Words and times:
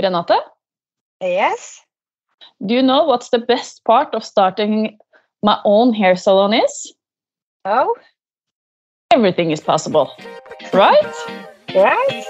Renate, 0.00 0.38
Yes. 1.20 1.82
do 2.64 2.74
you 2.74 2.82
know 2.82 3.04
what's 3.04 3.28
the 3.30 3.38
best 3.38 3.84
part 3.84 4.14
of 4.14 4.24
starting 4.24 4.98
my 5.42 5.60
own 5.64 5.92
hair 5.92 6.16
salon 6.16 6.54
is? 6.54 6.94
Oh, 7.64 7.94
Everything 9.12 9.50
is 9.50 9.60
possible, 9.60 10.10
right? 10.72 11.14
right. 11.74 12.24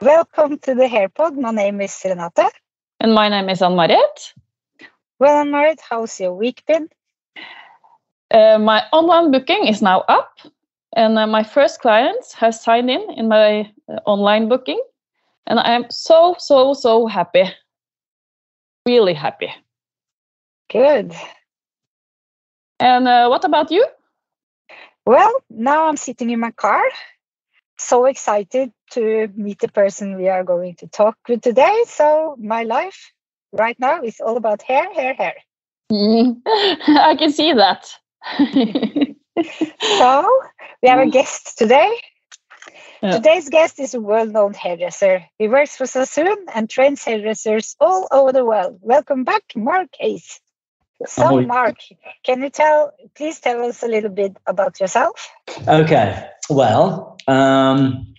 Welcome 0.00 0.58
to 0.60 0.74
the 0.74 0.84
HairPod. 0.88 1.34
My 1.36 1.50
name 1.50 1.80
is 1.80 1.92
Renate. 2.04 2.48
And 3.00 3.12
my 3.14 3.28
name 3.28 3.48
is 3.48 3.60
Ann-Marit. 3.60 4.32
Well, 5.18 5.40
Ann-Marit, 5.40 5.80
how's 5.80 6.20
your 6.20 6.32
week 6.32 6.62
been? 6.66 6.88
Uh, 8.30 8.58
my 8.58 8.84
online 8.92 9.32
booking 9.32 9.66
is 9.66 9.82
now 9.82 10.04
up, 10.08 10.38
and 10.94 11.18
uh, 11.18 11.26
my 11.26 11.42
first 11.42 11.80
clients 11.80 12.32
have 12.34 12.54
signed 12.54 12.88
in 12.88 13.02
in 13.16 13.28
my 13.28 13.72
uh, 13.88 13.98
online 14.06 14.48
booking, 14.48 14.80
and 15.46 15.58
I 15.58 15.72
am 15.72 15.86
so 15.90 16.36
so 16.38 16.72
so 16.74 17.06
happy, 17.08 17.44
really 18.86 19.14
happy. 19.14 19.52
Good. 20.70 21.12
And 22.78 23.08
uh, 23.08 23.26
what 23.28 23.44
about 23.44 23.72
you? 23.72 23.84
Well, 25.04 25.32
now 25.50 25.88
I'm 25.88 25.96
sitting 25.96 26.30
in 26.30 26.38
my 26.38 26.52
car. 26.52 26.84
So 27.78 28.04
excited 28.04 28.72
to 28.92 29.28
meet 29.34 29.58
the 29.58 29.68
person 29.68 30.16
we 30.16 30.28
are 30.28 30.44
going 30.44 30.76
to 30.76 30.86
talk 30.86 31.16
with 31.28 31.40
today. 31.40 31.84
So, 31.86 32.36
my 32.38 32.64
life 32.64 33.12
right 33.52 33.78
now 33.78 34.02
is 34.02 34.20
all 34.20 34.36
about 34.36 34.62
hair, 34.62 34.92
hair, 34.92 35.14
hair. 35.14 35.34
Mm, 35.90 36.40
I 36.46 37.16
can 37.18 37.32
see 37.32 37.52
that. 37.52 37.90
So, 39.80 40.40
we 40.82 40.88
have 40.88 40.98
a 40.98 41.10
guest 41.10 41.58
today. 41.58 41.90
Yeah. 43.02 43.12
Today's 43.12 43.48
guest 43.48 43.78
is 43.78 43.94
a 43.94 44.00
well 44.00 44.26
known 44.26 44.52
hairdresser. 44.52 45.24
He 45.38 45.46
works 45.48 45.76
for 45.76 45.86
Sassoon 45.86 46.46
and 46.52 46.68
trains 46.68 47.04
hairdressers 47.04 47.76
all 47.80 48.08
over 48.10 48.32
the 48.32 48.44
world. 48.44 48.78
Welcome 48.80 49.24
back, 49.24 49.42
Mark 49.54 49.88
Hayes. 50.00 50.40
So, 51.06 51.26
Ahoy. 51.26 51.46
Mark, 51.46 51.76
can 52.24 52.42
you 52.42 52.50
tell, 52.50 52.92
please 53.14 53.38
tell 53.38 53.62
us 53.64 53.84
a 53.84 53.86
little 53.86 54.10
bit 54.10 54.36
about 54.46 54.80
yourself? 54.80 55.30
Okay. 55.68 56.28
Well, 56.50 57.16
um, 57.28 58.14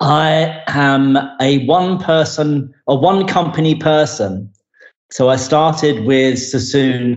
I 0.00 0.62
am 0.66 1.16
a 1.40 1.64
one 1.66 1.98
person, 1.98 2.72
a 2.86 2.94
one 2.94 3.26
company 3.26 3.74
person. 3.74 4.50
So 5.10 5.28
I 5.28 5.36
started 5.36 6.04
with 6.04 6.38
Sassoon 6.38 7.16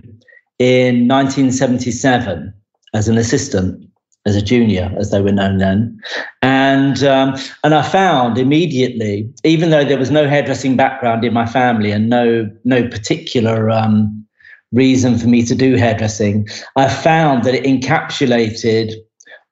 in 0.58 1.08
1977 1.08 2.54
as 2.94 3.08
an 3.08 3.18
assistant, 3.18 3.84
as 4.26 4.36
a 4.36 4.42
junior, 4.42 4.94
as 4.98 5.10
they 5.10 5.20
were 5.20 5.32
known 5.32 5.58
then. 5.58 5.98
And, 6.42 7.02
um, 7.02 7.36
and 7.64 7.74
I 7.74 7.82
found 7.82 8.38
immediately, 8.38 9.30
even 9.44 9.70
though 9.70 9.84
there 9.84 9.98
was 9.98 10.10
no 10.10 10.28
hairdressing 10.28 10.76
background 10.76 11.24
in 11.24 11.32
my 11.32 11.46
family 11.46 11.90
and 11.90 12.08
no, 12.08 12.48
no 12.64 12.86
particular 12.88 13.70
um, 13.70 14.26
reason 14.72 15.18
for 15.18 15.26
me 15.26 15.44
to 15.44 15.54
do 15.54 15.76
hairdressing, 15.76 16.48
I 16.76 16.88
found 16.88 17.44
that 17.44 17.54
it 17.54 17.64
encapsulated 17.64 18.94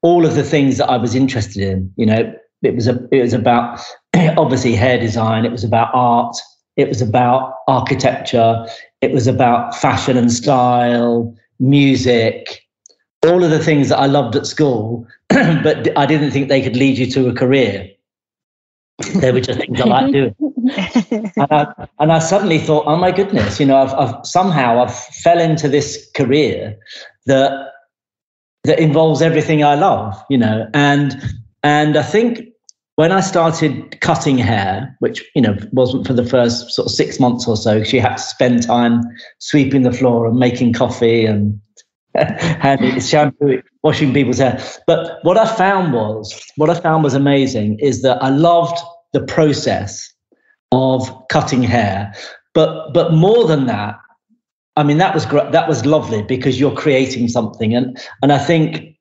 all 0.03 0.25
of 0.25 0.37
the 0.37 0.45
things 0.45 0.79
that 0.79 0.89
I 0.89 0.97
was 0.97 1.15
interested 1.15 1.63
in. 1.63 1.93
You 1.97 2.07
know, 2.07 2.35
it 2.63 2.75
was 2.75 2.89
a, 2.89 3.09
it 3.13 3.23
was 3.23 3.33
about 3.33 3.81
obviously 4.37 4.75
hair 4.75 4.99
design. 4.99 5.45
It 5.45 5.53
was 5.53 5.65
about 5.65 5.91
art. 5.95 6.37
It 6.77 6.89
was 6.89 7.03
about 7.03 7.55
architecture. 7.67 8.67
It 9.01 9.13
was 9.13 9.27
about 9.27 9.75
fashion 9.77 10.17
and 10.17 10.33
style, 10.33 11.35
music, 11.59 12.67
all 13.25 13.43
of 13.45 13.51
the 13.51 13.59
things 13.59 13.89
that 13.89 13.99
I 13.99 14.07
loved 14.07 14.37
at 14.37 14.47
school, 14.47 15.07
but 15.29 15.97
I 15.97 16.07
didn't 16.07 16.31
think 16.31 16.49
they 16.49 16.63
could 16.63 16.77
lead 16.77 16.99
you 16.99 17.07
to 17.13 17.29
a 17.29 17.35
career. 17.35 17.91
They 19.15 19.31
were 19.31 19.41
just 19.41 19.61
things 19.61 19.81
I 19.81 19.85
liked 19.85 20.13
doing 20.13 20.35
and 20.77 21.53
I, 21.53 21.87
and 22.01 22.13
I 22.13 22.19
suddenly 22.19 22.59
thought, 22.59 22.85
oh 22.87 22.97
my 22.97 23.13
goodness, 23.13 23.61
you 23.61 23.67
know, 23.67 23.77
I've, 23.77 23.95
I've 23.95 24.27
somehow 24.27 24.83
I've 24.83 24.95
fell 24.95 25.41
into 25.41 25.69
this 25.69 26.11
career 26.17 26.77
that 27.27 27.73
that 28.65 28.81
involves 28.81 29.23
everything 29.23 29.63
I 29.63 29.77
love, 29.77 30.21
you 30.29 30.37
know, 30.37 30.69
and 30.75 31.17
and 31.63 31.97
I 31.97 32.03
think 32.03 32.48
when 32.99 33.13
I 33.13 33.21
started 33.21 34.01
cutting 34.01 34.39
hair, 34.39 34.97
which 34.99 35.25
you 35.37 35.41
know 35.41 35.57
wasn't 35.71 36.05
for 36.05 36.15
the 36.15 36.25
first 36.25 36.73
sort 36.73 36.87
of 36.87 36.93
six 36.93 37.21
months 37.21 37.47
or 37.47 37.57
so, 37.57 37.77
you 37.77 38.01
had 38.01 38.17
to 38.17 38.23
spend 38.23 38.65
time 38.65 39.03
sweeping 39.39 39.83
the 39.83 39.93
floor 39.93 40.27
and 40.27 40.37
making 40.37 40.73
coffee 40.73 41.25
and 41.25 41.61
handing 42.17 42.99
shampoo, 42.99 43.63
washing 43.85 44.13
people's 44.13 44.39
hair. 44.39 44.61
But 44.89 45.21
what 45.23 45.39
I 45.39 45.47
found 45.47 45.93
was, 45.93 46.43
what 46.57 46.71
I 46.71 46.81
found 46.81 47.05
was 47.05 47.15
amazing 47.15 47.79
is 47.79 48.03
that 48.03 48.21
I 48.21 48.31
loved 48.31 48.77
the 49.13 49.23
process 49.23 50.13
of 50.73 51.09
cutting 51.29 51.63
hair, 51.63 52.13
but 52.53 52.93
but 52.93 53.13
more 53.13 53.47
than 53.47 53.67
that, 53.67 53.95
I 54.77 54.83
mean 54.83 54.99
that 54.99 55.15
was. 55.15 55.25
That 55.27 55.69
was 55.69 55.87
lovely 55.87 56.23
because 56.23 56.59
you're 56.59 56.75
creating 56.75 57.29
something, 57.29 57.77
and 57.77 57.97
and 58.23 58.33
I 58.33 58.39
think 58.39 58.99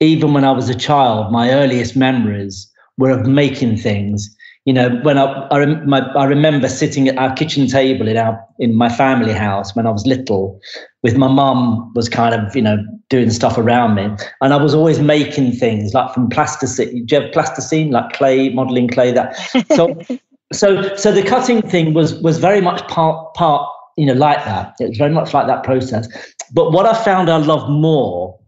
even 0.00 0.34
when 0.34 0.42
I 0.42 0.50
was 0.50 0.68
a 0.68 0.74
child, 0.74 1.30
my 1.30 1.52
earliest 1.52 1.94
memories 1.94 2.68
were 2.98 3.10
of 3.10 3.26
making 3.26 3.78
things. 3.78 4.34
You 4.64 4.74
know, 4.74 4.90
when 5.02 5.16
I 5.16 5.24
I, 5.50 5.58
rem- 5.60 5.88
my, 5.88 6.00
I 6.14 6.24
remember 6.24 6.68
sitting 6.68 7.08
at 7.08 7.16
our 7.16 7.32
kitchen 7.34 7.66
table 7.68 8.06
in 8.06 8.18
our 8.18 8.38
in 8.58 8.74
my 8.74 8.90
family 8.90 9.32
house 9.32 9.74
when 9.74 9.86
I 9.86 9.90
was 9.90 10.06
little, 10.06 10.60
with 11.02 11.16
my 11.16 11.28
mum 11.28 11.90
was 11.94 12.08
kind 12.08 12.34
of 12.34 12.54
you 12.54 12.60
know 12.60 12.76
doing 13.08 13.30
stuff 13.30 13.56
around 13.56 13.94
me, 13.94 14.10
and 14.42 14.52
I 14.52 14.56
was 14.56 14.74
always 14.74 15.00
making 15.00 15.52
things 15.52 15.94
like 15.94 16.12
from 16.12 16.28
plasticine. 16.28 17.06
Do 17.06 17.16
you 17.16 17.22
have 17.22 17.32
plasticine 17.32 17.92
like 17.92 18.12
clay, 18.12 18.50
modeling 18.50 18.88
clay? 18.88 19.12
That 19.12 19.34
so 19.74 19.98
so 20.52 20.94
so 20.96 21.12
the 21.12 21.22
cutting 21.22 21.62
thing 21.62 21.94
was 21.94 22.20
was 22.20 22.38
very 22.38 22.60
much 22.60 22.86
part 22.88 23.32
part 23.34 23.66
you 23.96 24.04
know 24.04 24.14
like 24.14 24.44
that. 24.44 24.74
It 24.80 24.88
was 24.88 24.98
very 24.98 25.12
much 25.12 25.32
like 25.32 25.46
that 25.46 25.62
process. 25.62 26.08
But 26.52 26.72
what 26.72 26.84
I 26.84 26.92
found 27.04 27.30
I 27.30 27.36
love 27.38 27.70
more, 27.70 28.38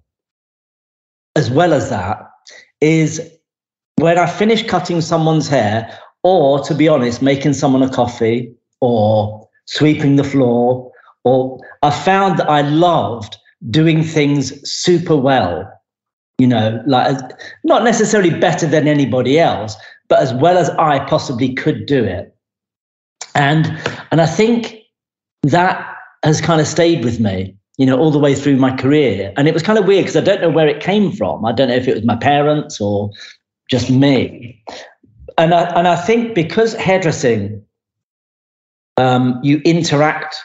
as 1.36 1.50
well 1.50 1.72
as 1.72 1.88
that, 1.90 2.18
is 2.80 3.20
when 4.00 4.18
I 4.18 4.26
finish 4.26 4.66
cutting 4.66 5.00
someone's 5.00 5.48
hair, 5.48 5.98
or 6.22 6.60
to 6.64 6.74
be 6.74 6.88
honest, 6.88 7.22
making 7.22 7.54
someone 7.54 7.82
a 7.82 7.88
coffee, 7.88 8.52
or 8.80 9.48
sweeping 9.66 10.16
the 10.16 10.24
floor, 10.24 10.90
or 11.24 11.58
I 11.82 11.90
found 11.90 12.38
that 12.38 12.48
I 12.48 12.62
loved 12.62 13.36
doing 13.70 14.02
things 14.02 14.68
super 14.68 15.16
well. 15.16 15.70
You 16.38 16.46
know, 16.46 16.82
like 16.86 17.18
not 17.64 17.84
necessarily 17.84 18.30
better 18.30 18.66
than 18.66 18.88
anybody 18.88 19.38
else, 19.38 19.76
but 20.08 20.20
as 20.20 20.32
well 20.32 20.56
as 20.56 20.70
I 20.70 21.04
possibly 21.04 21.52
could 21.52 21.84
do 21.86 22.02
it. 22.02 22.34
And 23.34 23.66
and 24.10 24.20
I 24.22 24.26
think 24.26 24.76
that 25.42 25.86
has 26.22 26.40
kind 26.40 26.60
of 26.60 26.66
stayed 26.66 27.04
with 27.04 27.20
me, 27.20 27.54
you 27.76 27.86
know, 27.86 27.98
all 27.98 28.10
the 28.10 28.18
way 28.18 28.34
through 28.34 28.56
my 28.56 28.74
career. 28.74 29.32
And 29.36 29.48
it 29.48 29.54
was 29.54 29.62
kind 29.62 29.78
of 29.78 29.86
weird 29.86 30.04
because 30.04 30.16
I 30.16 30.24
don't 30.24 30.40
know 30.40 30.50
where 30.50 30.68
it 30.68 30.82
came 30.82 31.12
from. 31.12 31.44
I 31.44 31.52
don't 31.52 31.68
know 31.68 31.74
if 31.74 31.88
it 31.88 31.94
was 31.94 32.04
my 32.04 32.16
parents 32.16 32.80
or 32.80 33.10
just 33.70 33.90
me. 33.90 34.62
And 35.38 35.54
I 35.54 35.62
and 35.78 35.88
I 35.88 35.96
think 35.96 36.34
because 36.34 36.74
hairdressing, 36.74 37.64
um, 38.96 39.40
you 39.42 39.60
interact 39.64 40.36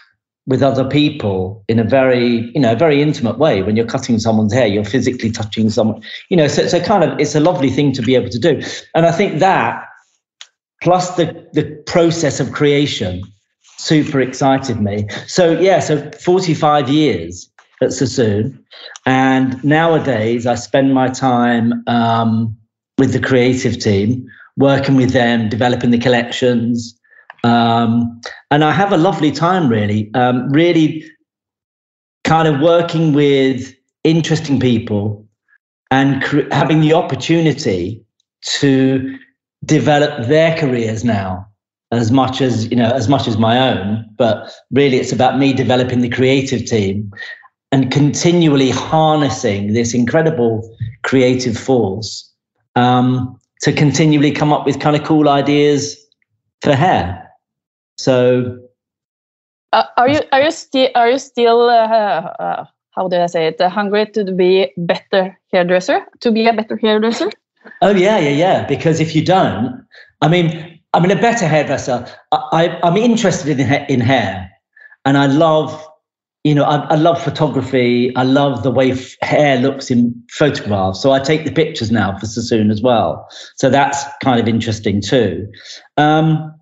with 0.48 0.62
other 0.62 0.88
people 0.88 1.64
in 1.68 1.80
a 1.80 1.84
very, 1.84 2.52
you 2.54 2.60
know, 2.60 2.76
very 2.76 3.02
intimate 3.02 3.40
way. 3.40 3.64
When 3.64 3.76
you're 3.76 3.88
cutting 3.88 4.20
someone's 4.20 4.54
hair, 4.54 4.68
you're 4.68 4.86
physically 4.86 5.32
touching 5.32 5.72
someone, 5.72 6.04
you 6.30 6.38
know, 6.38 6.48
so 6.48 6.62
it's 6.62 6.74
a 6.74 6.84
kind 6.84 7.04
of 7.04 7.20
it's 7.20 7.36
a 7.36 7.40
lovely 7.40 7.72
thing 7.72 7.92
to 7.94 8.02
be 8.02 8.16
able 8.16 8.30
to 8.30 8.40
do. 8.40 8.62
And 8.94 9.06
I 9.06 9.12
think 9.12 9.40
that 9.40 9.84
plus 10.84 11.16
the 11.16 11.50
the 11.54 11.64
process 11.88 12.40
of 12.40 12.52
creation 12.52 13.22
super 13.78 14.22
excited 14.22 14.80
me. 14.80 15.08
So 15.28 15.60
yeah, 15.60 15.80
so 15.80 16.12
45 16.12 16.90
years 16.90 17.50
at 17.82 17.92
Sassoon, 17.92 18.64
and 19.06 19.62
nowadays 19.64 20.46
I 20.46 20.56
spend 20.56 20.94
my 20.94 21.10
time 21.10 21.84
um, 21.88 22.56
with 22.98 23.14
the 23.14 23.20
creative 23.20 23.80
team, 23.80 24.26
working 24.58 24.96
with 24.96 25.12
them, 25.12 25.50
developing 25.50 25.92
the 25.92 25.98
collections, 25.98 26.98
um, 27.44 28.22
and 28.50 28.64
I 28.64 28.72
have 28.72 28.92
a 28.92 28.98
lovely 28.98 29.32
time. 29.32 29.70
Really, 29.70 30.10
um, 30.14 30.50
really, 30.50 31.06
kind 32.24 32.48
of 32.48 32.60
working 32.62 33.14
with 33.14 33.76
interesting 34.04 34.60
people 34.60 35.26
and 35.92 36.24
having 36.52 36.82
the 36.82 36.94
opportunity 36.94 38.04
to 38.42 39.18
develop 39.66 40.28
their 40.28 40.58
careers 40.58 41.04
now 41.04 41.48
as 41.92 42.12
much 42.12 42.42
as 42.42 42.70
you 42.70 42.76
know 42.76 42.92
as 42.92 43.08
much 43.08 43.28
as 43.28 43.38
my 43.38 43.58
own 43.58 44.06
but 44.18 44.52
really 44.72 44.98
it's 44.98 45.12
about 45.12 45.40
me 45.40 45.54
developing 45.54 46.02
the 46.02 46.10
creative 46.10 46.66
team 46.66 47.12
and 47.72 47.92
continually 47.92 48.70
harnessing 48.70 49.74
this 49.74 49.94
incredible 49.94 50.78
creative 51.04 51.58
force 51.58 52.32
um, 52.76 53.40
to 53.62 53.72
continually 53.72 54.32
come 54.32 54.54
up 54.54 54.66
with 54.66 54.80
kind 54.80 54.96
of 54.96 55.04
cool 55.04 55.30
ideas 55.30 55.98
for 56.62 56.74
hair 56.76 57.32
so 57.98 58.60
Uh, 59.76 59.84
are 59.98 60.08
you 60.08 60.22
are 60.32 60.42
you 60.42 60.52
still 60.52 60.90
are 60.96 61.12
you 61.12 61.20
still 61.20 61.68
uh, 61.68 62.32
uh, 62.40 62.66
how 62.96 63.10
did 63.10 63.20
I 63.20 63.28
say 63.28 63.48
it? 63.48 63.60
hungry 63.60 64.06
to 64.06 64.32
be 64.32 64.72
better 64.78 65.38
hairdresser 65.52 66.00
to 66.22 66.32
be 66.32 66.48
a 66.48 66.54
better 66.54 66.78
hairdresser? 66.78 67.30
Oh 67.82 67.92
yeah, 67.92 68.18
yeah, 68.20 68.30
yeah. 68.30 68.66
Because 68.68 69.02
if 69.02 69.16
you 69.16 69.26
don't, 69.26 69.86
I 70.22 70.28
mean, 70.30 70.80
I 70.94 71.00
mean, 71.00 71.12
a 71.12 71.20
better 71.20 71.48
hairdresser. 71.48 72.08
I, 72.32 72.78
I 72.82 72.88
am 72.88 72.96
interested 72.96 73.60
in 73.60 73.68
in 73.90 74.00
hair, 74.00 74.50
and 75.04 75.18
I 75.18 75.26
love, 75.26 75.76
you 76.46 76.54
know, 76.54 76.64
I, 76.64 76.76
I 76.92 76.96
love 76.96 77.22
photography. 77.22 78.16
I 78.16 78.22
love 78.22 78.62
the 78.62 78.70
way 78.70 78.92
f- 78.92 79.16
hair 79.24 79.58
looks 79.58 79.90
in 79.90 80.14
photographs. 80.30 81.02
So 81.02 81.12
I 81.12 81.20
take 81.20 81.44
the 81.44 81.52
pictures 81.52 81.90
now 81.90 82.16
for 82.20 82.28
Sassoon 82.28 82.70
as 82.70 82.84
well. 82.84 83.28
So 83.56 83.72
that's 83.72 84.04
kind 84.24 84.40
of 84.40 84.48
interesting 84.48 85.02
too. 85.02 85.52
Um, 85.98 86.54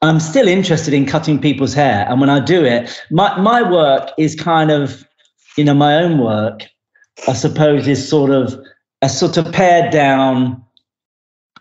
I'm 0.00 0.20
still 0.20 0.46
interested 0.46 0.94
in 0.94 1.06
cutting 1.06 1.40
people's 1.40 1.74
hair, 1.74 2.06
and 2.08 2.20
when 2.20 2.30
I 2.30 2.38
do 2.38 2.64
it, 2.64 3.02
my 3.10 3.36
my 3.40 3.68
work 3.68 4.10
is 4.16 4.36
kind 4.36 4.70
of, 4.70 5.04
you 5.56 5.64
know, 5.64 5.74
my 5.74 5.96
own 5.96 6.18
work. 6.18 6.62
I 7.26 7.32
suppose 7.32 7.86
is 7.88 8.08
sort 8.08 8.30
of 8.30 8.54
a 9.00 9.08
sort 9.08 9.36
of 9.36 9.52
pared 9.52 9.92
down, 9.92 10.64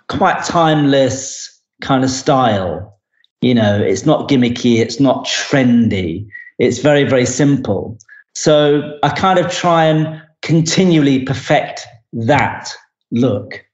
quite 0.07 0.43
timeless 0.43 1.61
kind 1.81 2.03
of 2.03 2.11
style. 2.11 2.99
You 3.41 3.55
know, 3.55 3.81
it's 3.81 4.05
not 4.05 4.29
gimmicky, 4.29 4.77
it's 4.77 4.99
not 4.99 5.25
trendy, 5.25 6.27
it's 6.61 6.77
very, 6.77 7.03
very 7.03 7.25
simple. 7.25 7.97
So 8.35 8.97
I 9.03 9.09
kind 9.09 9.39
of 9.39 9.51
try 9.51 9.85
and 9.85 10.21
continually 10.41 11.23
perfect 11.23 11.85
that 12.13 12.71
look. 13.11 13.65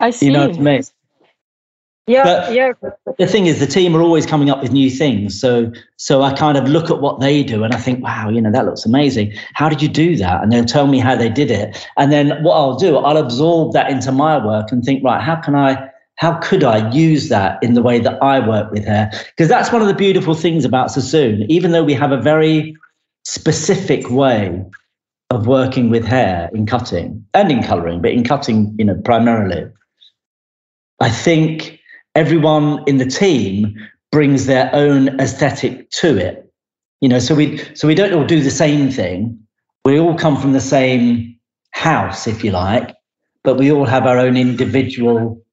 I 0.00 0.10
see. 0.10 0.26
You 0.26 0.32
know 0.32 0.48
what 0.48 0.58
I 0.58 0.62
mean? 0.62 0.82
Yeah, 2.06 2.22
but 2.24 2.52
yeah. 2.54 2.72
The 3.18 3.26
thing 3.26 3.46
is, 3.46 3.58
the 3.58 3.66
team 3.66 3.96
are 3.96 4.00
always 4.00 4.26
coming 4.26 4.48
up 4.48 4.62
with 4.62 4.72
new 4.72 4.90
things. 4.90 5.38
So, 5.38 5.72
so 5.96 6.22
I 6.22 6.32
kind 6.32 6.56
of 6.56 6.68
look 6.68 6.88
at 6.88 7.00
what 7.00 7.20
they 7.20 7.42
do 7.42 7.64
and 7.64 7.74
I 7.74 7.78
think, 7.78 8.02
wow, 8.02 8.28
you 8.30 8.40
know, 8.40 8.52
that 8.52 8.64
looks 8.64 8.86
amazing. 8.86 9.32
How 9.54 9.68
did 9.68 9.82
you 9.82 9.88
do 9.88 10.16
that? 10.16 10.42
And 10.42 10.52
they'll 10.52 10.64
tell 10.64 10.86
me 10.86 10.98
how 11.00 11.16
they 11.16 11.28
did 11.28 11.50
it. 11.50 11.84
And 11.96 12.12
then 12.12 12.42
what 12.44 12.54
I'll 12.54 12.76
do, 12.76 12.96
I'll 12.96 13.16
absorb 13.16 13.72
that 13.72 13.90
into 13.90 14.12
my 14.12 14.44
work 14.44 14.70
and 14.70 14.84
think, 14.84 15.02
right, 15.02 15.20
how 15.20 15.36
can 15.36 15.56
I, 15.56 15.90
how 16.16 16.38
could 16.38 16.64
I 16.64 16.90
use 16.90 17.28
that 17.28 17.62
in 17.62 17.74
the 17.74 17.82
way 17.82 18.00
that 18.00 18.22
I 18.22 18.46
work 18.46 18.70
with 18.70 18.84
her? 18.86 19.10
Because 19.28 19.48
that's 19.48 19.70
one 19.70 19.82
of 19.82 19.88
the 19.88 19.94
beautiful 19.94 20.34
things 20.34 20.64
about 20.64 20.90
Sassoon. 20.90 21.44
Even 21.50 21.72
though 21.72 21.84
we 21.84 21.94
have 21.94 22.12
a 22.12 22.20
very 22.20 22.74
specific 23.24 24.08
way 24.10 24.64
of 25.30 25.46
working 25.46 25.90
with 25.90 26.04
hair 26.04 26.48
in 26.54 26.66
cutting 26.66 27.24
and 27.34 27.50
in 27.50 27.62
coloring, 27.62 28.00
but 28.00 28.12
in 28.12 28.24
cutting, 28.24 28.74
you 28.78 28.84
know, 28.84 28.94
primarily. 29.04 29.70
I 31.00 31.10
think 31.10 31.78
everyone 32.14 32.82
in 32.86 32.96
the 32.96 33.06
team 33.06 33.74
brings 34.10 34.46
their 34.46 34.70
own 34.72 35.20
aesthetic 35.20 35.90
to 35.90 36.16
it. 36.16 36.50
You 37.02 37.10
know, 37.10 37.18
so 37.18 37.34
we 37.34 37.58
so 37.74 37.86
we 37.86 37.94
don't 37.94 38.14
all 38.14 38.24
do 38.24 38.40
the 38.40 38.50
same 38.50 38.90
thing. 38.90 39.38
We 39.84 40.00
all 40.00 40.16
come 40.16 40.40
from 40.40 40.52
the 40.52 40.60
same 40.60 41.38
house, 41.72 42.26
if 42.26 42.42
you 42.42 42.52
like, 42.52 42.94
but 43.44 43.58
we 43.58 43.70
all 43.70 43.84
have 43.84 44.06
our 44.06 44.18
own 44.18 44.36
individual 44.36 45.44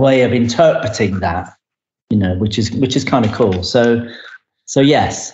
way 0.00 0.22
of 0.22 0.32
interpreting 0.32 1.20
that. 1.20 1.54
You 2.10 2.18
know, 2.18 2.34
which 2.34 2.58
is 2.58 2.72
which 2.72 2.96
is 2.96 3.04
kind 3.04 3.24
of 3.24 3.32
cool. 3.32 3.62
So, 3.62 4.04
so 4.64 4.80
yes, 4.80 5.32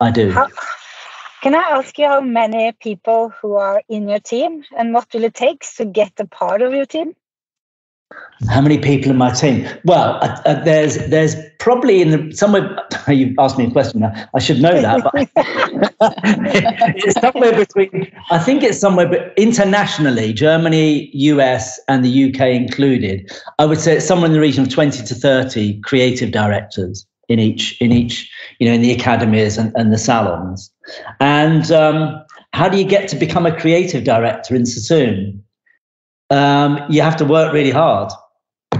I 0.00 0.10
do. 0.10 0.30
How, 0.30 0.48
can 1.42 1.54
I 1.54 1.62
ask 1.78 1.98
you 1.98 2.06
how 2.06 2.20
many 2.20 2.72
people 2.72 3.28
who 3.28 3.54
are 3.56 3.82
in 3.88 4.08
your 4.08 4.20
team, 4.20 4.64
and 4.76 4.94
what 4.94 5.12
will 5.12 5.24
it 5.24 5.34
take 5.34 5.66
to 5.76 5.84
get 5.84 6.12
a 6.18 6.26
part 6.26 6.62
of 6.62 6.72
your 6.72 6.86
team? 6.86 7.14
How 8.48 8.60
many 8.60 8.78
people 8.78 9.10
in 9.10 9.16
my 9.16 9.32
team? 9.32 9.66
Well, 9.84 10.14
uh, 10.22 10.40
uh, 10.46 10.62
there's 10.62 10.96
there's 11.08 11.34
probably 11.58 12.00
in 12.00 12.10
the 12.10 12.36
somewhere. 12.36 12.76
You 13.08 13.34
asked 13.38 13.56
me 13.56 13.66
a 13.66 13.70
question. 13.70 14.00
Now. 14.00 14.12
I 14.34 14.38
should 14.38 14.60
know 14.60 14.82
that, 14.82 15.02
but 15.02 15.28
it's 16.96 17.18
somewhere 17.18 17.56
between. 17.56 18.12
I 18.30 18.38
think 18.38 18.62
it's 18.62 18.78
somewhere, 18.78 19.08
but 19.08 19.32
internationally, 19.38 20.34
Germany, 20.34 21.08
US, 21.14 21.80
and 21.88 22.04
the 22.04 22.28
UK 22.28 22.48
included. 22.48 23.32
I 23.58 23.64
would 23.64 23.80
say 23.80 23.96
it's 23.96 24.06
somewhere 24.06 24.26
in 24.26 24.34
the 24.34 24.40
region 24.40 24.64
of 24.64 24.70
twenty 24.70 25.02
to 25.02 25.14
thirty 25.14 25.80
creative 25.80 26.32
directors 26.32 27.06
in 27.28 27.38
each 27.38 27.80
in 27.80 27.92
each 27.92 28.30
you 28.58 28.68
know 28.68 28.74
in 28.74 28.82
the 28.82 28.92
academies 28.92 29.56
and, 29.56 29.72
and 29.74 29.90
the 29.92 29.98
salons. 29.98 30.70
And 31.18 31.72
um, 31.72 32.22
how 32.52 32.68
do 32.68 32.76
you 32.76 32.84
get 32.84 33.08
to 33.08 33.16
become 33.16 33.46
a 33.46 33.58
creative 33.58 34.04
director 34.04 34.54
in 34.54 34.66
Sassoon? 34.66 35.42
Um, 36.30 36.80
you 36.88 37.02
have 37.02 37.16
to 37.16 37.24
work 37.24 37.52
really 37.52 37.70
hard. 37.70 38.12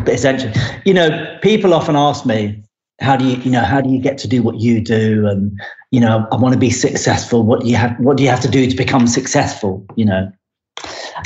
Essentially, 0.07 0.53
you 0.85 0.95
know, 0.95 1.39
people 1.43 1.75
often 1.75 1.97
ask 1.97 2.25
me, 2.25 2.63
"How 3.01 3.17
do 3.17 3.25
you, 3.27 3.37
you 3.37 3.51
know, 3.51 3.63
how 3.63 3.81
do 3.81 3.91
you 3.91 4.01
get 4.01 4.19
to 4.19 4.29
do 4.29 4.43
what 4.43 4.61
you 4.61 4.81
do?" 4.81 5.27
And 5.27 5.59
you 5.91 6.01
know, 6.01 6.27
I 6.33 6.37
want 6.37 6.53
to 6.53 6.59
be 6.59 6.71
successful. 6.71 7.43
What 7.43 7.61
do 7.61 7.69
you 7.69 7.77
have? 7.77 7.99
What 7.99 8.17
do 8.17 8.23
you 8.23 8.31
have 8.31 8.41
to 8.41 8.49
do 8.49 8.69
to 8.69 8.77
become 8.77 9.07
successful? 9.07 9.85
You 9.97 10.05
know, 10.07 10.33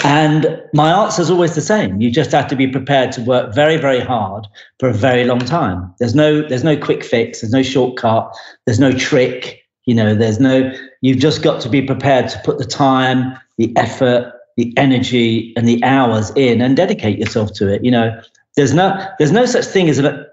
and 0.05 0.61
my 0.73 0.91
answer 0.91 1.23
is 1.23 1.31
always 1.31 1.55
the 1.55 1.61
same. 1.61 2.01
You 2.01 2.11
just 2.11 2.33
have 2.33 2.49
to 2.49 2.57
be 2.57 2.67
prepared 2.67 3.13
to 3.13 3.21
work 3.23 3.55
very, 3.55 3.77
very 3.77 4.01
hard 4.01 4.47
for 4.79 4.89
a 4.89 4.95
very 4.95 5.25
long 5.25 5.41
time. 5.41 5.95
There's 5.99 6.15
no, 6.15 6.47
there's 6.47 6.65
no 6.65 6.77
quick 6.77 7.05
fix. 7.05 7.41
There's 7.41 7.53
no 7.53 7.63
shortcut. 7.63 8.35
There's 8.67 8.81
no 8.81 8.93
trick. 8.93 9.63
You 9.87 9.95
know, 9.95 10.15
there's 10.15 10.41
no. 10.41 10.73
You've 11.01 11.19
just 11.19 11.43
got 11.43 11.61
to 11.63 11.69
be 11.69 11.83
prepared 11.83 12.29
to 12.31 12.41
put 12.45 12.59
the 12.59 12.65
time, 12.65 13.37
the 13.59 13.77
effort, 13.77 14.33
the 14.57 14.73
energy 14.77 15.53
and 15.57 15.67
the 15.67 15.83
hours 15.83 16.31
in 16.37 16.61
and 16.61 16.77
dedicate 16.77 17.19
yourself 17.19 17.53
to 17.55 17.73
it. 17.73 17.85
You 17.85 17.91
know, 17.91 18.21
there's 18.57 18.75
no 18.75 19.07
there's 19.19 19.33
no 19.33 19.47
such 19.47 19.65
thing 19.65 19.89
as 19.89 19.99
a, 19.99 20.27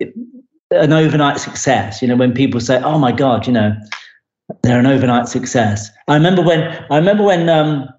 an 0.72 0.94
overnight 0.94 1.40
success. 1.40 2.02
You 2.02 2.08
know, 2.08 2.16
when 2.16 2.34
people 2.34 2.60
say, 2.60 2.82
"Oh 2.84 3.00
my 3.00 3.12
God," 3.12 3.48
you 3.48 3.54
know, 3.54 3.76
they're 4.62 4.80
an 4.80 4.86
overnight 4.86 5.28
success. 5.28 5.90
I 6.08 6.16
remember 6.16 6.42
when 6.42 6.62
I 6.92 6.98
remember 6.98 7.24
when 7.24 7.50
um, 7.50 7.90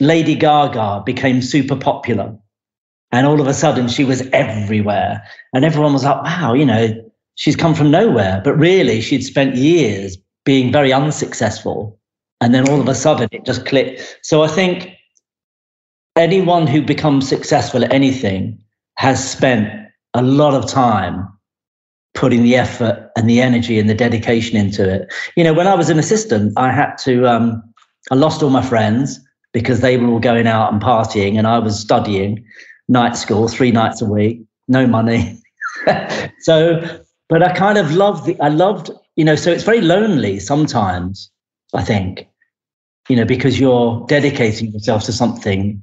Lady 0.00 0.34
Gaga 0.34 1.02
became 1.04 1.42
super 1.42 1.76
popular, 1.76 2.36
and 3.10 3.26
all 3.26 3.40
of 3.40 3.46
a 3.46 3.54
sudden 3.54 3.88
she 3.88 4.04
was 4.04 4.22
everywhere, 4.32 5.22
and 5.52 5.64
everyone 5.64 5.92
was 5.92 6.04
like, 6.04 6.22
"Wow," 6.22 6.54
you 6.54 6.64
know, 6.64 7.10
she's 7.34 7.56
come 7.56 7.74
from 7.74 7.90
nowhere. 7.90 8.40
But 8.42 8.56
really, 8.56 9.00
she'd 9.00 9.24
spent 9.24 9.56
years 9.56 10.16
being 10.44 10.72
very 10.72 10.92
unsuccessful, 10.92 11.98
and 12.40 12.54
then 12.54 12.68
all 12.68 12.80
of 12.80 12.88
a 12.88 12.94
sudden 12.94 13.28
it 13.32 13.44
just 13.44 13.66
clicked. 13.66 14.18
So 14.22 14.42
I 14.42 14.48
think 14.48 14.96
anyone 16.16 16.66
who 16.66 16.82
becomes 16.82 17.28
successful 17.28 17.84
at 17.84 17.92
anything 17.92 18.58
has 18.96 19.32
spent 19.32 19.68
a 20.14 20.22
lot 20.22 20.54
of 20.54 20.68
time 20.68 21.26
putting 22.14 22.42
the 22.42 22.56
effort 22.56 23.10
and 23.16 23.28
the 23.28 23.40
energy 23.40 23.78
and 23.78 23.88
the 23.88 23.94
dedication 23.94 24.56
into 24.56 24.88
it. 24.88 25.12
You 25.36 25.44
know, 25.44 25.54
when 25.54 25.66
I 25.66 25.74
was 25.74 25.88
an 25.88 25.98
assistant, 25.98 26.52
I 26.56 26.70
had 26.70 26.96
to, 26.98 27.26
um, 27.26 27.62
I 28.10 28.14
lost 28.14 28.42
all 28.42 28.50
my 28.50 28.62
friends 28.62 29.18
because 29.52 29.80
they 29.80 29.96
were 29.96 30.08
all 30.08 30.18
going 30.18 30.46
out 30.46 30.72
and 30.72 30.80
partying, 30.80 31.38
and 31.38 31.46
I 31.46 31.58
was 31.58 31.78
studying 31.78 32.44
night 32.88 33.16
school 33.16 33.48
three 33.48 33.70
nights 33.70 34.02
a 34.02 34.06
week, 34.06 34.42
no 34.68 34.86
money. 34.86 35.38
so, 36.40 37.00
but 37.28 37.42
I 37.42 37.52
kind 37.54 37.78
of 37.78 37.92
loved 37.92 38.26
the, 38.26 38.38
I 38.40 38.48
loved, 38.48 38.90
you 39.16 39.24
know, 39.24 39.36
so 39.36 39.50
it's 39.50 39.64
very 39.64 39.80
lonely 39.80 40.38
sometimes, 40.38 41.30
I 41.74 41.82
think 41.82 42.28
you 43.12 43.16
know, 43.16 43.26
because 43.26 43.60
you're 43.60 44.06
dedicating 44.06 44.72
yourself 44.72 45.04
to 45.04 45.12
something 45.12 45.82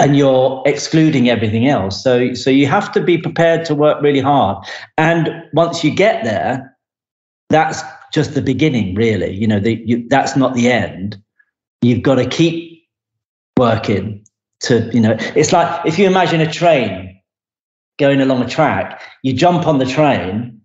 and 0.00 0.16
you're 0.16 0.64
excluding 0.66 1.30
everything 1.30 1.68
else. 1.68 2.02
So, 2.02 2.34
so 2.34 2.50
you 2.50 2.66
have 2.66 2.90
to 2.90 3.00
be 3.00 3.18
prepared 3.18 3.64
to 3.66 3.74
work 3.76 4.02
really 4.02 4.18
hard. 4.18 4.66
And 4.98 5.30
once 5.52 5.84
you 5.84 5.94
get 5.94 6.24
there, 6.24 6.76
that's 7.50 7.80
just 8.12 8.34
the 8.34 8.42
beginning, 8.42 8.96
really. 8.96 9.32
You 9.32 9.46
know, 9.46 9.60
the, 9.60 9.80
you, 9.86 10.08
that's 10.08 10.34
not 10.34 10.54
the 10.54 10.72
end. 10.72 11.22
You've 11.82 12.02
got 12.02 12.16
to 12.16 12.26
keep 12.26 12.82
working 13.56 14.26
to, 14.62 14.90
you 14.92 15.02
know, 15.02 15.16
it's 15.36 15.52
like 15.52 15.86
if 15.86 16.00
you 16.00 16.08
imagine 16.08 16.40
a 16.40 16.50
train 16.50 17.16
going 18.00 18.20
along 18.20 18.42
a 18.42 18.48
track, 18.48 19.00
you 19.22 19.34
jump 19.34 19.68
on 19.68 19.78
the 19.78 19.86
train, 19.86 20.62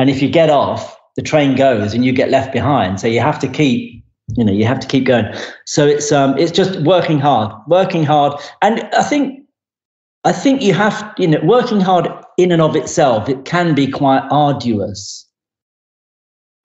and 0.00 0.10
if 0.10 0.20
you 0.20 0.28
get 0.28 0.50
off, 0.50 0.98
the 1.14 1.22
train 1.22 1.54
goes 1.54 1.94
and 1.94 2.04
you 2.04 2.12
get 2.12 2.30
left 2.30 2.52
behind. 2.52 2.98
So 2.98 3.06
you 3.06 3.20
have 3.20 3.38
to 3.38 3.46
keep 3.46 4.03
you 4.28 4.44
know 4.44 4.52
you 4.52 4.64
have 4.64 4.80
to 4.80 4.86
keep 4.86 5.04
going. 5.04 5.26
So 5.66 5.86
it's 5.86 6.10
um 6.12 6.36
it's 6.38 6.52
just 6.52 6.80
working 6.80 7.18
hard 7.18 7.52
working 7.68 8.04
hard. 8.04 8.40
And 8.62 8.82
i 8.94 9.02
think 9.02 9.44
i 10.24 10.32
think 10.32 10.62
you 10.62 10.74
have 10.74 11.14
you 11.18 11.28
know 11.28 11.40
working 11.42 11.80
hard 11.80 12.08
in 12.38 12.50
and 12.50 12.62
of 12.62 12.76
itself 12.76 13.28
it 13.28 13.44
can 13.44 13.74
be 13.74 13.86
quite 13.86 14.26
arduous. 14.30 15.26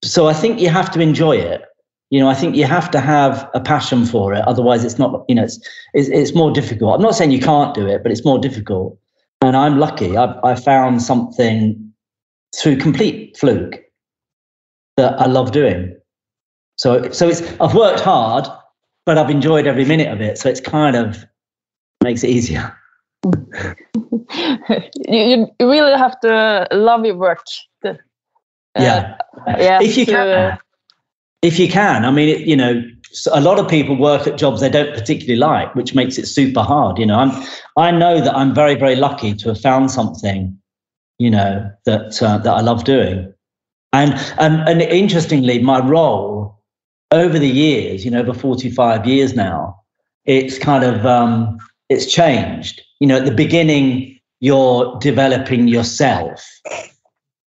So 0.03 0.27
i 0.27 0.33
think 0.33 0.59
you 0.59 0.69
have 0.69 0.91
to 0.91 1.01
enjoy 1.01 1.35
it. 1.35 1.63
You 2.09 2.19
know 2.19 2.29
i 2.29 2.33
think 2.33 2.55
you 2.55 2.65
have 2.65 2.89
to 2.91 2.99
have 2.99 3.49
a 3.53 3.59
passion 3.59 4.05
for 4.05 4.33
it. 4.33 4.47
Otherwise 4.47 4.83
it's 4.85 4.97
not 4.97 5.25
you 5.27 5.35
know 5.35 5.43
it's 5.43 5.59
it's, 5.93 6.09
it's 6.09 6.35
more 6.35 6.51
difficult. 6.51 6.95
I'm 6.95 7.01
not 7.01 7.15
saying 7.15 7.31
you 7.31 7.41
can't 7.41 7.75
do 7.75 7.87
it 7.87 8.03
but 8.03 8.11
it's 8.11 8.25
more 8.25 8.39
difficult. 8.39 8.97
And 9.41 9.55
i'm 9.55 9.79
lucky. 9.79 10.17
I 10.17 10.33
i 10.43 10.55
found 10.55 11.01
something 11.01 11.93
through 12.55 12.77
complete 12.77 13.37
fluke 13.37 13.79
that 14.97 15.19
i 15.21 15.27
love 15.27 15.51
doing 15.51 15.98
so, 16.79 17.11
so 17.11 17.27
it's 17.27 17.41
I've 17.59 17.75
worked 17.75 17.99
hard, 17.99 18.47
but 19.05 19.17
I've 19.17 19.29
enjoyed 19.29 19.67
every 19.67 19.83
minute 19.83 20.07
of 20.07 20.21
it. 20.21 20.37
So 20.37 20.47
it's 20.47 20.61
kind 20.61 20.95
of 20.95 21.25
makes 22.01 22.23
it 22.23 22.29
easier. 22.29 22.73
you, 23.25 23.75
you 25.59 25.69
really 25.69 25.97
have 25.97 26.17
to 26.21 26.69
love 26.71 27.05
your 27.05 27.17
work 27.17 27.43
to, 27.83 27.99
yeah. 28.77 29.17
yeah, 29.45 29.81
if 29.81 29.97
you 29.97 30.05
to, 30.05 30.11
can, 30.11 30.27
uh, 30.29 30.57
if 31.41 31.59
you 31.59 31.67
can, 31.67 32.05
I 32.05 32.11
mean, 32.11 32.29
it, 32.29 32.47
you 32.47 32.55
know, 32.55 32.81
a 33.33 33.41
lot 33.41 33.59
of 33.59 33.67
people 33.67 33.97
work 33.97 34.25
at 34.25 34.37
jobs 34.37 34.61
they 34.61 34.69
don't 34.69 34.93
particularly 34.93 35.35
like, 35.35 35.75
which 35.75 35.93
makes 35.93 36.17
it 36.17 36.27
super 36.27 36.61
hard. 36.61 36.97
You 36.97 37.07
know, 37.07 37.19
I'm, 37.19 37.45
I 37.75 37.91
know 37.91 38.21
that 38.21 38.33
I'm 38.33 38.55
very, 38.55 38.75
very 38.75 38.95
lucky 38.95 39.33
to 39.35 39.49
have 39.49 39.59
found 39.59 39.91
something, 39.91 40.57
you 41.17 41.29
know, 41.29 41.69
that 41.83 42.23
uh, 42.23 42.37
that 42.37 42.53
I 42.53 42.61
love 42.61 42.85
doing, 42.85 43.33
and 43.91 44.13
and 44.39 44.61
and 44.69 44.81
interestingly, 44.81 45.59
my 45.61 45.85
role 45.85 46.38
over 47.11 47.39
the 47.39 47.49
years, 47.49 48.05
you 48.05 48.11
know, 48.11 48.19
over 48.19 48.33
45 48.33 49.05
years 49.05 49.35
now, 49.35 49.79
it's 50.25 50.59
kind 50.59 50.83
of 50.83 51.05
um, 51.05 51.57
it's 51.89 52.05
changed. 52.05 52.81
You 52.99 53.07
know, 53.07 53.17
at 53.17 53.25
the 53.25 53.31
beginning, 53.31 54.19
you're 54.39 54.97
developing 54.99 55.67
yourself. 55.67 56.45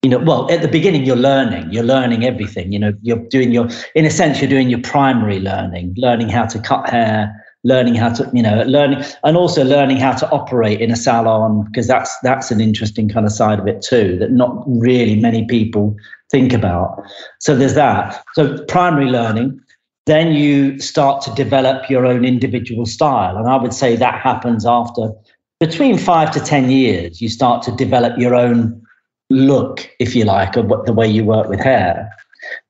You 0.04 0.12
know 0.12 0.20
well 0.20 0.50
at 0.52 0.62
the 0.62 0.68
beginning 0.68 1.06
you're 1.06 1.16
learning. 1.16 1.72
You're 1.72 1.84
learning 1.84 2.24
everything. 2.24 2.72
You 2.72 2.80
know 2.80 2.94
you're 3.02 3.18
doing 3.30 3.52
your 3.52 3.68
in 3.96 4.06
a 4.06 4.12
sense 4.12 4.40
you're 4.40 4.50
doing 4.50 4.70
your 4.70 4.82
primary 4.82 5.40
learning 5.40 5.96
learning 5.98 6.30
how 6.30 6.46
to 6.46 6.60
cut 6.60 6.88
hair 6.88 7.37
learning 7.64 7.96
how 7.96 8.10
to 8.10 8.30
you 8.34 8.42
know 8.42 8.64
learning 8.64 9.04
and 9.24 9.36
also 9.36 9.64
learning 9.64 9.98
how 9.98 10.14
to 10.14 10.30
operate 10.30 10.80
in 10.80 10.92
a 10.92 10.96
salon 10.96 11.64
because 11.66 11.88
that's 11.88 12.16
that's 12.22 12.52
an 12.52 12.62
interesting 12.62 13.10
kind 13.10 13.26
of 13.26 13.32
side 13.32 13.60
of 13.60 13.68
it 13.68 13.82
too 13.82 14.18
that 14.20 14.32
not 14.32 14.64
really 14.68 15.20
many 15.20 15.46
people 15.46 15.96
think 16.30 16.54
about. 16.54 17.02
So 17.40 17.56
there's 17.56 17.76
that. 17.76 18.24
So 18.34 18.64
primary 18.66 19.08
learning 19.08 19.60
then 20.06 20.32
you 20.32 20.80
start 20.80 21.22
to 21.22 21.32
develop 21.32 21.90
your 21.90 22.06
own 22.06 22.24
individual 22.24 22.86
style. 22.86 23.36
And 23.36 23.50
i 23.50 23.58
would 23.58 23.74
say 23.74 23.96
that 23.98 24.22
happens 24.22 24.66
after 24.66 25.12
between 25.60 25.98
5 25.98 26.32
to 26.32 26.40
10 26.40 26.70
years 26.70 27.20
you 27.20 27.30
start 27.30 27.64
to 27.64 27.72
develop 27.72 28.18
your 28.18 28.36
own 28.36 28.82
look, 29.30 29.90
if 30.00 30.16
you 30.16 30.26
like, 30.26 30.56
of 30.56 30.66
what 30.68 30.86
the 30.86 30.94
way 30.94 31.08
you 31.08 31.24
work 31.24 31.50
with 31.50 31.60
hair. 31.60 32.10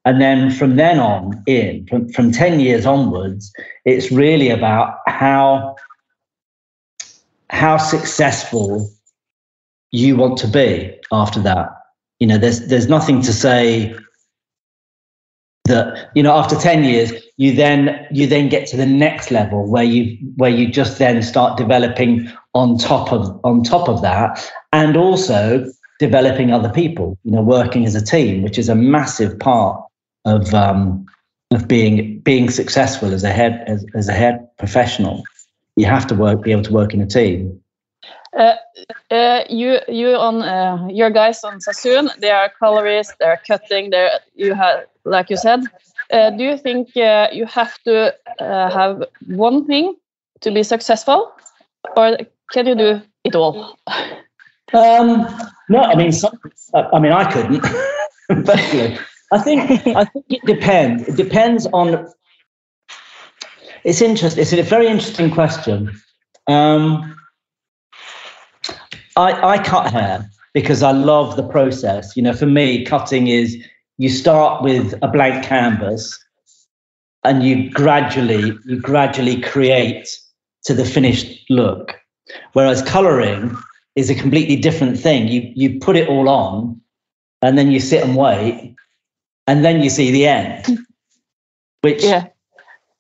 And 0.06 0.22
then 0.22 0.52
from 0.52 0.76
then 0.76 1.00
on 1.00 1.44
in, 1.48 1.86
from, 1.88 2.10
from 2.10 2.32
10 2.32 2.60
years 2.60 2.86
onwards, 2.86 3.52
it's 3.86 4.12
really 4.12 4.50
about 4.50 4.98
how 5.08 5.76
how 7.50 7.78
successful 7.78 8.90
you 9.92 10.18
want 10.18 10.38
to 10.38 10.48
be 10.48 10.98
after 11.12 11.40
that. 11.42 11.70
You 12.20 12.28
know, 12.28 12.38
there's 12.38 12.68
there's 12.68 12.88
nothing 12.88 13.22
to 13.22 13.34
say 13.34 13.96
that, 15.66 16.10
you 16.16 16.24
know, 16.24 16.34
after 16.34 16.56
10 16.56 16.84
years, 16.84 17.14
you 17.38 17.54
then 17.54 18.08
you 18.12 18.28
then 18.28 18.50
get 18.50 18.68
to 18.68 18.78
the 18.78 18.86
next 18.86 19.32
level 19.32 19.70
where 19.70 19.84
you 19.84 20.18
where 20.36 20.50
you 20.50 20.70
just 20.72 20.98
then 20.98 21.22
start 21.22 21.58
developing 21.58 22.32
on 22.54 22.78
top 22.78 23.12
of 23.12 23.40
on 23.44 23.64
top 23.64 23.88
of 23.88 24.02
that 24.02 24.52
and 24.74 24.98
also 24.98 25.66
developing 26.00 26.52
other 26.52 26.70
people, 26.70 27.18
you 27.24 27.32
know, 27.32 27.42
working 27.42 27.86
as 27.86 27.96
a 27.96 28.04
team, 28.04 28.44
which 28.44 28.58
is 28.58 28.70
a 28.70 28.76
massive 28.76 29.38
part 29.40 29.84
of 30.26 30.54
um, 30.54 31.06
of 31.52 31.68
being 31.68 32.20
being 32.20 32.50
successful 32.50 33.14
as 33.14 33.24
a 33.24 33.30
head 33.30 33.64
as, 33.68 33.86
as 33.96 34.08
a 34.08 34.14
head 34.14 34.48
professional. 34.58 35.24
You 35.76 35.86
have 35.86 36.08
to 36.08 36.16
work, 36.16 36.42
be 36.44 36.52
able 36.52 36.64
to 36.64 36.74
work 36.74 36.94
in 36.94 37.02
a 37.02 37.08
team. 37.08 37.62
Uh, 38.38 38.56
uh, 39.10 39.44
you 39.50 39.80
you 39.88 40.10
on 40.16 40.42
uh, 40.42 40.88
your 40.90 41.10
guys 41.10 41.44
on 41.44 41.62
Sassoon, 41.62 42.10
they 42.20 42.32
are 42.32 42.52
colorists, 42.60 43.14
they're 43.20 43.42
cutting, 43.48 43.90
they're 43.90 44.20
you 44.36 44.54
have 44.54 44.86
like 45.06 45.30
you 45.30 45.38
said. 45.38 45.62
Uh, 46.12 46.30
do 46.32 46.44
you 46.44 46.58
think 46.58 46.96
uh, 46.96 47.28
you 47.32 47.46
have 47.46 47.78
to 47.84 48.14
uh, 48.40 48.70
have 48.70 49.04
one 49.28 49.66
thing 49.66 49.96
to 50.42 50.52
be 50.52 50.64
successful, 50.64 51.32
or 51.96 52.18
can 52.52 52.68
you 52.68 52.76
do 52.76 53.02
it 53.24 53.36
all? 53.36 53.78
Um, 54.74 55.28
no, 55.70 55.80
I 55.80 55.96
mean, 55.96 56.12
some, 56.12 56.38
I 56.74 57.00
mean, 57.00 57.12
I 57.12 57.32
couldn't. 57.32 57.66
I 59.32 59.40
think 59.40 59.88
I 59.88 60.06
think 60.06 60.26
it 60.30 60.46
depends. 60.46 61.08
It 61.08 61.16
depends 61.16 61.68
on. 61.68 62.08
It's 63.84 64.02
interesting. 64.02 64.42
It's 64.42 64.54
a 64.54 64.62
very 64.64 64.88
interesting 64.88 65.32
question. 65.32 65.92
Um, 66.48 67.16
I 69.16 69.56
I 69.56 69.64
cut 69.64 69.92
hair 69.92 70.30
because 70.54 70.84
I 70.84 70.92
love 70.92 71.36
the 71.36 71.48
process. 71.48 72.16
You 72.16 72.24
know, 72.24 72.34
for 72.34 72.46
me, 72.46 72.86
cutting 72.86 73.28
is 73.28 73.58
you 73.98 74.10
start 74.10 74.64
with 74.64 74.94
a 75.02 75.08
blank 75.08 75.46
canvas, 75.46 76.18
and 77.24 77.44
you 77.44 77.70
gradually 77.70 78.58
you 78.66 78.80
gradually 78.80 79.42
create 79.42 80.08
to 80.66 80.74
the 80.74 80.86
finished 80.86 81.50
look. 81.50 81.96
Whereas 82.54 82.82
coloring 82.82 83.58
is 83.98 84.10
a 84.12 84.16
completely 84.16 84.56
different 84.56 84.98
thing. 84.98 85.28
You 85.28 85.52
you 85.56 85.80
put 85.80 85.98
it 85.98 86.08
all 86.08 86.30
on, 86.30 86.80
and 87.42 87.58
then 87.58 87.72
you 87.72 87.80
sit 87.82 88.04
and 88.04 88.16
wait, 88.16 88.76
and 89.48 89.66
then 89.66 89.82
you 89.82 89.90
see 89.90 90.12
the 90.12 90.28
end. 90.28 90.80
Which 91.82 92.04
Yeah. 92.04 92.28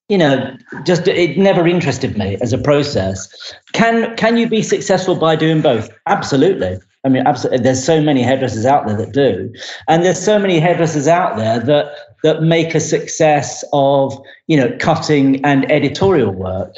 you 0.09 0.17
know, 0.17 0.55
just 0.83 1.07
it 1.07 1.37
never 1.37 1.67
interested 1.67 2.17
me 2.17 2.37
as 2.41 2.51
a 2.51 2.57
process. 2.57 3.29
Can 3.73 4.15
can 4.17 4.37
you 4.37 4.49
be 4.49 4.61
successful 4.63 5.15
by 5.15 5.35
doing 5.35 5.61
both? 5.61 5.89
Absolutely. 6.07 6.77
I 7.05 7.09
mean, 7.09 7.25
absolutely. 7.25 7.63
There's 7.63 7.83
so 7.83 8.01
many 8.01 8.21
hairdressers 8.23 8.65
out 8.65 8.87
there 8.87 8.97
that 8.97 9.13
do, 9.13 9.53
and 9.87 10.03
there's 10.03 10.19
so 10.23 10.39
many 10.39 10.59
hairdressers 10.59 11.07
out 11.07 11.37
there 11.37 11.59
that 11.59 11.91
that 12.23 12.41
make 12.41 12.73
a 12.73 12.79
success 12.79 13.63
of 13.71 14.19
you 14.47 14.57
know 14.57 14.75
cutting 14.79 15.43
and 15.45 15.71
editorial 15.71 16.31
work, 16.31 16.73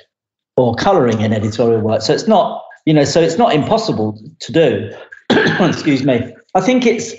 or 0.57 0.75
colouring 0.75 1.23
and 1.23 1.33
editorial 1.33 1.79
work. 1.81 2.01
So 2.01 2.13
it's 2.13 2.27
not 2.27 2.63
you 2.85 2.93
know, 2.93 3.03
so 3.03 3.21
it's 3.21 3.37
not 3.37 3.53
impossible 3.53 4.19
to 4.39 4.51
do. 4.51 4.91
Excuse 5.59 6.03
me. 6.03 6.33
I 6.55 6.61
think 6.61 6.85
it's 6.85 7.13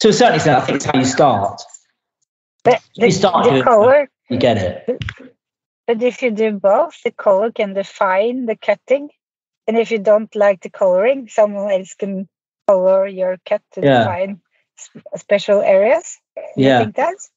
to 0.00 0.08
a 0.08 0.12
certain 0.12 0.34
extent. 0.36 0.58
I 0.58 0.60
think 0.66 0.76
it's 0.76 0.84
how 0.86 0.98
you 0.98 1.04
start. 1.04 1.62
But 2.64 2.82
the, 2.96 3.06
You 3.06 3.12
start 3.12 3.44
the 3.52 3.62
color, 3.62 4.08
You 4.28 4.38
get 4.38 4.56
it. 4.58 5.02
but 5.86 6.02
if 6.02 6.22
you 6.22 6.30
do 6.32 6.52
both, 6.52 7.00
the 7.04 7.12
color 7.12 7.52
can 7.52 7.74
define 7.74 8.46
the 8.46 8.56
cutting. 8.56 9.10
And 9.68 9.78
if 9.78 9.90
you 9.90 9.98
don't 9.98 10.34
like 10.34 10.62
the 10.62 10.70
coloring, 10.70 11.28
someone 11.28 11.70
else 11.70 11.94
can 11.94 12.28
color 12.66 13.06
your 13.06 13.36
cut 13.46 13.62
to 13.72 13.80
Yeah. 13.82 13.98
define 14.00 14.40
special 15.16 15.60
areas. 15.60 16.18
Yeah. 16.56 16.78
You 16.78 16.84
think 16.84 16.96
that's 16.96 17.30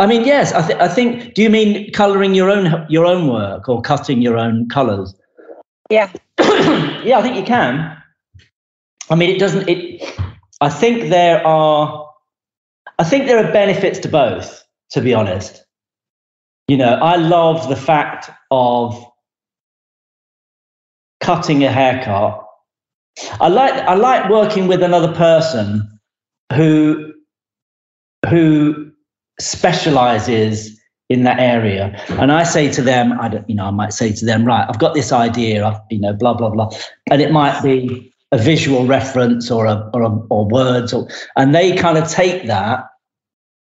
I 0.00 0.06
mean, 0.06 0.24
yes. 0.24 0.52
I, 0.52 0.64
th- 0.64 0.78
I 0.78 0.86
think. 0.86 1.34
Do 1.34 1.42
you 1.42 1.50
mean 1.50 1.90
colouring 1.92 2.32
your 2.34 2.50
own 2.50 2.86
your 2.88 3.04
own 3.04 3.26
work 3.26 3.68
or 3.68 3.80
cutting 3.82 4.22
your 4.22 4.36
own 4.38 4.68
colours? 4.68 5.12
yeah. 5.90 6.12
yeah, 7.04 7.18
I 7.18 7.22
think 7.22 7.36
you 7.36 7.42
can. 7.42 7.96
I 9.10 9.14
mean, 9.14 9.30
it 9.30 9.38
doesn't. 9.38 9.68
It. 9.68 10.02
I 10.60 10.68
think 10.68 11.10
there 11.10 11.46
are. 11.46 12.08
I 12.98 13.04
think 13.04 13.26
there 13.26 13.44
are 13.44 13.52
benefits 13.52 13.98
to 14.00 14.08
both. 14.08 14.64
To 14.92 15.02
be 15.02 15.12
honest, 15.12 15.64
you 16.66 16.76
know, 16.76 16.94
I 16.94 17.16
love 17.16 17.68
the 17.68 17.76
fact 17.76 18.30
of 18.50 19.04
cutting 21.20 21.64
a 21.64 21.70
haircut. 21.70 22.42
I 23.40 23.48
like. 23.48 23.74
I 23.74 23.94
like 23.94 24.30
working 24.30 24.66
with 24.66 24.82
another 24.82 25.12
person 25.14 26.00
who 26.54 27.12
who 28.28 28.92
specializes 29.40 30.77
in 31.08 31.24
that 31.24 31.40
area. 31.40 32.00
And 32.10 32.30
I 32.32 32.42
say 32.42 32.70
to 32.72 32.82
them, 32.82 33.18
I 33.20 33.28
don't, 33.28 33.48
you 33.48 33.54
know, 33.56 33.64
I 33.64 33.70
might 33.70 33.92
say 33.92 34.12
to 34.12 34.24
them, 34.24 34.44
right, 34.44 34.66
I've 34.68 34.78
got 34.78 34.94
this 34.94 35.12
idea, 35.12 35.64
I've, 35.64 35.80
you 35.90 36.00
know, 36.00 36.12
blah 36.12 36.34
blah 36.34 36.50
blah, 36.50 36.70
and 37.10 37.22
it 37.22 37.32
might 37.32 37.62
be 37.62 38.12
a 38.32 38.38
visual 38.38 38.86
reference 38.86 39.50
or 39.50 39.64
a 39.66 39.88
or 39.94 40.02
a, 40.02 40.10
or 40.28 40.46
words, 40.46 40.92
or 40.92 41.08
and 41.36 41.54
they 41.54 41.74
kind 41.76 41.96
of 41.98 42.08
take 42.08 42.46
that 42.46 42.84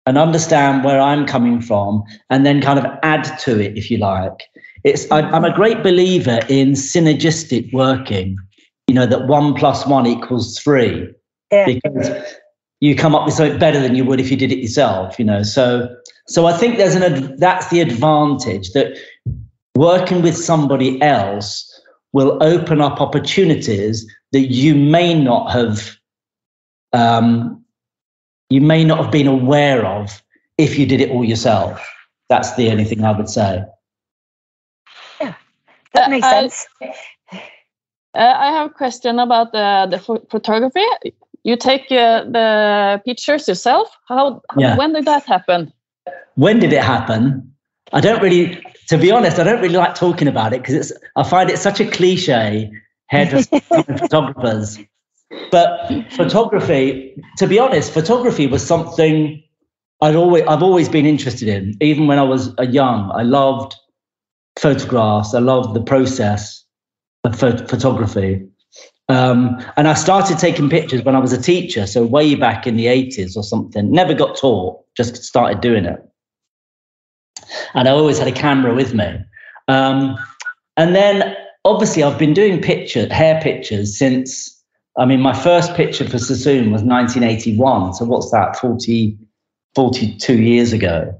and 0.06 0.18
understand 0.18 0.84
where 0.84 1.00
I'm 1.00 1.26
coming 1.26 1.60
from, 1.60 2.02
and 2.30 2.44
then 2.44 2.60
kind 2.60 2.78
of 2.78 2.86
add 3.02 3.24
to 3.40 3.60
it, 3.60 3.76
if 3.76 3.90
you 3.90 3.98
like. 3.98 4.42
It's 4.84 5.10
I, 5.10 5.20
I'm 5.20 5.44
a 5.44 5.54
great 5.54 5.82
believer 5.82 6.40
in 6.48 6.72
synergistic 6.72 7.72
working. 7.72 8.36
You 8.88 8.94
know 8.94 9.06
that 9.06 9.26
one 9.26 9.54
plus 9.54 9.86
one 9.86 10.06
equals 10.06 10.58
three 10.58 11.08
Yeah. 11.50 11.66
because 11.66 12.10
you 12.80 12.96
come 12.96 13.14
up 13.14 13.24
with 13.24 13.34
something 13.34 13.58
better 13.60 13.80
than 13.80 13.94
you 13.94 14.04
would 14.04 14.20
if 14.20 14.30
you 14.30 14.36
did 14.36 14.50
it 14.50 14.58
yourself 14.58 15.18
you 15.18 15.24
know 15.24 15.44
so 15.44 15.88
so 16.28 16.46
i 16.46 16.52
think 16.56 16.76
there's 16.76 16.94
an 16.94 17.02
ad- 17.02 17.38
that's 17.38 17.68
the 17.68 17.80
advantage 17.80 18.70
that 18.72 18.96
working 19.76 20.22
with 20.22 20.36
somebody 20.36 21.00
else 21.02 21.68
will 22.12 22.42
open 22.42 22.80
up 22.80 23.00
opportunities 23.00 24.06
that 24.32 24.50
you 24.50 24.74
may 24.74 25.14
not 25.14 25.50
have 25.50 25.96
um, 26.92 27.64
you 28.50 28.60
may 28.60 28.84
not 28.84 28.98
have 28.98 29.10
been 29.10 29.26
aware 29.26 29.86
of 29.86 30.22
if 30.58 30.78
you 30.78 30.84
did 30.86 31.00
it 31.00 31.10
all 31.10 31.24
yourself 31.24 31.86
that's 32.28 32.54
the 32.56 32.70
only 32.70 32.84
thing 32.84 33.04
i 33.04 33.10
would 33.16 33.28
say 33.28 33.62
Yeah, 35.20 35.34
That 35.94 36.06
Uh, 36.06 36.10
makes 36.10 36.26
I- 36.26 36.30
sense. 36.48 36.66
Uh, 38.14 38.34
I 38.46 38.52
have 38.52 38.66
a 38.70 38.74
question 38.74 39.18
about 39.18 39.52
the, 39.52 39.86
the 39.90 39.98
pho- 39.98 40.22
photography. 40.30 40.84
You 41.44 41.56
take 41.56 41.90
uh, 41.90 42.24
the 42.24 43.00
pictures 43.06 43.48
yourself. 43.48 43.88
How? 44.06 44.42
Yeah. 44.58 44.76
When 44.76 44.92
did 44.92 45.06
that 45.06 45.24
happen? 45.24 45.72
When 46.34 46.58
did 46.58 46.72
it 46.72 46.82
happen 46.82 47.52
i 47.92 48.00
don't 48.00 48.22
really 48.22 48.62
to 48.88 48.98
be 48.98 49.10
honest 49.10 49.38
i 49.38 49.44
don't 49.44 49.60
really 49.60 49.76
like 49.76 49.94
talking 49.94 50.28
about 50.28 50.52
it 50.52 50.60
because 50.62 50.74
it's 50.74 50.92
i 51.16 51.22
find 51.22 51.50
it 51.50 51.58
such 51.58 51.80
a 51.80 51.86
cliche 51.90 52.70
hairdressers 53.06 53.62
and 53.70 54.00
photographers 54.00 54.78
but 55.50 55.88
photography, 56.10 57.14
to 57.38 57.46
be 57.46 57.58
honest, 57.58 57.92
photography 57.92 58.46
was 58.46 58.66
something 58.66 59.42
I'd 60.00 60.16
always 60.16 60.44
I've 60.44 60.62
always 60.62 60.88
been 60.88 61.06
interested 61.06 61.48
in. 61.48 61.74
Even 61.80 62.06
when 62.06 62.18
I 62.18 62.22
was 62.22 62.52
a 62.58 62.66
young, 62.66 63.10
I 63.12 63.22
loved 63.22 63.76
photographs. 64.58 65.34
I 65.34 65.38
loved 65.38 65.74
the 65.74 65.82
process 65.82 66.64
of 67.24 67.38
ph- 67.38 67.68
photography. 67.68 68.46
Um, 69.12 69.62
and 69.76 69.88
I 69.88 69.94
started 69.94 70.38
taking 70.38 70.70
pictures 70.70 71.02
when 71.02 71.14
I 71.14 71.18
was 71.18 71.34
a 71.34 71.40
teacher, 71.40 71.86
so 71.86 72.02
way 72.02 72.34
back 72.34 72.66
in 72.66 72.76
the 72.76 72.86
80s 72.86 73.36
or 73.36 73.42
something. 73.42 73.90
Never 73.90 74.14
got 74.14 74.36
taught, 74.36 74.82
just 74.96 75.16
started 75.22 75.60
doing 75.60 75.84
it. 75.84 76.00
And 77.74 77.88
I 77.88 77.90
always 77.90 78.18
had 78.18 78.26
a 78.26 78.32
camera 78.32 78.74
with 78.74 78.94
me. 78.94 79.18
Um, 79.68 80.16
and 80.78 80.96
then 80.96 81.36
obviously 81.66 82.02
I've 82.02 82.18
been 82.18 82.32
doing 82.32 82.62
picture 82.62 83.06
hair 83.12 83.38
pictures 83.42 83.98
since 83.98 84.58
I 84.96 85.04
mean 85.04 85.20
my 85.20 85.34
first 85.34 85.74
picture 85.74 86.08
for 86.08 86.18
Sassoon 86.18 86.72
was 86.72 86.82
1981. 86.82 87.92
So 87.94 88.06
what's 88.06 88.30
that? 88.30 88.56
40, 88.56 89.18
42 89.74 90.40
years 90.40 90.72
ago. 90.72 91.14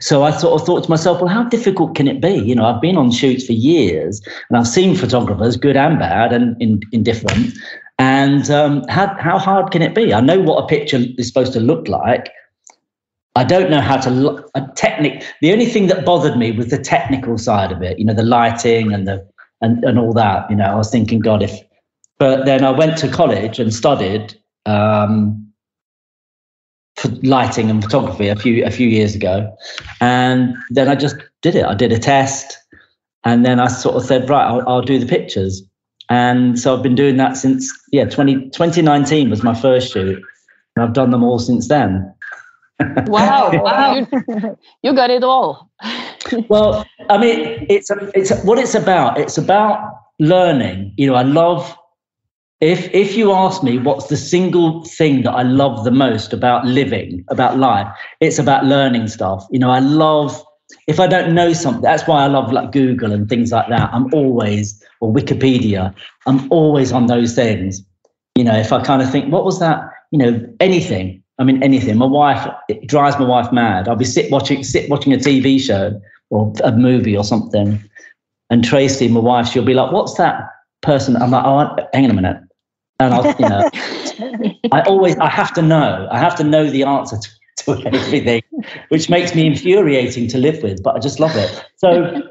So 0.00 0.22
I 0.22 0.30
sort 0.30 0.60
of 0.60 0.66
thought 0.66 0.84
to 0.84 0.90
myself, 0.90 1.20
well, 1.20 1.28
how 1.28 1.44
difficult 1.44 1.94
can 1.94 2.06
it 2.06 2.20
be? 2.20 2.34
You 2.34 2.54
know, 2.54 2.66
I've 2.66 2.80
been 2.80 2.96
on 2.96 3.10
shoots 3.10 3.46
for 3.46 3.52
years 3.52 4.20
and 4.48 4.58
I've 4.58 4.68
seen 4.68 4.96
photographers, 4.96 5.56
good 5.56 5.76
and 5.76 5.98
bad, 5.98 6.32
and 6.32 6.60
in, 6.60 6.80
indifferent. 6.92 7.54
And 7.98 8.50
um, 8.50 8.84
how, 8.88 9.16
how 9.18 9.38
hard 9.38 9.70
can 9.70 9.80
it 9.80 9.94
be? 9.94 10.12
I 10.12 10.20
know 10.20 10.40
what 10.40 10.62
a 10.62 10.66
picture 10.66 11.00
is 11.16 11.26
supposed 11.26 11.52
to 11.54 11.60
look 11.60 11.88
like. 11.88 12.30
I 13.34 13.44
don't 13.44 13.70
know 13.70 13.80
how 13.80 13.96
to. 13.98 14.44
A 14.54 14.66
technic. 14.76 15.24
The 15.40 15.52
only 15.52 15.66
thing 15.66 15.86
that 15.86 16.04
bothered 16.04 16.36
me 16.36 16.52
was 16.52 16.68
the 16.68 16.78
technical 16.78 17.38
side 17.38 17.72
of 17.72 17.82
it. 17.82 17.98
You 17.98 18.04
know, 18.04 18.14
the 18.14 18.22
lighting 18.22 18.92
and 18.92 19.08
the 19.08 19.26
and 19.60 19.82
and 19.84 19.98
all 19.98 20.12
that. 20.14 20.50
You 20.50 20.56
know, 20.56 20.64
I 20.64 20.74
was 20.74 20.90
thinking, 20.90 21.20
God, 21.20 21.42
if. 21.42 21.58
But 22.18 22.44
then 22.44 22.62
I 22.62 22.70
went 22.70 22.98
to 22.98 23.08
college 23.08 23.58
and 23.58 23.74
studied 23.74 24.38
um, 24.66 25.52
for 26.96 27.08
lighting 27.22 27.68
and 27.68 27.82
photography 27.82 28.28
a 28.28 28.36
few 28.36 28.64
a 28.64 28.70
few 28.70 28.86
years 28.88 29.14
ago, 29.14 29.56
and 30.00 30.54
then 30.70 30.88
I 30.88 30.94
just 30.94 31.16
did 31.40 31.56
it. 31.56 31.64
I 31.64 31.74
did 31.74 31.90
a 31.90 31.98
test, 31.98 32.58
and 33.24 33.46
then 33.46 33.60
I 33.60 33.68
sort 33.68 33.96
of 33.96 34.04
said, 34.04 34.28
right, 34.28 34.46
I'll, 34.46 34.68
I'll 34.68 34.82
do 34.82 34.98
the 34.98 35.06
pictures. 35.06 35.62
And 36.08 36.58
so 36.58 36.76
I've 36.76 36.82
been 36.82 36.94
doing 36.94 37.16
that 37.18 37.36
since, 37.36 37.72
yeah, 37.92 38.04
20, 38.04 38.50
2019 38.50 39.30
was 39.30 39.42
my 39.42 39.54
first 39.54 39.92
shoot. 39.92 40.22
And 40.76 40.84
I've 40.84 40.92
done 40.92 41.10
them 41.10 41.22
all 41.22 41.38
since 41.38 41.68
then. 41.68 42.12
Wow, 43.06 43.50
wow. 43.62 43.94
You, 43.94 44.58
you, 44.82 44.94
got 44.94 45.10
it 45.10 45.24
all. 45.24 45.70
well, 46.48 46.86
I 47.08 47.18
mean, 47.18 47.66
it's, 47.68 47.90
it's 48.14 48.44
what 48.44 48.58
it's 48.58 48.74
about. 48.74 49.18
It's 49.18 49.38
about 49.38 49.94
learning. 50.18 50.94
You 50.96 51.08
know, 51.08 51.14
I 51.14 51.22
love, 51.22 51.76
if, 52.60 52.92
if 52.94 53.16
you 53.16 53.32
ask 53.32 53.62
me 53.62 53.78
what's 53.78 54.06
the 54.06 54.16
single 54.16 54.84
thing 54.84 55.22
that 55.22 55.32
I 55.32 55.42
love 55.42 55.84
the 55.84 55.90
most 55.90 56.32
about 56.32 56.66
living, 56.66 57.24
about 57.28 57.58
life, 57.58 57.88
it's 58.20 58.38
about 58.38 58.64
learning 58.64 59.08
stuff. 59.08 59.46
You 59.50 59.58
know, 59.58 59.70
I 59.70 59.80
love 59.80 60.44
if 60.86 61.00
I 61.00 61.06
don't 61.06 61.34
know 61.34 61.52
something, 61.52 61.82
that's 61.82 62.06
why 62.06 62.24
I 62.24 62.26
love 62.26 62.52
like 62.52 62.72
Google 62.72 63.12
and 63.12 63.28
things 63.28 63.52
like 63.52 63.68
that. 63.68 63.90
I'm 63.92 64.12
always, 64.12 64.82
or 65.00 65.12
Wikipedia, 65.12 65.94
I'm 66.26 66.50
always 66.50 66.92
on 66.92 67.06
those 67.06 67.34
things. 67.34 67.82
You 68.36 68.44
know, 68.44 68.56
if 68.56 68.72
I 68.72 68.82
kind 68.82 69.02
of 69.02 69.10
think, 69.10 69.32
what 69.32 69.44
was 69.44 69.60
that? 69.60 69.84
You 70.10 70.18
know, 70.18 70.54
anything. 70.60 71.21
I 71.38 71.44
mean, 71.44 71.62
anything. 71.62 71.96
My 71.96 72.06
wife, 72.06 72.46
it 72.68 72.86
drives 72.86 73.18
my 73.18 73.24
wife 73.24 73.52
mad. 73.52 73.88
I'll 73.88 73.96
be 73.96 74.04
sit 74.04 74.30
watching, 74.30 74.62
sit 74.62 74.90
watching 74.90 75.12
a 75.12 75.16
TV 75.16 75.60
show 75.60 76.00
or 76.30 76.52
a 76.62 76.72
movie 76.72 77.16
or 77.16 77.24
something, 77.24 77.82
and 78.50 78.64
Tracy, 78.64 79.08
my 79.08 79.20
wife, 79.20 79.48
she'll 79.48 79.64
be 79.64 79.74
like, 79.74 79.92
"What's 79.92 80.14
that 80.14 80.48
person?" 80.82 81.16
I'm 81.16 81.30
like, 81.30 81.44
"Oh, 81.44 81.76
hang 81.94 82.04
on 82.04 82.10
a 82.10 82.14
minute," 82.14 82.36
and 83.00 83.14
I'll, 83.14 83.26
you 83.26 83.48
know, 83.48 83.70
I 84.72 84.82
always, 84.82 85.16
I 85.18 85.28
have 85.28 85.52
to 85.54 85.62
know. 85.62 86.06
I 86.10 86.18
have 86.18 86.36
to 86.36 86.44
know 86.44 86.68
the 86.68 86.84
answer 86.84 87.16
to 87.16 87.28
to 87.64 87.86
everything, 87.86 88.42
which 88.88 89.08
makes 89.08 89.34
me 89.34 89.46
infuriating 89.46 90.26
to 90.28 90.38
live 90.38 90.62
with, 90.62 90.82
but 90.82 90.96
I 90.96 90.98
just 90.98 91.20
love 91.20 91.36
it. 91.36 91.64
So, 91.76 92.22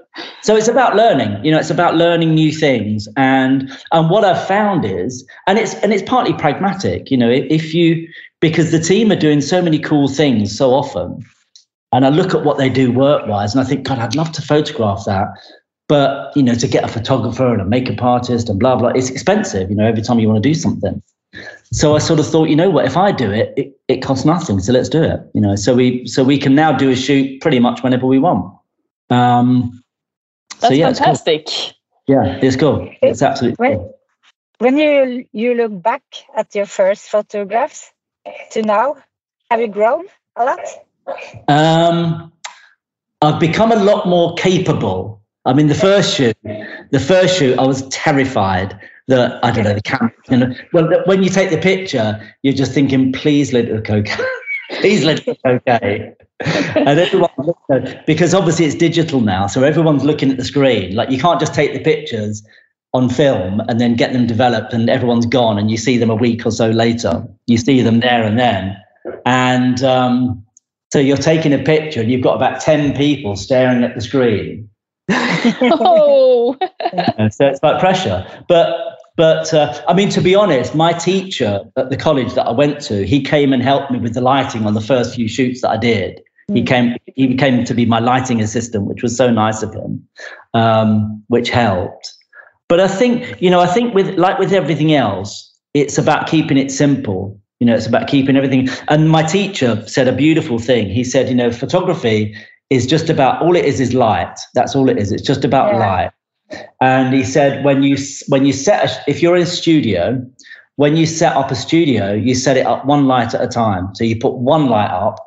so 0.41 0.55
it's 0.55 0.67
about 0.67 0.95
learning. 0.95 1.43
You 1.43 1.51
know, 1.51 1.59
it's 1.59 1.69
about 1.69 1.95
learning 1.95 2.33
new 2.33 2.51
things, 2.51 3.07
and 3.17 3.71
and 3.91 4.09
what 4.09 4.23
I've 4.25 4.45
found 4.47 4.85
is, 4.85 5.25
and 5.47 5.57
it's 5.57 5.75
and 5.75 5.93
it's 5.93 6.03
partly 6.07 6.33
pragmatic. 6.33 7.11
You 7.11 7.17
know, 7.17 7.29
if 7.29 7.73
you 7.73 8.07
because 8.41 8.71
the 8.71 8.79
team 8.79 9.11
are 9.11 9.15
doing 9.15 9.39
so 9.39 9.61
many 9.61 9.79
cool 9.79 10.09
things 10.09 10.57
so 10.57 10.71
often, 10.71 11.23
and 11.93 12.05
I 12.05 12.09
look 12.09 12.33
at 12.33 12.43
what 12.43 12.57
they 12.57 12.69
do 12.69 12.91
work 12.91 13.27
wise, 13.27 13.53
and 13.55 13.63
I 13.63 13.67
think, 13.67 13.87
God, 13.87 13.99
I'd 13.99 14.15
love 14.15 14.31
to 14.33 14.41
photograph 14.41 15.05
that. 15.05 15.27
But 15.87 16.35
you 16.35 16.43
know, 16.43 16.55
to 16.55 16.67
get 16.67 16.83
a 16.83 16.87
photographer 16.87 17.51
and 17.51 17.61
a 17.61 17.65
makeup 17.65 18.01
artist 18.01 18.49
and 18.49 18.59
blah 18.59 18.75
blah, 18.75 18.89
it's 18.89 19.09
expensive. 19.09 19.69
You 19.69 19.75
know, 19.75 19.85
every 19.85 20.01
time 20.01 20.19
you 20.19 20.27
want 20.27 20.41
to 20.43 20.49
do 20.49 20.55
something. 20.55 21.01
So 21.73 21.95
I 21.95 21.99
sort 21.99 22.19
of 22.19 22.27
thought, 22.27 22.49
you 22.49 22.55
know 22.57 22.69
what, 22.69 22.85
if 22.85 22.97
I 22.97 23.13
do 23.13 23.31
it, 23.31 23.53
it, 23.55 23.79
it 23.87 24.01
costs 24.01 24.25
nothing, 24.25 24.59
so 24.59 24.73
let's 24.73 24.89
do 24.89 25.01
it. 25.01 25.21
You 25.33 25.41
know, 25.41 25.55
so 25.55 25.73
we 25.73 26.05
so 26.07 26.23
we 26.23 26.37
can 26.37 26.55
now 26.55 26.71
do 26.71 26.89
a 26.89 26.95
shoot 26.95 27.41
pretty 27.41 27.59
much 27.59 27.83
whenever 27.83 28.05
we 28.05 28.19
want. 28.19 28.53
Um, 29.09 29.83
That's 30.59 30.67
so 30.67 30.73
yeah, 30.73 30.87
fantastic. 30.87 31.47
It's 31.47 31.55
cool. 31.61 31.75
Yeah, 32.07 32.39
it's 32.41 32.55
cool. 32.55 32.93
It's 33.01 33.21
absolutely 33.21 33.55
when, 33.57 33.77
cool. 33.77 33.99
When 34.59 34.77
you 34.77 35.25
you 35.31 35.55
look 35.55 35.81
back 35.81 36.03
at 36.35 36.55
your 36.55 36.65
first 36.65 37.09
photographs 37.09 37.90
to 38.51 38.61
now, 38.61 38.97
have 39.49 39.59
you 39.59 39.67
grown 39.67 40.05
a 40.35 40.45
lot? 40.45 40.59
Um, 41.47 42.31
I've 43.21 43.39
become 43.39 43.71
a 43.71 43.75
lot 43.75 44.07
more 44.07 44.35
capable. 44.35 45.21
I 45.45 45.53
mean, 45.53 45.67
the 45.67 45.75
first 45.75 46.15
shoot, 46.15 46.37
the 46.43 46.99
first 46.99 47.37
shoot, 47.37 47.57
I 47.57 47.65
was 47.65 47.87
terrified 47.89 48.79
that 49.07 49.43
I 49.43 49.51
don't 49.51 49.63
know 49.63 49.73
the 49.73 49.81
camera. 49.81 50.13
You 50.29 50.37
know, 50.37 50.53
well, 50.71 51.03
when 51.05 51.23
you 51.23 51.29
take 51.29 51.49
the 51.49 51.57
picture, 51.57 52.21
you're 52.43 52.53
just 52.53 52.73
thinking, 52.73 53.11
please 53.11 53.51
let 53.51 53.65
it 53.65 53.89
okay. 53.89 54.05
please 54.79 55.03
let 55.03 55.19
it 55.19 55.27
look 55.27 55.39
okay. 55.45 56.15
and 56.75 56.99
everyone 56.99 57.29
because 58.07 58.33
obviously 58.33 58.65
it's 58.65 58.75
digital 58.75 59.21
now, 59.21 59.45
so 59.45 59.63
everyone's 59.63 60.03
looking 60.03 60.31
at 60.31 60.37
the 60.37 60.45
screen. 60.45 60.95
Like 60.95 61.11
you 61.11 61.19
can't 61.19 61.39
just 61.39 61.53
take 61.53 61.73
the 61.73 61.79
pictures 61.79 62.43
on 62.93 63.09
film 63.09 63.61
and 63.67 63.79
then 63.79 63.95
get 63.95 64.13
them 64.13 64.27
developed, 64.27 64.73
and 64.73 64.89
everyone's 64.89 65.25
gone, 65.25 65.57
and 65.57 65.71
you 65.71 65.77
see 65.77 65.97
them 65.97 66.09
a 66.09 66.15
week 66.15 66.45
or 66.45 66.51
so 66.51 66.69
later. 66.69 67.25
You 67.47 67.57
see 67.57 67.81
them 67.81 67.99
there 67.99 68.23
and 68.23 68.37
then, 68.37 68.77
and 69.25 69.81
um, 69.83 70.45
so 70.91 70.99
you're 70.99 71.17
taking 71.17 71.53
a 71.53 71.59
picture, 71.59 72.01
and 72.01 72.11
you've 72.11 72.23
got 72.23 72.35
about 72.35 72.61
ten 72.61 72.95
people 72.95 73.35
staring 73.35 73.83
at 73.83 73.95
the 73.95 74.01
screen. 74.01 74.69
oh. 75.09 76.57
so 77.31 77.47
it's 77.47 77.63
like 77.63 77.79
pressure. 77.79 78.25
But 78.47 78.99
but 79.17 79.53
uh, 79.53 79.81
I 79.87 79.93
mean, 79.93 80.09
to 80.09 80.21
be 80.21 80.35
honest, 80.35 80.73
my 80.73 80.93
teacher 80.93 81.61
at 81.75 81.89
the 81.89 81.97
college 81.97 82.33
that 82.33 82.47
I 82.47 82.51
went 82.51 82.81
to, 82.81 83.05
he 83.05 83.21
came 83.21 83.53
and 83.53 83.61
helped 83.61 83.91
me 83.91 83.99
with 83.99 84.13
the 84.13 84.21
lighting 84.21 84.65
on 84.65 84.73
the 84.73 84.81
first 84.81 85.15
few 85.15 85.27
shoots 85.27 85.61
that 85.61 85.69
I 85.69 85.77
did. 85.77 86.21
Mm. 86.49 86.55
He 86.55 86.61
hmm. 86.61 86.65
came, 86.65 86.95
he 87.15 87.35
came 87.35 87.63
to 87.65 87.73
be 87.73 87.85
my 87.85 87.99
lighting 87.99 88.41
assistant, 88.41 88.85
which 88.85 89.03
was 89.03 89.15
so 89.15 89.29
nice 89.29 89.61
of 89.61 89.73
him, 89.73 90.07
um, 90.53 91.23
which 91.27 91.49
helped. 91.49 92.13
But 92.71 92.79
I 92.79 92.87
think, 92.87 93.35
you 93.41 93.49
know, 93.49 93.59
I 93.59 93.67
think 93.67 93.93
with 93.93 94.17
like 94.17 94.39
with 94.39 94.53
everything 94.53 94.93
else, 94.93 95.53
it's 95.73 95.97
about 95.97 96.27
keeping 96.27 96.57
it 96.57 96.71
simple. 96.71 97.37
You 97.59 97.67
know, 97.67 97.75
it's 97.75 97.85
about 97.85 98.07
keeping 98.07 98.37
everything. 98.37 98.69
And 98.87 99.09
my 99.09 99.23
teacher 99.23 99.85
said 99.87 100.07
a 100.07 100.13
beautiful 100.13 100.57
thing. 100.57 100.89
He 100.89 101.03
said, 101.03 101.27
you 101.27 101.35
know, 101.35 101.51
photography 101.51 102.33
is 102.69 102.87
just 102.87 103.09
about 103.09 103.41
all 103.41 103.57
it 103.57 103.65
is 103.65 103.81
is 103.81 103.93
light. 103.93 104.39
That's 104.53 104.73
all 104.73 104.87
it 104.87 104.97
is. 104.97 105.11
It's 105.11 105.21
just 105.21 105.43
about 105.43 105.73
yeah. 105.73 105.79
light. 105.79 106.11
And 106.79 107.13
he 107.13 107.25
said, 107.25 107.65
when 107.65 107.83
you 107.83 107.97
when 108.29 108.45
you 108.45 108.53
set 108.53 108.85
a, 108.85 109.03
if 109.05 109.21
you're 109.21 109.35
in 109.35 109.43
a 109.43 109.53
studio, 109.61 110.25
when 110.77 110.95
you 110.95 111.05
set 111.05 111.35
up 111.35 111.51
a 111.51 111.55
studio, 111.55 112.13
you 112.13 112.33
set 112.33 112.55
it 112.55 112.65
up 112.65 112.85
one 112.85 113.05
light 113.05 113.33
at 113.33 113.41
a 113.41 113.49
time. 113.49 113.93
So 113.95 114.05
you 114.05 114.17
put 114.17 114.35
one 114.35 114.67
light 114.67 114.91
up, 114.91 115.17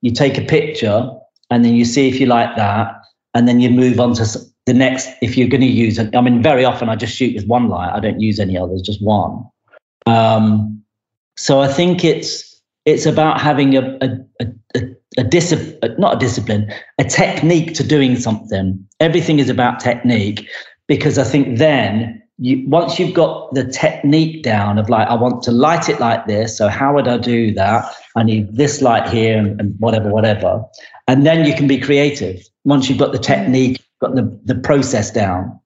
you 0.00 0.10
take 0.10 0.38
a 0.38 0.42
picture, 0.56 1.10
and 1.50 1.66
then 1.66 1.74
you 1.74 1.84
see 1.84 2.08
if 2.08 2.18
you 2.18 2.24
like 2.24 2.56
that, 2.56 2.94
and 3.34 3.46
then 3.46 3.60
you 3.60 3.68
move 3.68 4.00
on 4.00 4.14
to 4.14 4.24
the 4.66 4.74
next. 4.74 5.08
If 5.22 5.36
you're 5.36 5.48
going 5.48 5.60
to 5.60 5.66
use 5.66 5.98
it, 5.98 6.14
I 6.14 6.20
mean, 6.20 6.42
very 6.42 6.64
often 6.64 6.88
I 6.88 6.96
just 6.96 7.16
shoot 7.16 7.34
with 7.34 7.46
one 7.46 7.68
light. 7.68 7.92
I 7.92 8.00
don't 8.00 8.20
use 8.20 8.38
any 8.40 8.56
others, 8.56 8.82
just 8.82 9.02
one. 9.02 9.44
Um, 10.06 10.82
so 11.36 11.60
I 11.60 11.68
think 11.68 12.04
it's 12.04 12.60
it's 12.84 13.06
about 13.06 13.40
having 13.40 13.76
a 13.76 13.98
a, 14.00 14.18
a, 14.40 14.46
a, 14.76 14.80
a 15.18 15.24
discipline, 15.24 15.94
not 15.98 16.16
a 16.16 16.18
discipline, 16.18 16.72
a 16.98 17.04
technique 17.04 17.74
to 17.74 17.84
doing 17.84 18.16
something. 18.16 18.86
Everything 19.00 19.38
is 19.38 19.48
about 19.48 19.80
technique 19.80 20.48
because 20.86 21.18
I 21.18 21.24
think 21.24 21.58
then 21.58 22.22
you 22.38 22.68
once 22.68 22.98
you've 22.98 23.14
got 23.14 23.54
the 23.54 23.64
technique 23.64 24.42
down 24.42 24.78
of 24.78 24.90
like 24.90 25.08
I 25.08 25.14
want 25.14 25.42
to 25.44 25.52
light 25.52 25.88
it 25.88 26.00
like 26.00 26.26
this, 26.26 26.56
so 26.58 26.68
how 26.68 26.94
would 26.94 27.08
I 27.08 27.18
do 27.18 27.52
that? 27.54 27.84
I 28.16 28.22
need 28.22 28.56
this 28.56 28.82
light 28.82 29.08
here 29.08 29.38
and, 29.38 29.60
and 29.60 29.74
whatever, 29.78 30.10
whatever, 30.10 30.62
and 31.08 31.26
then 31.26 31.44
you 31.44 31.54
can 31.54 31.66
be 31.66 31.78
creative 31.78 32.40
once 32.64 32.88
you've 32.88 32.98
got 32.98 33.12
the 33.12 33.18
technique, 33.18 33.80
got 34.04 34.14
the 34.14 34.40
the 34.44 34.60
process 34.60 35.10
down. 35.10 35.58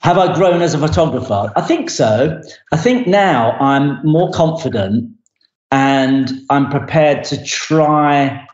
Have 0.00 0.18
I 0.18 0.34
grown 0.34 0.60
as 0.60 0.74
a 0.74 0.78
photographer? 0.78 1.52
I 1.56 1.62
think 1.62 1.90
so. 1.90 2.40
I 2.72 2.76
think 2.76 3.06
now 3.06 3.52
I'm 3.52 4.04
more 4.04 4.30
confident 4.32 5.10
and 5.70 6.30
I'm 6.50 6.70
prepared 6.70 7.24
to 7.24 7.42
try 7.42 8.46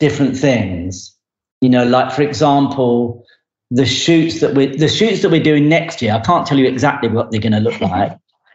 different 0.00 0.36
things. 0.36 1.14
You 1.60 1.68
know, 1.68 1.84
like 1.84 2.12
for 2.12 2.22
example, 2.22 3.24
the 3.70 3.86
shoots 3.86 4.40
that 4.40 4.54
we 4.54 4.76
the 4.76 4.88
shoots 4.88 5.22
that 5.22 5.30
we're 5.30 5.42
doing 5.42 5.68
next 5.68 6.02
year. 6.02 6.12
I 6.14 6.20
can't 6.20 6.46
tell 6.46 6.58
you 6.58 6.66
exactly 6.66 7.08
what 7.08 7.30
they're 7.30 7.40
going 7.40 7.52
to 7.52 7.60
look 7.60 7.80
like, 7.80 8.12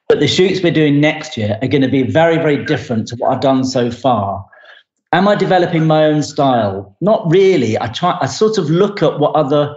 but 0.08 0.20
the 0.20 0.28
shoots 0.28 0.62
we're 0.62 0.74
doing 0.74 1.00
next 1.00 1.38
year 1.38 1.58
are 1.62 1.68
going 1.68 1.82
to 1.82 1.90
be 1.90 2.04
very, 2.04 2.38
very 2.38 2.64
different 2.66 3.08
to 3.10 3.16
what 3.16 3.32
I've 3.32 3.42
done 3.42 3.64
so 3.64 3.90
far. 3.90 4.46
Am 5.14 5.28
I 5.28 5.36
developing 5.36 5.86
my 5.86 6.06
own 6.06 6.24
style? 6.24 6.98
Not 7.00 7.30
really. 7.32 7.80
I 7.80 7.88
try. 7.88 8.18
I 8.20 8.26
sort 8.26 8.58
of 8.58 8.70
look 8.70 9.04
at 9.04 9.20
what 9.20 9.36
other, 9.36 9.76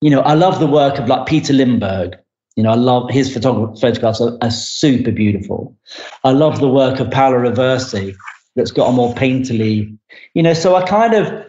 you 0.00 0.10
know, 0.10 0.20
I 0.20 0.34
love 0.34 0.60
the 0.60 0.68
work 0.68 0.98
of 0.98 1.08
like 1.08 1.26
Peter 1.26 1.52
Lindbergh. 1.52 2.16
You 2.56 2.62
know, 2.62 2.70
I 2.70 2.76
love 2.76 3.10
his 3.10 3.34
photograph- 3.34 3.80
photographs 3.80 4.20
are, 4.20 4.38
are 4.40 4.50
super 4.52 5.10
beautiful. 5.10 5.76
I 6.22 6.30
love 6.30 6.60
the 6.60 6.68
work 6.68 7.00
of 7.00 7.10
Paolo 7.10 7.38
Roversi 7.38 8.14
that's 8.54 8.70
got 8.70 8.90
a 8.90 8.92
more 8.92 9.12
painterly, 9.14 9.98
you 10.34 10.42
know. 10.42 10.54
So 10.54 10.76
I 10.76 10.86
kind 10.86 11.14
of 11.14 11.44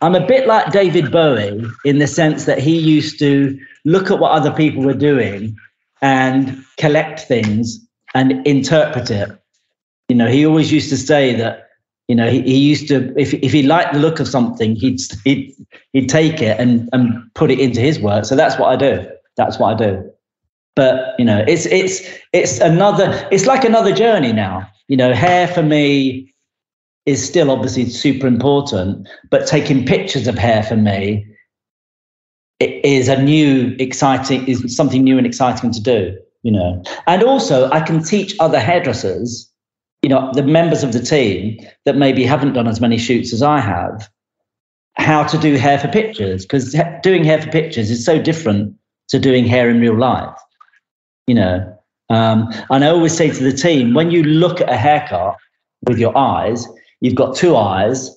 I'm 0.00 0.14
a 0.14 0.26
bit 0.26 0.46
like 0.46 0.72
David 0.72 1.12
Bowie 1.12 1.64
in 1.84 1.98
the 1.98 2.06
sense 2.06 2.46
that 2.46 2.58
he 2.58 2.78
used 2.78 3.18
to 3.18 3.58
look 3.84 4.10
at 4.10 4.18
what 4.18 4.32
other 4.32 4.52
people 4.52 4.82
were 4.82 4.94
doing 4.94 5.56
and 6.00 6.64
collect 6.78 7.20
things 7.20 7.78
and 8.14 8.46
interpret 8.46 9.10
it. 9.10 9.30
You 10.08 10.16
know, 10.16 10.28
he 10.28 10.46
always 10.46 10.72
used 10.72 10.90
to 10.90 10.96
say 10.96 11.34
that, 11.36 11.68
you 12.08 12.14
know, 12.14 12.30
he, 12.30 12.42
he 12.42 12.58
used 12.58 12.88
to, 12.88 13.14
if, 13.18 13.34
if 13.34 13.52
he 13.52 13.62
liked 13.62 13.94
the 13.94 13.98
look 13.98 14.20
of 14.20 14.28
something, 14.28 14.76
he'd, 14.76 15.00
he'd, 15.24 15.54
he'd 15.92 16.08
take 16.08 16.42
it 16.42 16.58
and, 16.60 16.88
and 16.92 17.32
put 17.34 17.50
it 17.50 17.58
into 17.58 17.80
his 17.80 17.98
work. 17.98 18.24
So 18.24 18.36
that's 18.36 18.58
what 18.58 18.68
I 18.68 18.76
do. 18.76 19.08
That's 19.36 19.58
what 19.58 19.74
I 19.74 19.86
do. 19.86 20.10
But, 20.76 21.14
you 21.18 21.24
know, 21.24 21.44
it's, 21.46 21.66
it's, 21.66 22.02
it's 22.32 22.58
another, 22.58 23.26
it's 23.30 23.46
like 23.46 23.64
another 23.64 23.92
journey 23.92 24.32
now. 24.32 24.68
You 24.88 24.96
know, 24.96 25.14
hair 25.14 25.48
for 25.48 25.62
me 25.62 26.34
is 27.06 27.24
still 27.24 27.50
obviously 27.50 27.88
super 27.88 28.26
important, 28.26 29.08
but 29.30 29.46
taking 29.46 29.86
pictures 29.86 30.26
of 30.26 30.36
hair 30.36 30.62
for 30.62 30.76
me 30.76 31.26
is 32.60 33.08
a 33.08 33.22
new, 33.22 33.76
exciting, 33.78 34.46
is 34.46 34.74
something 34.74 35.04
new 35.04 35.16
and 35.16 35.26
exciting 35.26 35.70
to 35.72 35.82
do, 35.82 36.16
you 36.42 36.50
know. 36.50 36.82
And 37.06 37.22
also, 37.22 37.70
I 37.70 37.80
can 37.80 38.02
teach 38.02 38.34
other 38.40 38.58
hairdressers, 38.58 39.50
you 40.04 40.10
know, 40.10 40.30
the 40.34 40.42
members 40.42 40.82
of 40.82 40.92
the 40.92 41.00
team 41.00 41.58
that 41.86 41.96
maybe 41.96 42.24
haven't 42.24 42.52
done 42.52 42.68
as 42.68 42.78
many 42.78 42.98
shoots 42.98 43.32
as 43.32 43.40
I 43.40 43.58
have, 43.58 44.06
how 44.96 45.24
to 45.24 45.38
do 45.38 45.54
hair 45.54 45.78
for 45.78 45.88
pictures, 45.88 46.44
because 46.44 46.76
doing 47.02 47.24
hair 47.24 47.40
for 47.40 47.50
pictures 47.50 47.90
is 47.90 48.04
so 48.04 48.20
different 48.20 48.76
to 49.08 49.18
doing 49.18 49.46
hair 49.46 49.70
in 49.70 49.80
real 49.80 49.98
life, 49.98 50.36
you 51.26 51.34
know. 51.34 51.74
Um, 52.10 52.52
and 52.68 52.84
I 52.84 52.88
always 52.88 53.16
say 53.16 53.30
to 53.30 53.42
the 53.42 53.50
team, 53.50 53.94
when 53.94 54.10
you 54.10 54.22
look 54.22 54.60
at 54.60 54.68
a 54.68 54.76
haircut 54.76 55.36
with 55.88 55.98
your 55.98 56.14
eyes, 56.18 56.68
you've 57.00 57.14
got 57.14 57.34
two 57.34 57.56
eyes 57.56 58.14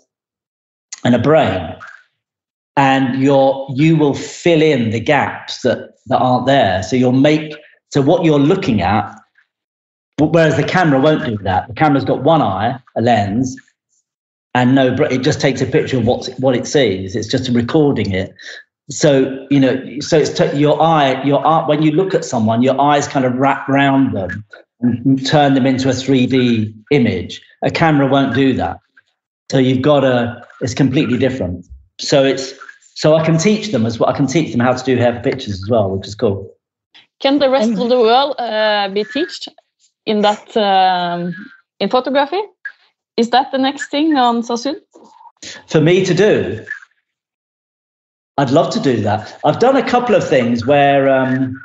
and 1.05 1.15
a 1.15 1.19
brain 1.19 1.73
and 2.75 3.23
you're 3.23 3.65
you 3.73 3.95
will 3.95 4.13
fill 4.13 4.61
in 4.61 4.89
the 4.89 4.99
gaps 4.99 5.61
that 5.61 5.91
that 6.07 6.17
aren't 6.17 6.45
there 6.47 6.83
so 6.83 6.95
you'll 6.95 7.11
make 7.11 7.55
so 7.89 8.01
what 8.01 8.25
you're 8.25 8.39
looking 8.39 8.81
at 8.81 9.15
whereas 10.19 10.57
the 10.57 10.63
camera 10.63 10.99
won't 10.99 11.25
do 11.25 11.37
that 11.43 11.67
the 11.67 11.73
camera's 11.73 12.05
got 12.05 12.23
one 12.23 12.41
eye 12.41 12.79
a 12.95 13.01
lens 13.01 13.55
and 14.53 14.75
no 14.75 14.93
it 15.09 15.19
just 15.19 15.39
takes 15.39 15.61
a 15.61 15.65
picture 15.65 15.97
of 15.97 16.05
what 16.05 16.27
what 16.39 16.55
it 16.55 16.65
sees 16.65 17.15
it's 17.15 17.27
just 17.27 17.49
recording 17.49 18.11
it 18.11 18.33
so 18.89 19.45
you 19.49 19.59
know 19.59 19.99
so 19.99 20.17
it's 20.17 20.29
t- 20.29 20.57
your 20.57 20.81
eye 20.81 21.21
your 21.23 21.45
eye 21.45 21.65
when 21.67 21.81
you 21.81 21.91
look 21.91 22.13
at 22.13 22.25
someone 22.25 22.63
your 22.63 22.79
eyes 22.79 23.07
kind 23.07 23.25
of 23.25 23.33
wrap 23.35 23.67
around 23.69 24.13
them 24.13 24.43
and 24.81 25.25
turn 25.25 25.53
them 25.53 25.65
into 25.65 25.89
a 25.89 25.91
3d 25.91 26.73
image 26.91 27.41
a 27.63 27.71
camera 27.71 28.07
won't 28.07 28.35
do 28.35 28.53
that. 28.53 28.79
So 29.51 29.57
you've 29.57 29.81
got 29.81 30.01
to, 30.01 30.45
it's 30.61 30.73
completely 30.73 31.17
different. 31.17 31.65
So 31.99 32.23
it's, 32.23 32.53
so 32.95 33.15
I 33.15 33.25
can 33.25 33.37
teach 33.37 33.71
them 33.71 33.85
as 33.85 33.99
well. 33.99 34.09
I 34.09 34.15
can 34.15 34.27
teach 34.27 34.51
them 34.51 34.59
how 34.59 34.73
to 34.73 34.83
do 34.83 34.97
hair 34.97 35.15
for 35.15 35.21
pictures 35.21 35.61
as 35.63 35.69
well, 35.69 35.89
which 35.89 36.07
is 36.07 36.15
cool. 36.15 36.53
Can 37.19 37.39
the 37.39 37.49
rest 37.49 37.71
of 37.71 37.89
the 37.89 37.99
world 37.99 38.35
uh, 38.37 38.89
be 38.93 39.03
taught 39.03 39.47
in 40.07 40.21
that, 40.21 40.55
um, 40.57 41.35
in 41.79 41.89
photography? 41.89 42.41
Is 43.17 43.29
that 43.31 43.51
the 43.51 43.57
next 43.57 43.89
thing 43.89 44.15
on 44.15 44.43
Sassoon? 44.43 44.81
For 45.67 45.81
me 45.81 46.05
to 46.05 46.13
do? 46.13 46.65
I'd 48.37 48.51
love 48.51 48.71
to 48.73 48.79
do 48.79 49.01
that. 49.01 49.39
I've 49.43 49.59
done 49.59 49.75
a 49.75 49.87
couple 49.87 50.15
of 50.15 50.27
things 50.27 50.65
where, 50.65 51.09
um, 51.09 51.59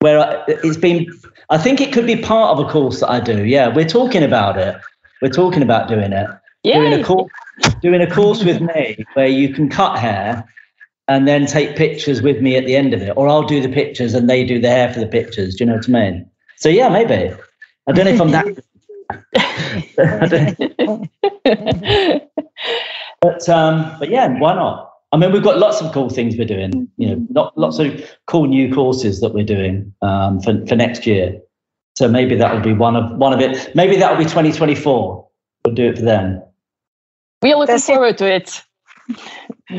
where 0.00 0.44
it's 0.48 0.76
been 0.76 1.06
i 1.50 1.58
think 1.58 1.80
it 1.80 1.92
could 1.92 2.06
be 2.06 2.16
part 2.16 2.56
of 2.56 2.64
a 2.64 2.70
course 2.70 3.00
that 3.00 3.10
i 3.10 3.18
do 3.18 3.44
yeah 3.44 3.68
we're 3.68 3.88
talking 3.88 4.22
about 4.22 4.56
it 4.56 4.76
we're 5.20 5.28
talking 5.28 5.62
about 5.62 5.88
doing 5.88 6.12
it 6.12 6.28
Yay. 6.62 6.74
doing 6.74 6.92
a 6.92 7.04
course 7.04 7.30
doing 7.82 8.00
a 8.00 8.10
course 8.10 8.44
with 8.44 8.60
me 8.60 9.04
where 9.14 9.26
you 9.26 9.52
can 9.52 9.68
cut 9.68 9.98
hair 9.98 10.44
and 11.08 11.26
then 11.26 11.46
take 11.46 11.74
pictures 11.76 12.22
with 12.22 12.40
me 12.40 12.56
at 12.56 12.64
the 12.64 12.76
end 12.76 12.94
of 12.94 13.02
it 13.02 13.12
or 13.16 13.28
i'll 13.28 13.42
do 13.42 13.60
the 13.60 13.68
pictures 13.68 14.14
and 14.14 14.30
they 14.30 14.44
do 14.44 14.60
the 14.60 14.68
hair 14.68 14.92
for 14.92 15.00
the 15.00 15.06
pictures 15.06 15.56
do 15.56 15.64
you 15.64 15.70
know 15.70 15.76
what 15.76 15.88
i 15.88 15.92
mean 15.92 16.30
so 16.58 16.68
yeah 16.68 16.88
maybe 16.88 17.34
i 17.86 17.92
don't 17.92 18.04
know 18.04 18.10
if 18.10 18.20
i'm 18.20 18.30
that 18.30 18.46
but 23.20 23.48
um 23.48 23.96
but 23.98 24.10
yeah 24.10 24.28
why 24.38 24.54
not 24.54 24.88
I 25.10 25.16
mean, 25.16 25.32
we've 25.32 25.42
got 25.42 25.58
lots 25.58 25.80
of 25.80 25.92
cool 25.92 26.10
things 26.10 26.36
we're 26.36 26.44
doing. 26.44 26.88
You 26.98 27.08
know, 27.08 27.26
not, 27.30 27.56
lots 27.56 27.78
of 27.78 28.04
cool 28.26 28.46
new 28.46 28.72
courses 28.74 29.20
that 29.20 29.32
we're 29.32 29.44
doing 29.44 29.94
um, 30.02 30.40
for 30.40 30.64
for 30.66 30.76
next 30.76 31.06
year. 31.06 31.40
So 31.96 32.08
maybe 32.08 32.36
that 32.36 32.54
will 32.54 32.60
be 32.60 32.74
one 32.74 32.94
of 32.94 33.16
one 33.16 33.32
of 33.32 33.40
it. 33.40 33.74
Maybe 33.74 33.96
that 33.96 34.10
will 34.10 34.18
be 34.18 34.24
2024. 34.24 35.28
We'll 35.64 35.74
do 35.74 35.88
it 35.88 35.98
for 35.98 36.04
then. 36.04 36.42
We 37.42 37.52
are 37.52 37.58
looking 37.58 37.74
does 37.74 37.86
forward 37.86 38.18
to 38.18 38.30
it. 38.30 38.62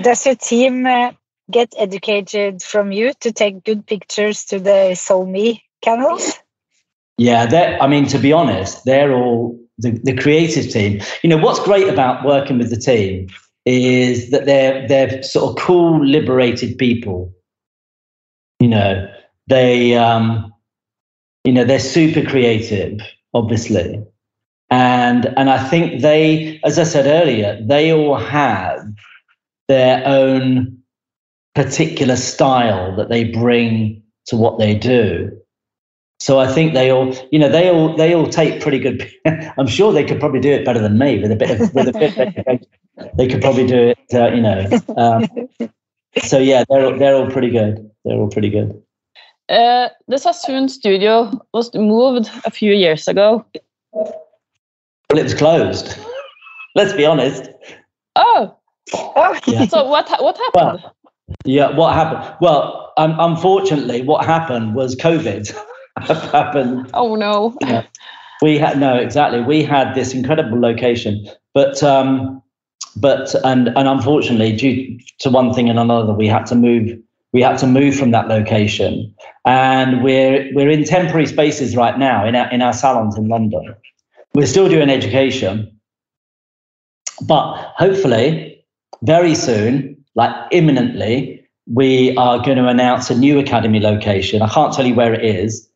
Does 0.02 0.26
your 0.26 0.36
team 0.36 0.86
uh, 0.86 1.12
get 1.52 1.74
educated 1.78 2.64
from 2.64 2.92
you 2.92 3.14
to 3.22 3.32
take 3.32 3.64
good 3.64 3.86
pictures 3.86 4.46
to 4.46 4.60
the 4.60 4.96
SoMe 4.96 5.62
canals? 5.84 6.40
Yeah, 7.20 7.78
I 7.82 7.88
mean, 7.88 8.08
to 8.08 8.18
be 8.18 8.32
honest, 8.32 8.86
they're 8.86 9.14
all 9.14 9.60
the, 9.78 9.92
the 10.06 10.16
creative 10.16 10.72
team. 10.72 11.02
You 11.22 11.30
know, 11.30 11.38
what's 11.38 11.60
great 11.60 11.90
about 11.90 12.26
working 12.26 12.58
with 12.58 12.70
the 12.70 12.78
team 12.78 13.28
is 13.66 14.32
that 14.32 14.46
they're 14.46 14.88
they're 14.88 15.22
sort 15.22 15.50
of 15.52 15.64
cool, 15.64 16.04
liberated 16.06 16.78
people. 16.78 17.34
You 18.62 18.70
know, 18.70 19.12
they 19.48 19.96
um, 19.96 20.54
you 21.44 21.52
know 21.52 21.66
they're 21.66 21.80
super 21.80 22.24
creative, 22.24 23.02
obviously, 23.34 24.02
and 24.70 25.26
and 25.38 25.50
I 25.50 25.68
think 25.68 26.02
they, 26.02 26.62
as 26.64 26.80
I 26.80 26.84
said 26.86 27.06
earlier, 27.06 27.60
they 27.62 27.92
all 27.92 28.16
have 28.16 28.80
their 29.68 30.08
own 30.08 30.78
particular 31.54 32.16
style 32.16 32.96
that 32.96 33.10
they 33.10 33.26
bring 33.26 34.04
to 34.28 34.38
what 34.38 34.58
they 34.58 34.74
do. 34.74 35.39
So 36.22 36.38
I 36.40 36.52
think 36.52 36.74
they 36.74 36.90
all, 36.92 37.16
you 37.32 37.40
know, 37.40 37.50
they 37.50 37.70
all 37.70 37.96
they 37.96 38.14
all 38.14 38.28
take 38.28 38.62
pretty 38.62 38.80
good. 38.80 39.10
I'm 39.58 39.68
sure 39.68 39.94
they 39.94 40.04
could 40.04 40.20
probably 40.20 40.42
do 40.42 40.52
it 40.52 40.66
better 40.66 40.80
than 40.80 40.98
me 40.98 41.20
with 41.20 41.32
a 41.32 41.36
bit 41.36 41.52
of 41.60 41.74
with 41.74 41.88
a 41.88 41.94
bit 41.94 42.18
of 42.18 42.60
they 43.18 43.28
could 43.28 43.42
probably 43.42 43.66
do 43.66 43.94
it, 43.96 43.98
uh, 44.14 44.28
you 44.28 44.42
know. 44.42 44.68
Um, 44.98 45.28
so 46.24 46.38
yeah, 46.40 46.64
they're 46.70 46.98
they're 46.98 47.16
all 47.16 47.30
pretty 47.32 47.50
good. 47.50 47.90
they're 48.04 48.18
all 48.18 48.30
pretty 48.30 48.50
good. 48.50 48.82
Uh, 49.48 49.90
the 50.08 50.18
Sassoon 50.18 50.68
studio 50.70 51.32
was 51.54 51.74
moved 51.74 52.30
a 52.46 52.52
few 52.52 52.74
years 52.74 53.08
ago. 53.08 53.44
Well, 53.94 54.14
it 55.18 55.24
was 55.24 55.34
closed. 55.34 55.98
Let's 56.76 56.94
be 56.94 57.06
honest. 57.06 57.50
Oh, 58.16 58.56
Oh, 58.94 59.40
Yeah. 59.48 59.66
so 59.68 59.86
what 59.86 60.10
what 60.22 60.38
happened? 60.38 60.84
Well, 60.84 60.96
yeah, 61.46 61.76
what 61.76 61.94
happened? 61.94 62.36
Well, 62.42 62.92
um, 62.98 63.16
unfortunately, 63.20 64.02
what 64.02 64.26
happened 64.26 64.76
was 64.76 64.96
COVID 64.96 65.56
happened. 66.08 66.90
oh 66.94 67.16
no. 67.16 67.58
We 68.42 68.58
had 68.58 68.80
no, 68.80 68.96
exactly. 68.96 69.42
We 69.42 69.64
had 69.64 69.96
this 69.96 70.14
incredible 70.14 70.60
location, 70.60 71.28
but 71.54 71.84
um, 71.84 72.42
but 72.96 73.36
and 73.44 73.68
and 73.70 73.88
unfortunately, 73.88 74.56
due 74.56 74.98
to 75.20 75.30
one 75.30 75.54
thing 75.54 75.70
and 75.70 75.78
another, 75.78 76.14
we 76.14 76.28
had 76.28 76.46
to 76.48 76.56
move. 76.56 76.98
We 77.32 77.42
had 77.42 77.58
to 77.60 77.68
move 77.68 77.96
from 77.96 78.12
that 78.12 78.28
location, 78.28 79.14
and 79.46 80.04
we're 80.04 80.50
we're 80.54 80.70
in 80.70 80.84
temporary 80.86 81.28
spaces 81.28 81.76
right 81.76 82.00
now 82.00 82.26
in 82.26 82.36
our 82.36 82.50
in 82.52 82.62
our 82.62 82.74
salons 82.74 83.18
in 83.18 83.28
London. 83.28 83.76
We're 84.34 84.48
still 84.48 84.70
doing 84.70 84.90
education, 84.90 85.80
but 87.28 87.56
hopefully, 87.76 88.66
very 89.04 89.36
soon, 89.36 89.98
like 90.16 90.34
imminently, 90.52 91.46
we 91.72 92.16
are 92.16 92.38
going 92.38 92.58
to 92.58 92.68
announce 92.68 93.10
a 93.10 93.18
new 93.18 93.38
academy 93.38 93.80
location. 93.80 94.42
I 94.42 94.50
can't 94.50 94.74
tell 94.74 94.86
you 94.86 94.96
where 94.96 95.14
it 95.14 95.24
is, 95.24 95.69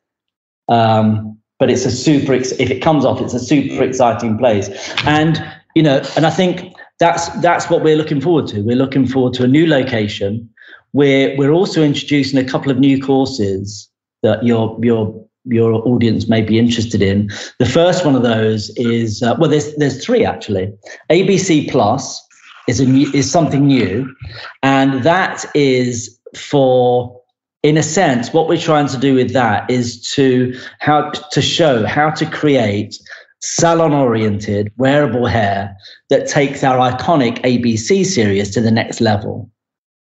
um, 0.70 1.38
but 1.60 1.70
it's 1.70 1.86
a 1.86 1.92
super. 1.92 2.34
If 2.34 2.60
it 2.60 2.82
comes 2.82 3.06
off, 3.06 3.22
it's 3.22 3.34
a 3.34 3.40
super 3.40 3.84
exciting 3.84 4.38
place. 4.38 4.70
And 5.06 5.44
you 5.76 5.84
know, 5.84 6.04
and 6.16 6.26
I 6.26 6.30
think 6.30 6.74
that's 7.00 7.30
that's 7.42 7.70
what 7.70 7.84
we're 7.84 7.96
looking 7.96 8.22
forward 8.22 8.48
to. 8.48 8.62
We're 8.62 8.76
looking 8.76 9.08
forward 9.08 9.34
to 9.36 9.44
a 9.44 9.48
new 9.48 9.68
location. 9.68 10.50
We're 10.94 11.36
we're 11.38 11.52
also 11.52 11.84
introducing 11.84 12.40
a 12.40 12.44
couple 12.44 12.72
of 12.72 12.80
new 12.80 13.02
courses 13.02 13.90
that 14.22 14.44
your 14.44 14.78
your 14.82 15.24
your 15.46 15.74
audience 15.88 16.28
may 16.28 16.42
be 16.42 16.58
interested 16.58 17.02
in. 17.02 17.30
The 17.60 17.66
first 17.66 18.06
one 18.06 18.16
of 18.16 18.24
those 18.24 18.70
is 18.78 19.22
uh, 19.24 19.36
well, 19.40 19.50
there's 19.50 19.76
there's 19.76 20.04
three 20.04 20.26
actually. 20.26 20.74
ABC 21.10 21.70
Plus 21.70 22.22
is 22.68 22.80
a 22.80 22.86
new, 22.86 23.12
is 23.14 23.30
something 23.30 23.68
new, 23.68 24.14
and 24.62 25.04
that 25.04 25.46
is 25.56 26.20
for 26.36 27.22
in 27.64 27.78
a 27.78 27.84
sense 27.84 28.34
what 28.34 28.48
we're 28.48 28.58
trying 28.58 28.88
to 28.88 28.98
do 28.98 29.16
with 29.16 29.32
that 29.34 29.70
is 29.70 30.02
to 30.12 30.54
how 30.80 31.10
to 31.10 31.42
show 31.42 31.86
how 31.86 32.10
to 32.12 32.26
create 32.26 32.98
salon 33.42 33.94
oriented 33.94 34.72
wearable 34.78 35.26
hair 35.26 35.76
that 36.10 36.28
takes 36.28 36.64
our 36.64 36.78
iconic 36.92 37.40
ABC 37.40 38.06
series 38.06 38.52
to 38.52 38.62
the 38.62 38.72
next 38.72 39.02
level. 39.02 39.50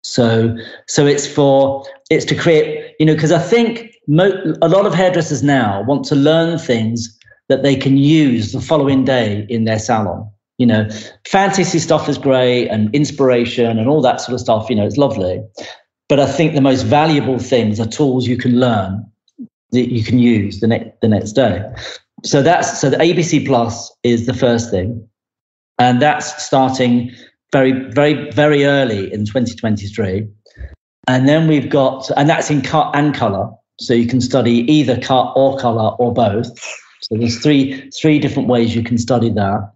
So 0.02 0.56
so 0.86 1.06
it's 1.06 1.26
for 1.26 1.84
it's 2.10 2.24
to 2.26 2.34
create 2.34 2.94
you 3.00 3.06
know 3.06 3.14
because 3.14 3.32
I 3.32 3.40
think 3.40 3.90
mo- 4.06 4.54
a 4.62 4.68
lot 4.68 4.86
of 4.86 4.94
hairdressers 4.94 5.42
now 5.42 5.82
want 5.82 6.04
to 6.06 6.14
learn 6.14 6.58
things 6.58 7.18
that 7.48 7.62
they 7.62 7.76
can 7.76 7.96
use 7.96 8.52
the 8.52 8.60
following 8.60 9.04
day 9.04 9.46
in 9.48 9.64
their 9.64 9.78
salon. 9.78 10.30
You 10.58 10.66
know, 10.66 10.88
fantasy 11.28 11.78
stuff 11.78 12.08
is 12.08 12.16
great 12.16 12.68
and 12.68 12.94
inspiration 12.94 13.78
and 13.78 13.88
all 13.88 14.00
that 14.00 14.20
sort 14.20 14.34
of 14.34 14.40
stuff. 14.40 14.70
You 14.70 14.76
know, 14.76 14.86
it's 14.86 14.96
lovely. 14.96 15.42
But 16.08 16.20
I 16.20 16.26
think 16.26 16.54
the 16.54 16.60
most 16.60 16.82
valuable 16.82 17.38
things 17.38 17.80
are 17.80 17.86
tools 17.86 18.26
you 18.26 18.36
can 18.36 18.60
learn 18.60 19.04
that 19.72 19.92
you 19.92 20.04
can 20.04 20.18
use 20.18 20.60
the 20.60 20.68
next 20.68 21.00
the 21.00 21.08
next 21.08 21.32
day. 21.32 21.64
So 22.24 22.42
that's 22.42 22.80
so 22.80 22.90
the 22.90 22.96
ABC 22.96 23.46
Plus 23.46 23.92
is 24.02 24.26
the 24.26 24.34
first 24.34 24.70
thing, 24.70 25.06
and 25.78 26.00
that's 26.00 26.44
starting 26.44 27.12
very 27.52 27.72
very 27.90 28.30
very 28.30 28.64
early 28.64 29.12
in 29.12 29.26
2023. 29.26 30.28
And 31.08 31.28
then 31.28 31.46
we've 31.46 31.68
got 31.68 32.10
and 32.16 32.28
that's 32.28 32.50
in 32.50 32.62
cut 32.62 32.94
and 32.94 33.14
color, 33.14 33.50
so 33.78 33.94
you 33.94 34.06
can 34.06 34.20
study 34.20 34.70
either 34.72 34.98
cut 35.00 35.32
or 35.36 35.58
color 35.58 35.90
or 35.98 36.12
both. 36.12 36.48
So 37.02 37.16
there's 37.16 37.38
three 37.38 37.90
three 37.90 38.18
different 38.18 38.48
ways 38.48 38.74
you 38.74 38.82
can 38.82 38.98
study 38.98 39.30
that. 39.30 39.72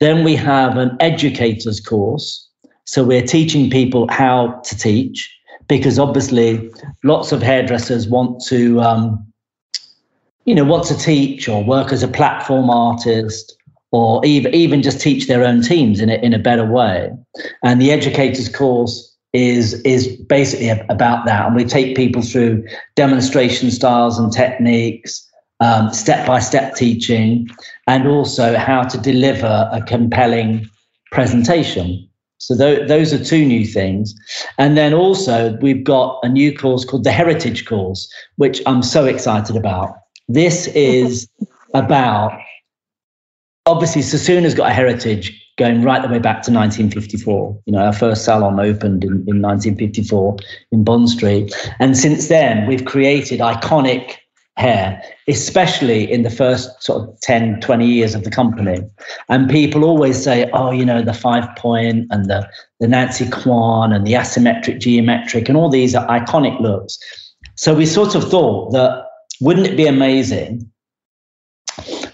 Then 0.00 0.24
we 0.24 0.34
have 0.36 0.76
an 0.76 0.96
educators 1.00 1.80
course. 1.80 2.46
So 2.84 3.04
we're 3.04 3.26
teaching 3.26 3.68
people 3.68 4.08
how 4.08 4.60
to 4.64 4.76
teach 4.76 5.30
because 5.68 5.98
obviously 5.98 6.70
lots 7.04 7.32
of 7.32 7.42
hairdressers 7.42 8.08
want 8.08 8.42
to, 8.46 8.80
um, 8.80 9.24
you 10.44 10.54
know, 10.54 10.64
want 10.64 10.86
to 10.86 10.96
teach 10.96 11.48
or 11.48 11.62
work 11.62 11.92
as 11.92 12.02
a 12.02 12.08
platform 12.08 12.70
artist 12.70 13.54
or 13.90 14.24
even 14.24 14.54
even 14.54 14.82
just 14.82 15.00
teach 15.00 15.28
their 15.28 15.44
own 15.44 15.62
teams 15.62 16.00
in 16.00 16.10
a, 16.10 16.14
in 16.14 16.34
a 16.34 16.38
better 16.38 16.66
way. 16.66 17.10
And 17.62 17.80
the 17.80 17.90
educators 17.90 18.48
course 18.48 19.16
is 19.32 19.74
is 19.82 20.08
basically 20.28 20.68
about 20.68 21.26
that. 21.26 21.46
And 21.46 21.54
we 21.54 21.64
take 21.64 21.96
people 21.96 22.22
through 22.22 22.66
demonstration 22.96 23.70
styles 23.70 24.18
and 24.18 24.32
techniques, 24.32 25.26
step 25.92 26.26
by 26.26 26.40
step 26.40 26.74
teaching, 26.74 27.48
and 27.86 28.06
also 28.06 28.56
how 28.56 28.82
to 28.82 28.98
deliver 28.98 29.68
a 29.72 29.82
compelling 29.82 30.68
presentation. 31.12 32.07
So 32.38 32.56
th- 32.56 32.88
those 32.88 33.12
are 33.12 33.22
two 33.22 33.44
new 33.44 33.66
things. 33.66 34.14
And 34.56 34.76
then 34.76 34.94
also 34.94 35.56
we've 35.60 35.84
got 35.84 36.18
a 36.22 36.28
new 36.28 36.56
course 36.56 36.84
called 36.84 37.04
the 37.04 37.12
Heritage 37.12 37.66
Course, 37.66 38.10
which 38.36 38.62
I'm 38.66 38.82
so 38.82 39.04
excited 39.04 39.56
about. 39.56 39.94
This 40.28 40.68
is 40.68 41.28
about 41.74 42.38
obviously 43.66 44.02
Sassoon 44.02 44.44
has 44.44 44.54
got 44.54 44.70
a 44.70 44.74
heritage 44.74 45.44
going 45.58 45.82
right 45.82 46.00
the 46.00 46.08
way 46.08 46.20
back 46.20 46.42
to 46.42 46.52
1954. 46.52 47.60
You 47.66 47.72
know, 47.72 47.80
our 47.80 47.92
first 47.92 48.24
salon 48.24 48.58
opened 48.58 49.04
in, 49.04 49.12
in 49.26 49.42
1954 49.42 50.36
in 50.72 50.84
Bond 50.84 51.10
Street. 51.10 51.52
And 51.80 51.96
since 51.96 52.28
then, 52.28 52.66
we've 52.66 52.84
created 52.84 53.40
iconic 53.40 54.14
hair, 54.58 55.00
especially 55.28 56.10
in 56.10 56.24
the 56.24 56.30
first 56.30 56.82
sort 56.82 57.08
of 57.08 57.20
10, 57.20 57.60
20 57.60 57.86
years 57.86 58.14
of 58.16 58.24
the 58.24 58.30
company. 58.30 58.80
And 59.28 59.48
people 59.48 59.84
always 59.84 60.22
say, 60.22 60.50
oh, 60.52 60.72
you 60.72 60.84
know, 60.84 61.00
the 61.00 61.14
five 61.14 61.48
point 61.56 62.08
and 62.10 62.26
the, 62.28 62.48
the 62.80 62.88
Nancy 62.88 63.28
Kwan 63.30 63.92
and 63.92 64.04
the 64.04 64.14
asymmetric 64.14 64.80
geometric 64.80 65.48
and 65.48 65.56
all 65.56 65.70
these 65.70 65.94
are 65.94 66.06
iconic 66.08 66.60
looks. 66.60 66.98
So 67.54 67.72
we 67.74 67.86
sort 67.86 68.16
of 68.16 68.28
thought 68.28 68.72
that 68.72 69.04
wouldn't 69.40 69.66
it 69.68 69.76
be 69.76 69.86
amazing 69.86 70.68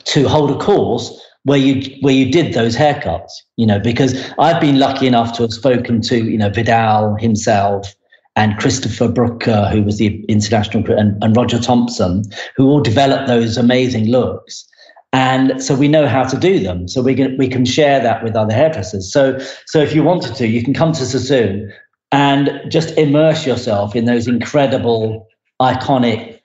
to 0.04 0.28
hold 0.28 0.50
a 0.50 0.58
course 0.58 1.18
where 1.44 1.58
you 1.58 1.96
where 2.00 2.14
you 2.14 2.30
did 2.30 2.52
those 2.52 2.76
haircuts, 2.76 3.32
you 3.56 3.66
know, 3.66 3.78
because 3.78 4.30
I've 4.38 4.60
been 4.60 4.78
lucky 4.78 5.06
enough 5.06 5.34
to 5.36 5.42
have 5.42 5.52
spoken 5.52 6.02
to, 6.02 6.16
you 6.16 6.38
know, 6.38 6.50
Vidal 6.50 7.16
himself 7.16 7.94
and 8.36 8.58
Christopher 8.58 9.08
Brooker, 9.08 9.68
who 9.70 9.82
was 9.82 9.98
the 9.98 10.24
international, 10.24 10.84
and, 10.98 11.22
and 11.22 11.36
Roger 11.36 11.58
Thompson, 11.58 12.24
who 12.56 12.68
all 12.68 12.80
developed 12.80 13.28
those 13.28 13.56
amazing 13.56 14.08
looks. 14.08 14.66
And 15.12 15.62
so 15.62 15.76
we 15.76 15.86
know 15.86 16.08
how 16.08 16.24
to 16.24 16.36
do 16.36 16.58
them. 16.58 16.88
So 16.88 17.00
we 17.00 17.14
can 17.14 17.36
we 17.38 17.46
can 17.46 17.64
share 17.64 18.00
that 18.02 18.24
with 18.24 18.34
other 18.34 18.52
hairdressers. 18.52 19.12
So 19.12 19.38
so 19.66 19.78
if 19.78 19.94
you 19.94 20.02
wanted 20.02 20.34
to, 20.36 20.48
you 20.48 20.64
can 20.64 20.74
come 20.74 20.92
to 20.92 21.06
Sassoon 21.06 21.72
and 22.10 22.60
just 22.68 22.90
immerse 22.98 23.46
yourself 23.46 23.94
in 23.94 24.06
those 24.06 24.26
incredible, 24.26 25.28
iconic, 25.62 26.40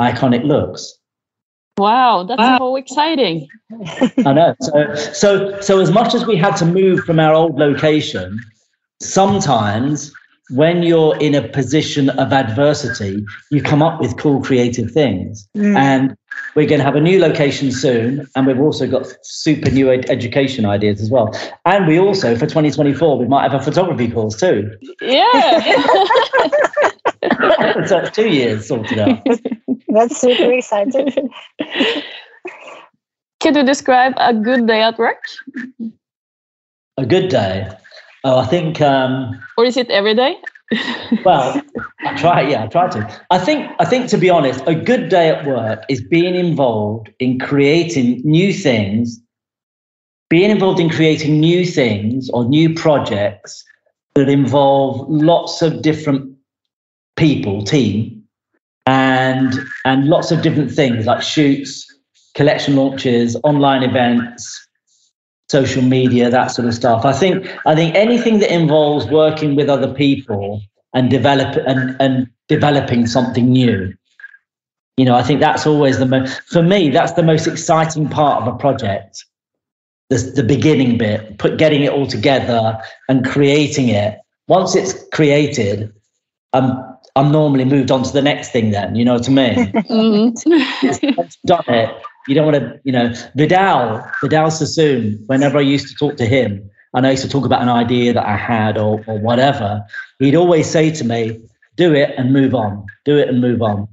iconic 0.00 0.42
looks. 0.44 0.98
Wow, 1.76 2.24
that's 2.24 2.58
so 2.58 2.76
exciting. 2.76 3.46
I 4.24 4.32
know. 4.32 4.54
So 4.60 4.94
so 4.94 5.60
so 5.60 5.80
as 5.80 5.90
much 5.90 6.14
as 6.14 6.24
we 6.24 6.36
had 6.36 6.56
to 6.56 6.64
move 6.64 7.00
from 7.00 7.20
our 7.20 7.34
old 7.34 7.58
location, 7.58 8.38
sometimes 9.02 10.10
when 10.50 10.82
you're 10.82 11.16
in 11.18 11.34
a 11.34 11.46
position 11.48 12.10
of 12.10 12.32
adversity, 12.32 13.24
you 13.50 13.62
come 13.62 13.82
up 13.82 14.00
with 14.00 14.18
cool 14.18 14.42
creative 14.42 14.90
things. 14.90 15.48
Mm. 15.56 15.76
And 15.76 16.16
we're 16.54 16.66
going 16.66 16.80
to 16.80 16.84
have 16.84 16.96
a 16.96 17.00
new 17.00 17.18
location 17.18 17.72
soon. 17.72 18.26
And 18.36 18.46
we've 18.46 18.60
also 18.60 18.86
got 18.86 19.06
super 19.22 19.70
new 19.70 19.90
ed- 19.90 20.08
education 20.10 20.66
ideas 20.66 21.00
as 21.00 21.10
well. 21.10 21.34
And 21.64 21.86
we 21.86 21.98
also, 21.98 22.34
for 22.34 22.46
2024, 22.46 23.18
we 23.18 23.26
might 23.26 23.50
have 23.50 23.58
a 23.60 23.64
photography 23.64 24.10
course 24.10 24.36
too. 24.36 24.70
Yeah. 25.00 25.62
so 27.86 27.98
it's 27.98 28.14
two 28.14 28.28
years 28.28 28.68
sorted 28.68 28.98
out. 28.98 29.26
That's 29.88 30.20
super 30.20 30.52
exciting. 30.52 31.30
Can 33.40 33.56
you 33.56 33.64
describe 33.64 34.14
a 34.16 34.34
good 34.34 34.66
day 34.66 34.82
at 34.82 34.98
work? 34.98 35.22
A 36.96 37.06
good 37.06 37.28
day. 37.28 37.68
Oh, 38.24 38.38
I 38.38 38.46
think. 38.46 38.80
Um, 38.80 39.38
Or 39.58 39.64
is 39.64 39.76
it 39.76 39.90
every 39.90 40.14
day? 40.14 40.36
well, 41.24 41.60
I 42.00 42.16
try. 42.16 42.40
Yeah, 42.48 42.64
I 42.64 42.66
try 42.68 42.88
to. 42.88 43.22
I 43.30 43.38
think. 43.38 43.70
I 43.78 43.84
think 43.84 44.08
to 44.08 44.18
be 44.18 44.30
honest, 44.30 44.62
a 44.66 44.74
good 44.74 45.10
day 45.10 45.28
at 45.28 45.46
work 45.46 45.84
is 45.90 46.02
being 46.02 46.34
involved 46.34 47.10
in 47.20 47.38
creating 47.38 48.22
new 48.24 48.52
things, 48.52 49.20
being 50.30 50.50
involved 50.50 50.80
in 50.80 50.88
creating 50.88 51.38
new 51.38 51.66
things 51.66 52.30
or 52.30 52.44
new 52.46 52.74
projects 52.74 53.62
that 54.14 54.30
involve 54.30 55.06
lots 55.08 55.60
of 55.60 55.82
different 55.82 56.34
people, 57.16 57.62
team, 57.62 58.24
and 58.86 59.54
and 59.84 60.06
lots 60.06 60.30
of 60.30 60.40
different 60.40 60.72
things 60.72 61.04
like 61.04 61.20
shoots, 61.20 61.86
collection 62.34 62.74
launches, 62.74 63.36
online 63.44 63.82
events, 63.82 64.63
social 65.48 65.82
media, 65.82 66.30
that 66.30 66.48
sort 66.48 66.68
of 66.68 66.74
stuff. 66.74 67.04
I 67.04 67.12
think 67.12 67.46
I 67.66 67.74
think 67.74 67.94
anything 67.94 68.38
that 68.40 68.52
involves 68.52 69.06
working 69.06 69.56
with 69.56 69.68
other 69.68 69.92
people 69.92 70.62
and 70.94 71.10
develop 71.10 71.56
and 71.66 71.96
and 72.00 72.28
developing 72.48 73.06
something 73.06 73.50
new. 73.50 73.94
You 74.96 75.04
know, 75.04 75.14
I 75.14 75.22
think 75.22 75.40
that's 75.40 75.66
always 75.66 75.98
the 75.98 76.06
most, 76.06 76.40
for 76.42 76.62
me, 76.62 76.90
that's 76.90 77.12
the 77.12 77.22
most 77.22 77.48
exciting 77.48 78.08
part 78.08 78.42
of 78.42 78.54
a 78.54 78.56
project. 78.56 79.24
The, 80.10 80.18
the 80.18 80.44
beginning 80.44 80.98
bit, 80.98 81.38
put 81.38 81.58
getting 81.58 81.82
it 81.82 81.90
all 81.90 82.06
together 82.06 82.78
and 83.08 83.24
creating 83.24 83.88
it. 83.88 84.20
Once 84.46 84.76
it's 84.76 84.94
created, 85.12 85.92
I'm 86.52 86.78
I'm 87.16 87.32
normally 87.32 87.64
moved 87.64 87.90
on 87.90 88.02
to 88.02 88.12
the 88.12 88.22
next 88.22 88.50
thing. 88.50 88.70
Then 88.70 88.94
you 88.94 89.04
know 89.04 89.14
what 89.14 89.28
I 89.28 89.32
mean. 89.32 89.54
mm-hmm. 89.72 91.22
done 91.46 91.64
it. 91.68 92.02
You 92.26 92.34
don't 92.34 92.50
want 92.50 92.56
to, 92.56 92.80
you 92.84 92.92
know, 92.92 93.12
Vidal, 93.36 94.02
Vidal 94.22 94.50
Sassoon. 94.50 95.22
Whenever 95.26 95.58
I 95.58 95.62
used 95.62 95.88
to 95.88 95.94
talk 95.94 96.16
to 96.16 96.26
him, 96.26 96.70
and 96.94 97.06
I 97.06 97.10
used 97.10 97.22
to 97.24 97.28
talk 97.28 97.44
about 97.44 97.62
an 97.62 97.68
idea 97.68 98.12
that 98.12 98.26
I 98.26 98.36
had 98.36 98.78
or 98.78 99.04
or 99.06 99.18
whatever, 99.18 99.84
he'd 100.18 100.34
always 100.34 100.68
say 100.68 100.90
to 100.90 101.04
me, 101.04 101.40
"Do 101.76 101.94
it 101.94 102.14
and 102.16 102.32
move 102.32 102.54
on. 102.54 102.86
Do 103.04 103.18
it 103.18 103.28
and 103.28 103.40
move 103.40 103.62
on." 103.62 103.88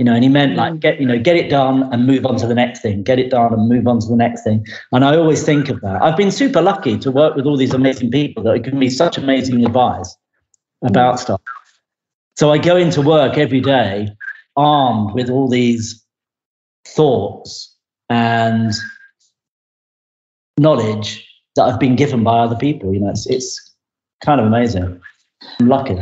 you 0.00 0.04
know 0.04 0.14
and 0.14 0.24
he 0.24 0.30
meant 0.30 0.56
like 0.56 0.80
get 0.80 0.98
you 0.98 1.06
know 1.06 1.18
get 1.18 1.36
it 1.36 1.50
done 1.50 1.82
and 1.92 2.06
move 2.06 2.24
on 2.24 2.34
to 2.34 2.46
the 2.46 2.54
next 2.54 2.80
thing 2.80 3.02
get 3.02 3.18
it 3.18 3.30
done 3.30 3.52
and 3.52 3.68
move 3.68 3.86
on 3.86 4.00
to 4.00 4.06
the 4.06 4.16
next 4.16 4.42
thing 4.42 4.66
and 4.92 5.04
i 5.04 5.14
always 5.14 5.44
think 5.44 5.68
of 5.68 5.78
that 5.82 6.00
i've 6.02 6.16
been 6.16 6.30
super 6.30 6.62
lucky 6.62 6.96
to 6.98 7.10
work 7.10 7.36
with 7.36 7.44
all 7.44 7.58
these 7.58 7.74
amazing 7.74 8.10
people 8.10 8.42
that 8.42 8.54
have 8.54 8.64
given 8.64 8.78
me 8.78 8.88
such 8.88 9.18
amazing 9.18 9.62
advice 9.66 10.16
about 10.82 11.20
stuff 11.20 11.42
so 12.34 12.50
i 12.50 12.56
go 12.56 12.76
into 12.76 13.02
work 13.02 13.36
every 13.36 13.60
day 13.60 14.08
armed 14.56 15.12
with 15.12 15.28
all 15.28 15.48
these 15.48 16.02
thoughts 16.86 17.76
and 18.08 18.72
knowledge 20.58 21.26
that 21.56 21.64
i've 21.64 21.80
been 21.80 21.96
given 21.96 22.22
by 22.22 22.38
other 22.38 22.56
people 22.56 22.92
you 22.92 23.00
know 23.00 23.10
it's, 23.10 23.26
it's 23.26 23.74
kind 24.24 24.40
of 24.40 24.46
amazing 24.46 25.00
i'm 25.58 25.68
lucky 25.68 25.96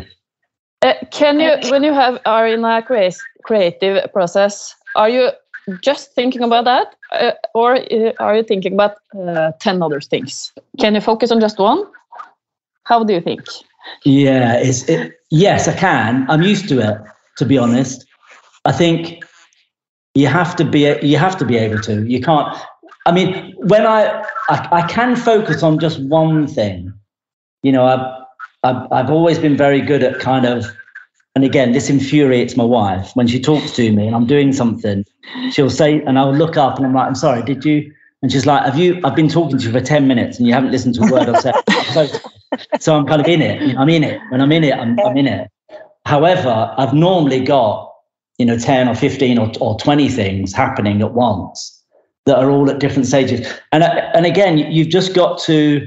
uh, 0.82 0.94
can 1.10 1.40
you, 1.40 1.56
when 1.70 1.82
you 1.82 1.92
have 1.92 2.20
are 2.24 2.46
in 2.46 2.64
a 2.64 2.82
creative 2.82 4.12
process, 4.12 4.74
are 4.94 5.08
you 5.08 5.30
just 5.82 6.14
thinking 6.14 6.42
about 6.42 6.64
that, 6.64 6.94
uh, 7.10 7.32
or 7.52 7.76
uh, 7.76 8.12
are 8.20 8.36
you 8.36 8.44
thinking 8.44 8.74
about 8.74 8.96
uh, 9.18 9.52
ten 9.58 9.82
other 9.82 10.00
things? 10.00 10.52
Can 10.78 10.94
you 10.94 11.00
focus 11.00 11.32
on 11.32 11.40
just 11.40 11.58
one? 11.58 11.84
How 12.84 13.02
do 13.02 13.12
you 13.12 13.20
think? 13.20 13.42
Yeah, 14.04 14.54
it's 14.54 14.88
it, 14.88 15.14
yes, 15.30 15.66
I 15.66 15.74
can. 15.74 16.30
I'm 16.30 16.42
used 16.42 16.68
to 16.68 16.78
it, 16.78 16.98
to 17.38 17.44
be 17.44 17.58
honest. 17.58 18.06
I 18.64 18.72
think 18.72 19.24
you 20.18 20.26
have 20.26 20.56
to 20.56 20.64
be 20.64 20.80
you 21.02 21.16
have 21.16 21.36
to 21.38 21.44
be 21.44 21.56
able 21.56 21.80
to. 21.82 22.04
You 22.06 22.20
can't. 22.20 22.56
I 23.06 23.12
mean, 23.12 23.54
when 23.56 23.86
I 23.86 24.24
I, 24.48 24.68
I 24.72 24.82
can 24.88 25.16
focus 25.16 25.62
on 25.62 25.78
just 25.78 26.00
one 26.02 26.46
thing. 26.46 26.92
You 27.62 27.72
know, 27.72 27.84
I've 27.84 28.18
I've, 28.64 28.92
I've 28.92 29.10
always 29.10 29.38
been 29.38 29.56
very 29.56 29.80
good 29.80 30.02
at 30.02 30.18
kind 30.18 30.44
of, 30.44 30.66
and 31.34 31.44
again, 31.44 31.72
this 31.72 31.88
infuriates 31.88 32.56
my 32.56 32.64
wife 32.64 33.12
when 33.14 33.28
she 33.28 33.40
talks 33.40 33.70
to 33.72 33.92
me 33.92 34.06
and 34.06 34.16
I'm 34.16 34.26
doing 34.26 34.52
something. 34.52 35.04
She'll 35.52 35.70
say, 35.70 36.02
and 36.02 36.18
I'll 36.18 36.34
look 36.34 36.56
up 36.56 36.76
and 36.76 36.86
I'm 36.86 36.94
like, 36.94 37.06
I'm 37.06 37.14
sorry, 37.14 37.42
did 37.42 37.64
you? 37.64 37.92
And 38.22 38.32
she's 38.32 38.46
like, 38.46 38.64
Have 38.64 38.76
you? 38.76 39.00
I've 39.04 39.14
been 39.14 39.28
talking 39.28 39.58
to 39.58 39.64
you 39.64 39.72
for 39.72 39.80
10 39.80 40.08
minutes 40.08 40.38
and 40.38 40.48
you 40.48 40.52
haven't 40.52 40.72
listened 40.72 40.96
to 40.96 41.02
a 41.02 41.12
word 41.12 41.28
I've 41.28 41.40
said. 41.40 41.54
so, 41.92 42.06
so 42.80 42.96
I'm 42.96 43.06
kind 43.06 43.20
of 43.20 43.28
in 43.28 43.40
it. 43.40 43.76
I'm 43.76 43.88
in 43.88 44.02
it. 44.02 44.20
When 44.30 44.40
I'm 44.40 44.50
in 44.50 44.64
it, 44.64 44.74
I'm, 44.74 44.98
I'm 45.00 45.16
in 45.16 45.28
it. 45.28 45.48
However, 46.04 46.74
I've 46.76 46.94
normally 46.94 47.40
got, 47.40 47.87
you 48.38 48.46
know, 48.46 48.58
10 48.58 48.88
or 48.88 48.94
15 48.94 49.38
or, 49.38 49.52
or 49.60 49.78
20 49.78 50.08
things 50.08 50.52
happening 50.52 51.02
at 51.02 51.12
once 51.12 51.82
that 52.26 52.38
are 52.38 52.50
all 52.50 52.70
at 52.70 52.78
different 52.78 53.06
stages. 53.06 53.46
And, 53.72 53.82
uh, 53.82 54.10
and 54.14 54.26
again, 54.26 54.58
you've 54.58 54.88
just 54.88 55.14
got 55.14 55.38
to, 55.40 55.86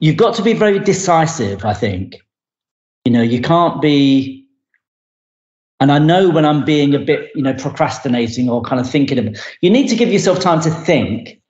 you've 0.00 0.16
got 0.16 0.34
to 0.36 0.42
be 0.42 0.52
very 0.52 0.78
decisive, 0.78 1.64
I 1.64 1.74
think. 1.74 2.16
You 3.04 3.12
know, 3.12 3.22
you 3.22 3.40
can't 3.40 3.80
be 3.80 4.46
and 5.80 5.92
I 5.92 5.98
know 5.98 6.30
when 6.30 6.44
I'm 6.44 6.64
being 6.64 6.94
a 6.94 6.98
bit, 6.98 7.30
you 7.34 7.42
know, 7.42 7.52
procrastinating 7.52 8.48
or 8.48 8.62
kind 8.62 8.80
of 8.80 8.88
thinking 8.88 9.18
of 9.18 9.36
you 9.60 9.70
need 9.70 9.88
to 9.88 9.96
give 9.96 10.10
yourself 10.10 10.40
time 10.40 10.60
to 10.62 10.70
think 10.70 11.40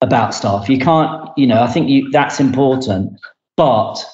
about 0.00 0.34
stuff. 0.34 0.68
You 0.68 0.78
can't, 0.78 1.30
you 1.36 1.46
know, 1.46 1.62
I 1.62 1.68
think 1.68 1.88
you 1.88 2.10
that's 2.10 2.40
important. 2.40 3.18
But 3.56 4.04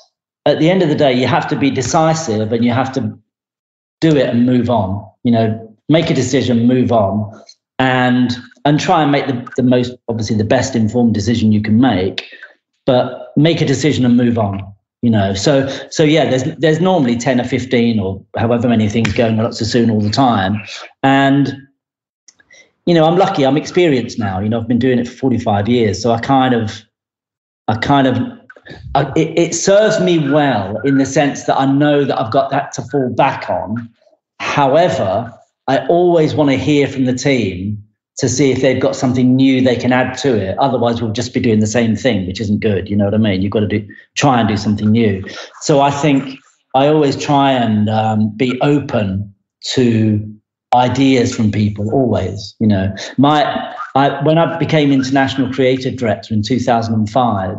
at 0.45 0.59
the 0.59 0.71
end 0.71 0.83
of 0.83 0.89
the 0.89 0.95
day, 0.95 1.13
you 1.13 1.27
have 1.27 1.49
to 1.49 1.57
be 1.57 1.71
decisive 1.71 2.53
and 2.53 2.65
you 2.65 2.73
have 2.73 2.93
to 2.93 3.19
do 4.01 4.17
it 4.17 4.29
and 4.29 4.47
move 4.47 4.71
on. 4.71 5.07
You 5.25 5.33
know, 5.33 5.77
make 5.89 6.11
a 6.11 6.15
decision, 6.15 6.67
move 6.67 6.93
on, 6.93 7.43
and 7.81 8.37
and 8.65 8.79
try 8.79 9.03
and 9.03 9.11
make 9.11 9.27
the, 9.27 9.49
the 9.57 9.63
most 9.63 9.93
obviously 10.09 10.37
the 10.37 10.45
best 10.45 10.77
informed 10.77 11.15
decision 11.15 11.51
you 11.51 11.63
can 11.63 11.81
make 11.81 12.29
but 12.85 13.33
make 13.37 13.61
a 13.61 13.65
decision 13.65 14.05
and 14.05 14.17
move 14.17 14.39
on 14.39 14.61
you 15.03 15.11
know 15.11 15.33
so 15.33 15.67
so 15.91 16.03
yeah 16.03 16.29
there's 16.29 16.45
there's 16.59 16.81
normally 16.81 17.17
10 17.17 17.41
or 17.41 17.45
15 17.45 17.99
or 17.99 18.23
however 18.37 18.69
many 18.69 18.89
things 18.89 19.13
going 19.15 19.39
on 19.39 19.47
at 19.47 19.55
soon 19.55 19.91
all 19.91 20.01
the 20.01 20.11
time 20.11 20.61
and 21.03 21.57
you 22.85 22.95
know 22.95 23.07
i'm 23.07 23.17
lucky 23.17 23.47
i'm 23.47 23.57
experienced 23.57 24.19
now 24.19 24.41
you 24.41 24.49
know 24.49 24.61
i've 24.61 24.69
been 24.69 24.79
doing 24.79 24.99
it 24.99 25.09
for 25.09 25.17
45 25.17 25.69
years 25.69 26.03
so 26.03 26.13
i 26.13 26.21
kind 26.21 26.55
of 26.55 26.83
i 27.69 27.77
kind 27.77 28.07
of 28.07 28.40
It, 28.95 29.39
it 29.39 29.55
serves 29.55 30.01
me 30.01 30.31
well 30.31 30.79
in 30.85 30.99
the 30.99 31.07
sense 31.07 31.45
that 31.45 31.59
i 31.59 31.67
know 31.67 32.05
that 32.05 32.21
i've 32.21 32.33
got 32.33 32.51
that 32.51 32.73
to 32.73 32.83
fall 32.83 33.09
back 33.15 33.49
on 33.49 33.89
however 34.39 35.33
i 35.69 35.87
always 35.87 36.35
want 36.35 36.51
to 36.51 36.57
hear 36.57 36.89
from 36.89 37.05
the 37.05 37.15
team 37.15 37.83
to 38.21 38.29
see 38.29 38.51
if 38.51 38.61
they've 38.61 38.81
got 38.81 38.95
something 38.95 39.35
new 39.35 39.63
they 39.63 39.77
can 39.77 39.95
add 39.95 40.17
to 40.19 40.37
it. 40.37 40.59
Otherwise, 40.59 41.01
we'll 41.01 41.11
just 41.11 41.33
be 41.33 41.41
doing 41.41 41.61
the 41.61 41.67
same 41.67 41.97
thing, 41.97 42.27
which 42.27 42.39
isn't 42.39 42.61
good. 42.61 42.87
You 42.87 42.95
know 42.95 43.07
what 43.07 43.15
I 43.15 43.19
mean? 43.19 43.41
You've 43.41 43.51
got 43.51 43.61
to 43.61 43.67
do 43.67 43.89
try 44.15 44.39
and 44.39 44.47
do 44.47 44.59
something 44.59 44.91
new. 44.91 45.25
So 45.63 45.81
I 45.81 45.91
think 45.91 46.39
I 46.75 46.87
always 46.89 47.17
try 47.17 47.53
and 47.53 47.89
um, 47.89 48.37
be 48.37 48.61
open 48.61 49.35
to 49.73 50.21
ideas 50.75 51.35
from 51.35 51.51
people. 51.51 51.91
Always, 51.95 52.55
you 52.61 52.67
know, 52.67 52.95
my 53.17 53.75
I, 53.95 54.23
when 54.23 54.37
I 54.37 54.59
became 54.59 54.93
international 54.93 55.51
creative 55.51 55.97
director 55.97 56.35
in 56.35 56.43
2005, 56.43 57.57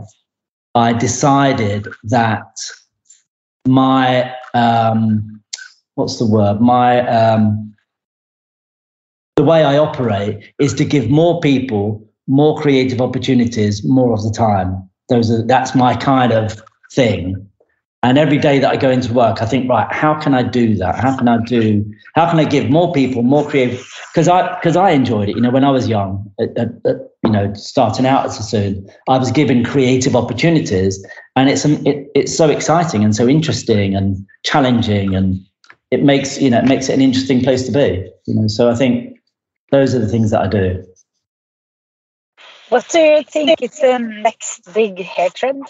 I 0.75 0.93
decided 0.93 1.87
that 2.03 2.45
my 3.67 4.33
um, 4.53 5.41
what's 5.95 6.17
the 6.17 6.25
word? 6.25 6.61
My 6.61 7.07
um, 7.07 7.73
the 9.35 9.43
way 9.43 9.63
I 9.63 9.77
operate 9.77 10.53
is 10.59 10.73
to 10.75 10.85
give 10.85 11.09
more 11.09 11.39
people 11.41 12.07
more 12.27 12.59
creative 12.59 13.01
opportunities 13.01 13.83
more 13.83 14.13
of 14.13 14.23
the 14.23 14.31
time. 14.31 14.89
Those 15.09 15.29
are 15.31 15.45
that's 15.45 15.75
my 15.75 15.95
kind 15.95 16.31
of 16.31 16.61
thing. 16.93 17.47
And 18.03 18.17
every 18.17 18.39
day 18.39 18.57
that 18.57 18.69
I 18.71 18.77
go 18.77 18.89
into 18.89 19.13
work, 19.13 19.43
I 19.43 19.45
think, 19.45 19.69
right, 19.69 19.91
how 19.91 20.15
can 20.15 20.33
I 20.33 20.41
do 20.41 20.75
that? 20.77 20.95
How 20.95 21.15
can 21.15 21.27
I 21.27 21.37
do? 21.37 21.85
How 22.15 22.29
can 22.29 22.39
I 22.39 22.45
give 22.45 22.69
more 22.69 22.91
people 22.93 23.21
more 23.21 23.47
creative? 23.47 23.87
Because 24.11 24.27
I 24.27 24.55
because 24.55 24.75
I 24.75 24.91
enjoyed 24.91 25.29
it. 25.29 25.35
You 25.35 25.41
know, 25.41 25.51
when 25.51 25.63
I 25.63 25.69
was 25.69 25.87
young, 25.87 26.31
at, 26.39 26.57
at, 26.57 27.10
you 27.23 27.29
know, 27.29 27.53
starting 27.53 28.05
out 28.05 28.25
as 28.25 28.39
a 28.39 28.43
Sassoon, 28.43 28.89
I 29.07 29.17
was 29.17 29.31
given 29.31 29.63
creative 29.63 30.15
opportunities, 30.15 31.05
and 31.35 31.49
it's 31.49 31.65
it, 31.65 32.09
it's 32.15 32.35
so 32.35 32.49
exciting 32.49 33.03
and 33.03 33.15
so 33.15 33.27
interesting 33.27 33.95
and 33.95 34.25
challenging, 34.43 35.15
and 35.15 35.39
it 35.91 36.03
makes 36.03 36.41
you 36.41 36.49
know 36.49 36.59
it 36.59 36.65
makes 36.65 36.89
it 36.89 36.93
an 36.93 37.01
interesting 37.01 37.41
place 37.41 37.65
to 37.67 37.71
be. 37.71 38.09
You 38.25 38.35
know, 38.35 38.47
so 38.47 38.69
I 38.69 38.75
think 38.75 39.19
those 39.71 39.93
are 39.93 39.99
the 39.99 40.07
things 40.07 40.31
that 40.31 40.41
I 40.41 40.47
do. 40.47 40.83
What 42.69 42.87
do 42.89 42.99
you 42.99 43.23
think 43.23 43.61
is 43.61 43.79
the 43.79 43.99
next 43.99 44.73
big 44.73 44.99
hair 44.99 45.29
trend? 45.29 45.67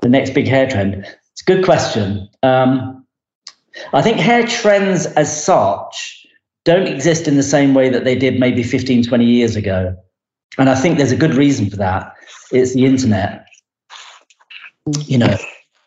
The 0.00 0.08
next 0.08 0.30
big 0.30 0.46
hair 0.46 0.68
trend? 0.68 0.94
It's 0.94 1.42
a 1.42 1.44
good 1.44 1.64
question. 1.64 2.28
Um, 2.42 3.04
I 3.92 4.00
think 4.00 4.18
hair 4.18 4.46
trends 4.46 5.06
as 5.06 5.44
such 5.44 6.26
don't 6.64 6.86
exist 6.86 7.26
in 7.26 7.36
the 7.36 7.42
same 7.42 7.74
way 7.74 7.88
that 7.88 8.04
they 8.04 8.14
did 8.14 8.38
maybe 8.38 8.62
15, 8.62 9.04
20 9.04 9.24
years 9.24 9.56
ago. 9.56 9.96
And 10.58 10.68
I 10.68 10.74
think 10.74 10.98
there's 10.98 11.12
a 11.12 11.16
good 11.16 11.34
reason 11.34 11.70
for 11.70 11.76
that. 11.76 12.14
It's 12.50 12.74
the 12.74 12.84
internet. 12.84 13.46
You 15.06 15.18
know, 15.18 15.36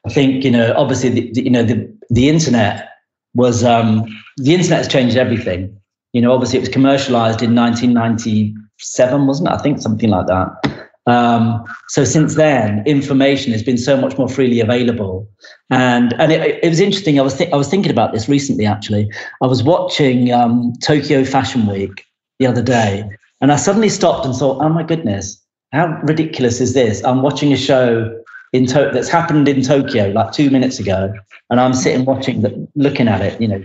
I 0.06 0.10
think, 0.10 0.44
you 0.44 0.52
know, 0.52 0.74
obviously, 0.76 1.10
the, 1.10 1.32
the 1.34 1.44
you 1.44 1.50
know, 1.50 1.64
the, 1.64 1.94
the 2.10 2.30
internet 2.30 2.90
was, 3.34 3.64
um, 3.64 4.06
the 4.38 4.54
internet 4.54 4.80
has 4.80 4.88
changed 4.88 5.18
everything. 5.18 5.76
You 6.14 6.22
know, 6.22 6.32
obviously 6.32 6.58
it 6.58 6.62
was 6.62 6.70
commercialized 6.70 7.42
in 7.42 7.54
1997, 7.54 9.28
wasn't 9.28 9.50
it? 9.50 9.54
I 9.54 9.58
think 9.58 9.82
something 9.82 10.10
like 10.10 10.28
that. 10.28 10.76
Um, 11.08 11.64
so 11.90 12.04
since 12.04 12.36
then, 12.36 12.84
information 12.88 13.52
has 13.52 13.62
been 13.62 13.78
so 13.78 13.96
much 13.96 14.18
more 14.18 14.28
freely 14.28 14.60
available, 14.60 15.30
and 15.70 16.14
and 16.14 16.32
it, 16.32 16.64
it 16.64 16.70
was 16.70 16.80
interesting. 16.80 17.20
I 17.20 17.22
was 17.22 17.38
th- 17.38 17.52
I 17.54 17.56
was 17.56 17.68
thinking 17.68 17.92
about 17.92 18.12
this 18.12 18.28
recently. 18.28 18.66
Actually, 18.66 19.08
I 19.44 19.46
was 19.46 19.62
watching 19.62 20.32
um, 20.32 20.74
Tokyo 20.82 21.24
Fashion 21.24 21.68
Week 21.68 22.06
the 22.40 22.48
other 22.48 22.64
day, 22.64 23.08
and 23.46 23.52
I 23.52 23.58
suddenly 23.58 23.90
stopped 23.90 24.26
and 24.26 24.34
thought, 24.34 24.58
"Oh 24.60 24.70
my 24.70 24.82
goodness, 24.82 25.40
how 25.72 26.00
ridiculous 26.02 26.60
is 26.60 26.74
this?" 26.74 27.04
I'm 27.04 27.22
watching 27.22 27.54
a 27.54 27.56
show 27.56 28.12
in 28.54 28.66
to- 28.66 28.90
that's 28.92 29.08
happened 29.08 29.48
in 29.48 29.62
Tokyo 29.62 30.08
like 30.08 30.32
two 30.32 30.50
minutes 30.50 30.80
ago, 30.80 31.14
and 31.52 31.60
I'm 31.60 31.76
sitting 31.76 32.06
watching, 32.06 32.42
the, 32.42 32.68
looking 32.74 33.08
at 33.08 33.22
it, 33.22 33.40
you 33.40 33.48
know, 33.48 33.64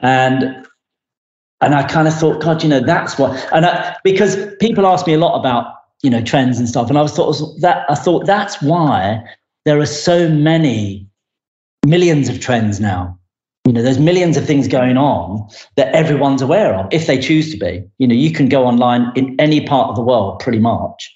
and 0.00 0.66
and 1.60 1.74
I 1.74 1.82
kind 1.82 2.08
of 2.08 2.14
thought, 2.14 2.40
God, 2.40 2.62
you 2.62 2.70
know, 2.70 2.80
that's 2.80 3.18
what. 3.18 3.36
And 3.52 3.66
I, 3.66 3.96
because 4.02 4.34
people 4.60 4.86
ask 4.86 5.06
me 5.06 5.12
a 5.12 5.18
lot 5.18 5.38
about 5.38 5.74
you 6.02 6.08
know 6.08 6.22
trends 6.22 6.58
and 6.58 6.66
stuff, 6.66 6.88
and 6.88 6.96
I 6.96 7.02
was 7.02 7.12
thought 7.12 7.36
that 7.60 7.84
I 7.90 7.96
thought 7.96 8.24
that's 8.24 8.62
why 8.62 9.22
there 9.66 9.78
are 9.78 9.84
so 9.84 10.26
many 10.26 11.06
millions 11.84 12.30
of 12.30 12.40
trends 12.40 12.80
now. 12.80 13.15
You 13.66 13.72
know, 13.72 13.82
there's 13.82 13.98
millions 13.98 14.36
of 14.36 14.46
things 14.46 14.68
going 14.68 14.96
on 14.96 15.48
that 15.74 15.92
everyone's 15.92 16.40
aware 16.40 16.72
of 16.74 16.86
if 16.92 17.08
they 17.08 17.18
choose 17.18 17.50
to 17.50 17.58
be. 17.58 17.84
You 17.98 18.06
know, 18.06 18.14
you 18.14 18.30
can 18.30 18.48
go 18.48 18.64
online 18.64 19.10
in 19.16 19.34
any 19.40 19.66
part 19.66 19.90
of 19.90 19.96
the 19.96 20.02
world 20.02 20.38
pretty 20.38 20.60
much 20.60 21.12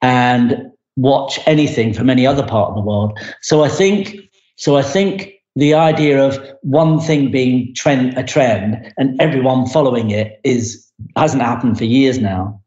and 0.00 0.70
watch 0.96 1.40
anything 1.46 1.92
from 1.92 2.08
any 2.08 2.24
other 2.24 2.46
part 2.46 2.70
of 2.70 2.76
the 2.76 2.82
world. 2.82 3.18
So 3.42 3.64
I 3.64 3.68
think, 3.68 4.16
so 4.56 4.76
I 4.76 4.82
think 4.82 5.32
the 5.56 5.74
idea 5.74 6.24
of 6.24 6.38
one 6.62 7.00
thing 7.00 7.32
being 7.32 7.74
trend 7.74 8.16
a 8.16 8.22
trend 8.22 8.92
and 8.96 9.20
everyone 9.20 9.66
following 9.66 10.12
it 10.12 10.40
is 10.44 10.88
hasn't 11.16 11.42
happened 11.42 11.78
for 11.78 11.84
years 11.84 12.20
now. 12.20 12.60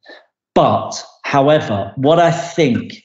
But 0.56 1.02
however, 1.24 1.94
what 1.96 2.20
I 2.20 2.32
think 2.32 3.02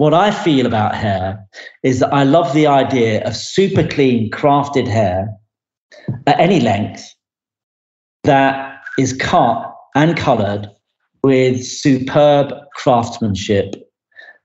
what 0.00 0.14
I 0.14 0.30
feel 0.30 0.64
about 0.64 0.94
hair 0.94 1.46
is 1.82 1.98
that 1.98 2.10
I 2.10 2.22
love 2.22 2.54
the 2.54 2.66
idea 2.66 3.22
of 3.26 3.36
super 3.36 3.86
clean, 3.86 4.30
crafted 4.30 4.88
hair 4.88 5.28
at 6.26 6.40
any 6.40 6.58
length 6.58 7.14
that 8.24 8.80
is 8.98 9.12
cut 9.12 9.76
and 9.94 10.16
colored 10.16 10.70
with 11.22 11.62
superb 11.66 12.50
craftsmanship 12.76 13.74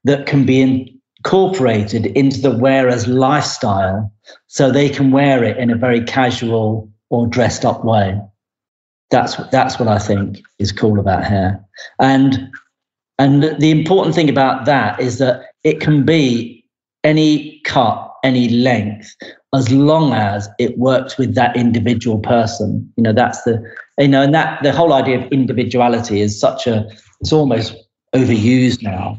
that 0.03 0.25
can 0.25 0.45
be 0.45 0.99
incorporated 1.23 2.07
into 2.07 2.41
the 2.41 2.57
wearer's 2.57 3.07
lifestyle 3.07 4.11
so 4.47 4.69
they 4.69 4.89
can 4.89 5.11
wear 5.11 5.41
it 5.41 5.55
in 5.55 5.69
a 5.69 5.77
very 5.77 6.03
casual 6.03 6.91
or 7.09 7.27
dressed 7.27 7.63
up 7.63 7.85
way. 7.85 8.19
That's, 9.09 9.37
that's 9.53 9.79
what 9.79 9.87
I 9.87 9.99
think 9.99 10.41
is 10.59 10.73
cool 10.73 10.99
about 10.99 11.23
hair. 11.23 11.63
And 12.01 12.51
and 13.17 13.43
the 13.43 13.71
important 13.71 14.15
thing 14.15 14.29
about 14.29 14.65
that 14.65 14.99
is 14.99 15.19
that 15.19 15.45
it 15.63 15.79
can 15.79 16.05
be 16.05 16.63
any 17.03 17.61
cut, 17.63 18.11
any 18.23 18.49
length, 18.49 19.15
as 19.53 19.71
long 19.71 20.13
as 20.13 20.49
it 20.59 20.77
works 20.77 21.17
with 21.17 21.35
that 21.35 21.55
individual 21.55 22.19
person. 22.19 22.91
You 22.97 23.03
know, 23.03 23.13
that's 23.13 23.41
the, 23.43 23.63
you 23.99 24.07
know, 24.07 24.21
and 24.21 24.33
that 24.33 24.61
the 24.63 24.71
whole 24.71 24.91
idea 24.91 25.23
of 25.23 25.31
individuality 25.31 26.19
is 26.19 26.39
such 26.39 26.67
a, 26.67 26.85
it's 27.21 27.31
almost 27.31 27.75
overused 28.13 28.81
now, 28.81 29.17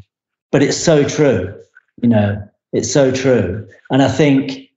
but 0.52 0.62
it's 0.62 0.76
so 0.76 1.04
true. 1.04 1.54
You 2.02 2.08
know, 2.10 2.48
it's 2.72 2.92
so 2.92 3.10
true. 3.10 3.66
And 3.90 4.02
I 4.02 4.08
think 4.08 4.68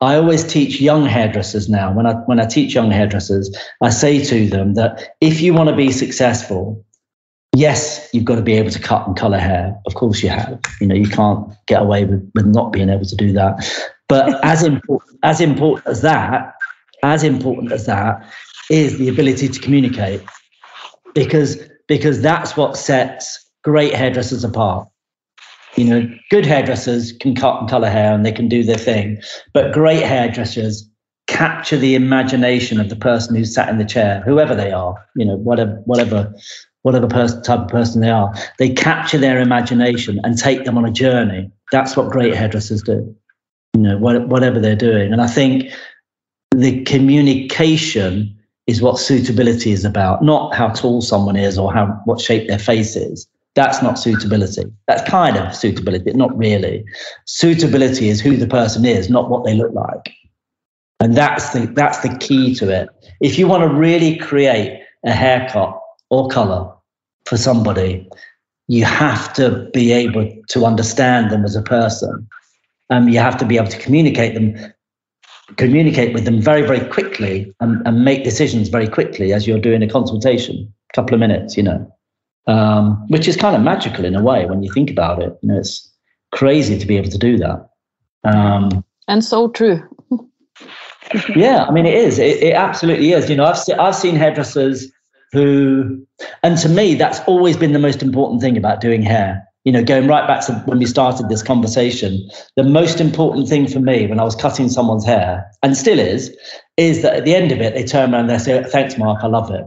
I 0.00 0.16
always 0.16 0.44
teach 0.44 0.80
young 0.80 1.06
hairdressers 1.06 1.68
now. 1.68 1.92
When 1.92 2.06
I 2.06 2.14
when 2.26 2.40
I 2.40 2.46
teach 2.46 2.74
young 2.74 2.90
hairdressers, 2.90 3.54
I 3.82 3.90
say 3.90 4.22
to 4.24 4.48
them 4.48 4.74
that 4.74 5.14
if 5.20 5.40
you 5.40 5.54
want 5.54 5.70
to 5.70 5.76
be 5.76 5.90
successful, 5.90 6.84
yes, 7.56 8.08
you've 8.12 8.24
got 8.24 8.36
to 8.36 8.42
be 8.42 8.54
able 8.54 8.70
to 8.70 8.78
cut 8.78 9.06
and 9.06 9.16
color 9.16 9.38
hair. 9.38 9.76
Of 9.86 9.94
course, 9.94 10.22
you 10.22 10.28
have. 10.28 10.60
You 10.80 10.86
know, 10.86 10.94
you 10.94 11.08
can't 11.08 11.48
get 11.66 11.82
away 11.82 12.04
with, 12.04 12.30
with 12.34 12.46
not 12.46 12.72
being 12.72 12.90
able 12.90 13.04
to 13.04 13.16
do 13.16 13.32
that. 13.32 13.66
But 14.08 14.38
as 14.44 14.62
important 14.62 15.18
as 15.22 15.40
important 15.40 15.86
as 15.86 16.02
that, 16.02 16.54
as 17.02 17.22
important 17.24 17.72
as 17.72 17.86
that 17.86 18.24
is 18.70 18.98
the 18.98 19.08
ability 19.08 19.48
to 19.48 19.60
communicate, 19.60 20.22
because 21.14 21.58
because 21.88 22.20
that's 22.20 22.56
what 22.56 22.76
sets 22.76 23.44
great 23.64 23.94
hairdressers 23.94 24.44
apart. 24.44 24.88
You 25.76 25.84
know, 25.84 26.10
good 26.30 26.46
hairdressers 26.46 27.12
can 27.12 27.34
cut 27.34 27.60
and 27.60 27.68
color 27.68 27.90
hair 27.90 28.14
and 28.14 28.24
they 28.24 28.32
can 28.32 28.48
do 28.48 28.64
their 28.64 28.78
thing, 28.78 29.20
but 29.52 29.72
great 29.72 30.02
hairdressers 30.02 30.88
capture 31.26 31.76
the 31.76 31.94
imagination 31.94 32.80
of 32.80 32.88
the 32.88 32.96
person 32.96 33.34
who's 33.34 33.52
sat 33.52 33.68
in 33.68 33.78
the 33.78 33.84
chair, 33.84 34.22
whoever 34.24 34.54
they 34.54 34.72
are. 34.72 34.94
You 35.16 35.26
know, 35.26 35.36
whatever 35.36 35.82
whatever 35.84 36.34
whatever 36.86 37.08
person, 37.08 37.42
type 37.42 37.62
of 37.62 37.68
person 37.68 38.00
they 38.00 38.10
are. 38.10 38.32
They 38.60 38.68
capture 38.68 39.18
their 39.18 39.40
imagination 39.40 40.20
and 40.22 40.38
take 40.38 40.64
them 40.64 40.78
on 40.78 40.84
a 40.84 40.92
journey. 40.92 41.50
That's 41.72 41.96
what 41.96 42.10
great 42.10 42.32
hairdressers 42.32 42.80
do, 42.80 43.12
you 43.74 43.80
know, 43.80 43.98
whatever 43.98 44.60
they're 44.60 44.76
doing. 44.76 45.12
And 45.12 45.20
I 45.20 45.26
think 45.26 45.72
the 46.54 46.84
communication 46.84 48.38
is 48.68 48.80
what 48.80 49.00
suitability 49.00 49.72
is 49.72 49.84
about, 49.84 50.22
not 50.22 50.54
how 50.54 50.68
tall 50.68 51.02
someone 51.02 51.34
is 51.34 51.58
or 51.58 51.72
how 51.72 51.86
what 52.04 52.20
shape 52.20 52.46
their 52.46 52.60
face 52.60 52.94
is. 52.94 53.26
That's 53.56 53.82
not 53.82 53.98
suitability. 53.98 54.62
That's 54.86 55.02
kind 55.10 55.36
of 55.36 55.56
suitability, 55.56 56.04
but 56.04 56.14
not 56.14 56.38
really. 56.38 56.84
Suitability 57.24 58.10
is 58.10 58.20
who 58.20 58.36
the 58.36 58.46
person 58.46 58.84
is, 58.84 59.10
not 59.10 59.28
what 59.28 59.44
they 59.44 59.54
look 59.54 59.72
like. 59.72 60.14
And 61.00 61.16
that's 61.16 61.52
the 61.52 61.66
that's 61.66 61.98
the 61.98 62.16
key 62.18 62.54
to 62.54 62.70
it. 62.70 62.88
If 63.20 63.40
you 63.40 63.48
want 63.48 63.64
to 63.64 63.74
really 63.76 64.18
create 64.18 64.80
a 65.04 65.10
haircut 65.10 65.80
or 66.10 66.28
color 66.28 66.75
for 67.26 67.36
somebody, 67.36 68.08
you 68.68 68.84
have 68.84 69.32
to 69.34 69.68
be 69.72 69.92
able 69.92 70.30
to 70.48 70.64
understand 70.64 71.30
them 71.30 71.44
as 71.44 71.54
a 71.54 71.62
person. 71.62 72.26
Um, 72.90 73.08
you 73.08 73.18
have 73.18 73.36
to 73.38 73.44
be 73.44 73.56
able 73.56 73.68
to 73.68 73.78
communicate 73.78 74.34
them, 74.34 74.56
communicate 75.56 76.14
with 76.14 76.24
them 76.24 76.40
very, 76.40 76.62
very 76.62 76.84
quickly 76.88 77.52
and, 77.60 77.86
and 77.86 78.04
make 78.04 78.24
decisions 78.24 78.68
very 78.68 78.88
quickly 78.88 79.32
as 79.32 79.46
you're 79.46 79.60
doing 79.60 79.82
a 79.82 79.88
consultation, 79.88 80.72
a 80.92 80.94
couple 80.94 81.14
of 81.14 81.20
minutes, 81.20 81.56
you 81.56 81.62
know, 81.62 81.92
um, 82.46 83.06
which 83.08 83.28
is 83.28 83.36
kind 83.36 83.56
of 83.56 83.62
magical 83.62 84.04
in 84.04 84.14
a 84.14 84.22
way 84.22 84.46
when 84.46 84.62
you 84.62 84.72
think 84.72 84.90
about 84.90 85.22
it. 85.22 85.36
You 85.42 85.48
know, 85.48 85.58
it's 85.58 85.92
crazy 86.32 86.78
to 86.78 86.86
be 86.86 86.96
able 86.96 87.10
to 87.10 87.18
do 87.18 87.38
that. 87.38 87.68
Um, 88.24 88.84
and 89.08 89.24
so 89.24 89.48
true. 89.48 89.82
yeah, 91.36 91.64
I 91.64 91.70
mean, 91.70 91.86
it 91.86 91.94
is. 91.94 92.18
It, 92.18 92.42
it 92.42 92.54
absolutely 92.54 93.12
is. 93.12 93.30
You 93.30 93.36
know, 93.36 93.44
I've, 93.44 93.58
se- 93.58 93.74
I've 93.74 93.94
seen 93.94 94.16
hairdressers 94.16 94.90
who, 95.32 96.06
and 96.42 96.58
to 96.58 96.68
me, 96.68 96.94
that's 96.94 97.20
always 97.20 97.56
been 97.56 97.72
the 97.72 97.78
most 97.78 98.02
important 98.02 98.40
thing 98.40 98.56
about 98.56 98.80
doing 98.80 99.02
hair. 99.02 99.42
You 99.64 99.72
know, 99.72 99.82
going 99.82 100.06
right 100.06 100.26
back 100.28 100.46
to 100.46 100.52
when 100.66 100.78
we 100.78 100.86
started 100.86 101.28
this 101.28 101.42
conversation, 101.42 102.28
the 102.54 102.62
most 102.62 103.00
important 103.00 103.48
thing 103.48 103.66
for 103.66 103.80
me 103.80 104.06
when 104.06 104.20
I 104.20 104.24
was 104.24 104.36
cutting 104.36 104.68
someone's 104.68 105.04
hair, 105.04 105.44
and 105.62 105.76
still 105.76 105.98
is, 105.98 106.34
is 106.76 107.02
that 107.02 107.14
at 107.14 107.24
the 107.24 107.34
end 107.34 107.50
of 107.50 107.60
it, 107.60 107.74
they 107.74 107.82
turn 107.82 108.14
around 108.14 108.30
and 108.30 108.30
they 108.30 108.38
say, 108.38 108.62
Thanks, 108.62 108.96
Mark, 108.96 109.24
I 109.24 109.26
love 109.26 109.50
it. 109.50 109.64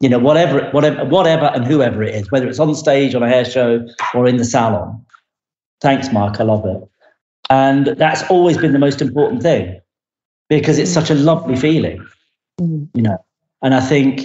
You 0.00 0.08
know, 0.08 0.18
whatever, 0.18 0.70
whatever, 0.70 1.04
whatever, 1.04 1.46
and 1.46 1.66
whoever 1.66 2.02
it 2.02 2.14
is, 2.14 2.30
whether 2.30 2.48
it's 2.48 2.60
on 2.60 2.74
stage, 2.74 3.14
on 3.14 3.22
a 3.22 3.28
hair 3.28 3.44
show, 3.44 3.86
or 4.14 4.26
in 4.26 4.36
the 4.36 4.44
salon. 4.44 5.04
Thanks, 5.80 6.12
Mark, 6.12 6.40
I 6.40 6.44
love 6.44 6.64
it. 6.64 6.88
And 7.50 7.86
that's 7.86 8.22
always 8.30 8.56
been 8.58 8.72
the 8.72 8.78
most 8.78 9.02
important 9.02 9.42
thing 9.42 9.80
because 10.48 10.78
it's 10.78 10.90
such 10.90 11.10
a 11.10 11.14
lovely 11.14 11.56
feeling, 11.56 12.06
mm. 12.60 12.88
you 12.94 13.02
know. 13.02 13.18
And 13.62 13.74
I 13.74 13.80
think 13.80 14.24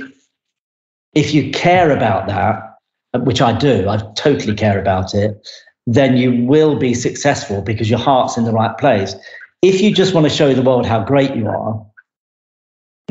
if 1.16 1.34
you 1.34 1.50
care 1.52 1.92
about 1.92 2.28
that, 2.28 2.78
uh, 3.14 3.20
which 3.20 3.42
I 3.42 3.58
do, 3.58 3.88
I 3.90 3.98
totally 4.16 4.54
care 4.54 4.80
about 4.80 5.16
it, 5.16 5.48
then 5.88 6.18
you 6.18 6.44
will 6.44 6.78
be 6.78 6.94
successful 6.94 7.62
because 7.62 7.90
your 7.90 8.00
heart's 8.00 8.38
in 8.38 8.44
the 8.44 8.52
right 8.52 8.78
place. 8.78 9.16
If 9.62 9.82
you 9.82 9.94
just 9.94 10.14
want 10.14 10.26
to 10.26 10.30
show 10.30 10.54
the 10.54 10.62
world 10.62 10.86
how 10.86 11.04
great 11.04 11.36
you 11.36 11.48
are, 11.48 11.86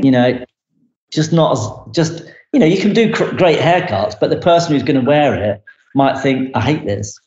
you 0.02 0.10
know, 0.10 0.44
just 1.10 1.32
not 1.32 1.52
as 1.52 1.94
just 1.94 2.24
you 2.52 2.60
know, 2.60 2.66
you 2.66 2.80
can 2.80 2.92
do 2.92 3.12
cr- 3.12 3.34
great 3.34 3.58
haircuts, 3.58 4.14
but 4.20 4.30
the 4.30 4.36
person 4.36 4.72
who's 4.72 4.84
going 4.84 5.00
to 5.00 5.06
wear 5.06 5.34
it 5.34 5.62
might 5.94 6.20
think, 6.20 6.50
"I 6.54 6.60
hate 6.60 6.84
this." 6.84 7.18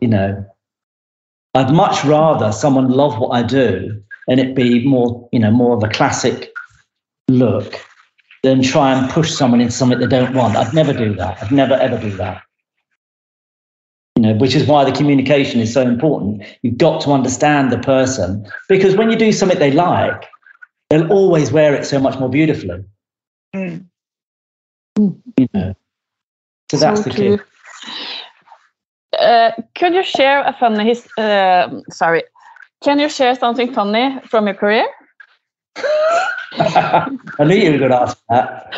You 0.00 0.08
know, 0.08 0.44
I'd 1.54 1.72
much 1.72 2.04
rather 2.04 2.52
someone 2.52 2.88
love 2.90 3.18
what 3.18 3.30
I 3.30 3.42
do 3.42 4.02
and 4.28 4.40
it 4.40 4.54
be 4.54 4.86
more, 4.86 5.28
you 5.32 5.38
know, 5.38 5.50
more 5.50 5.76
of 5.76 5.82
a 5.82 5.88
classic 5.88 6.52
look 7.28 7.80
than 8.44 8.62
try 8.62 8.92
and 8.92 9.10
push 9.10 9.32
someone 9.32 9.62
into 9.62 9.72
something 9.72 9.98
they 9.98 10.06
don't 10.06 10.34
want. 10.34 10.54
I'd 10.54 10.74
never 10.74 10.92
do 10.92 11.14
that. 11.14 11.42
I'd 11.42 11.50
never 11.50 11.74
ever 11.74 11.98
do 11.98 12.10
that. 12.18 12.42
You 14.16 14.22
know, 14.22 14.34
which 14.34 14.54
is 14.54 14.66
why 14.66 14.84
the 14.84 14.92
communication 14.92 15.60
is 15.60 15.72
so 15.72 15.80
important. 15.80 16.44
You've 16.62 16.76
got 16.76 17.00
to 17.02 17.12
understand 17.12 17.72
the 17.72 17.78
person 17.78 18.46
because 18.68 18.96
when 18.96 19.10
you 19.10 19.16
do 19.16 19.32
something 19.32 19.58
they 19.58 19.72
like, 19.72 20.26
they'll 20.90 21.10
always 21.10 21.50
wear 21.50 21.74
it 21.74 21.86
so 21.86 21.98
much 21.98 22.18
more 22.20 22.28
beautifully. 22.28 22.84
Mm. 23.56 23.86
You 24.98 25.48
know, 25.54 25.74
so 26.70 26.76
that's 26.76 27.02
so 27.02 27.10
the 27.10 27.16
key. 27.16 27.38
Uh, 29.18 29.52
could 29.74 29.94
you 29.94 30.04
share 30.04 30.42
a 30.44 30.52
funny? 30.52 30.84
His, 30.84 31.08
uh, 31.16 31.80
sorry, 31.88 32.24
can 32.82 32.98
you 32.98 33.08
share 33.08 33.34
something 33.34 33.72
funny 33.72 34.20
from 34.28 34.46
your 34.46 34.54
career? 34.54 34.86
I 35.76 37.44
knew 37.44 37.54
you 37.54 37.72
were 37.72 37.78
going 37.78 37.90
to 37.90 38.00
ask 38.00 38.18
that. 38.28 38.74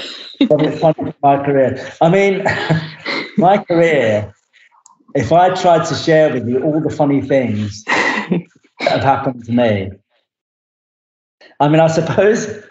my 1.22 1.44
career. 1.44 1.92
I 2.00 2.08
mean, 2.08 2.44
my 3.36 3.58
career, 3.58 4.34
if 5.14 5.32
I 5.32 5.54
tried 5.54 5.86
to 5.86 5.94
share 5.94 6.32
with 6.32 6.48
you 6.48 6.62
all 6.62 6.80
the 6.80 6.94
funny 6.94 7.20
things 7.20 7.84
that 7.84 8.42
have 8.80 9.02
happened 9.02 9.44
to 9.44 9.52
me, 9.52 9.90
I 11.60 11.68
mean, 11.68 11.80
I 11.80 11.88
suppose 11.88 12.62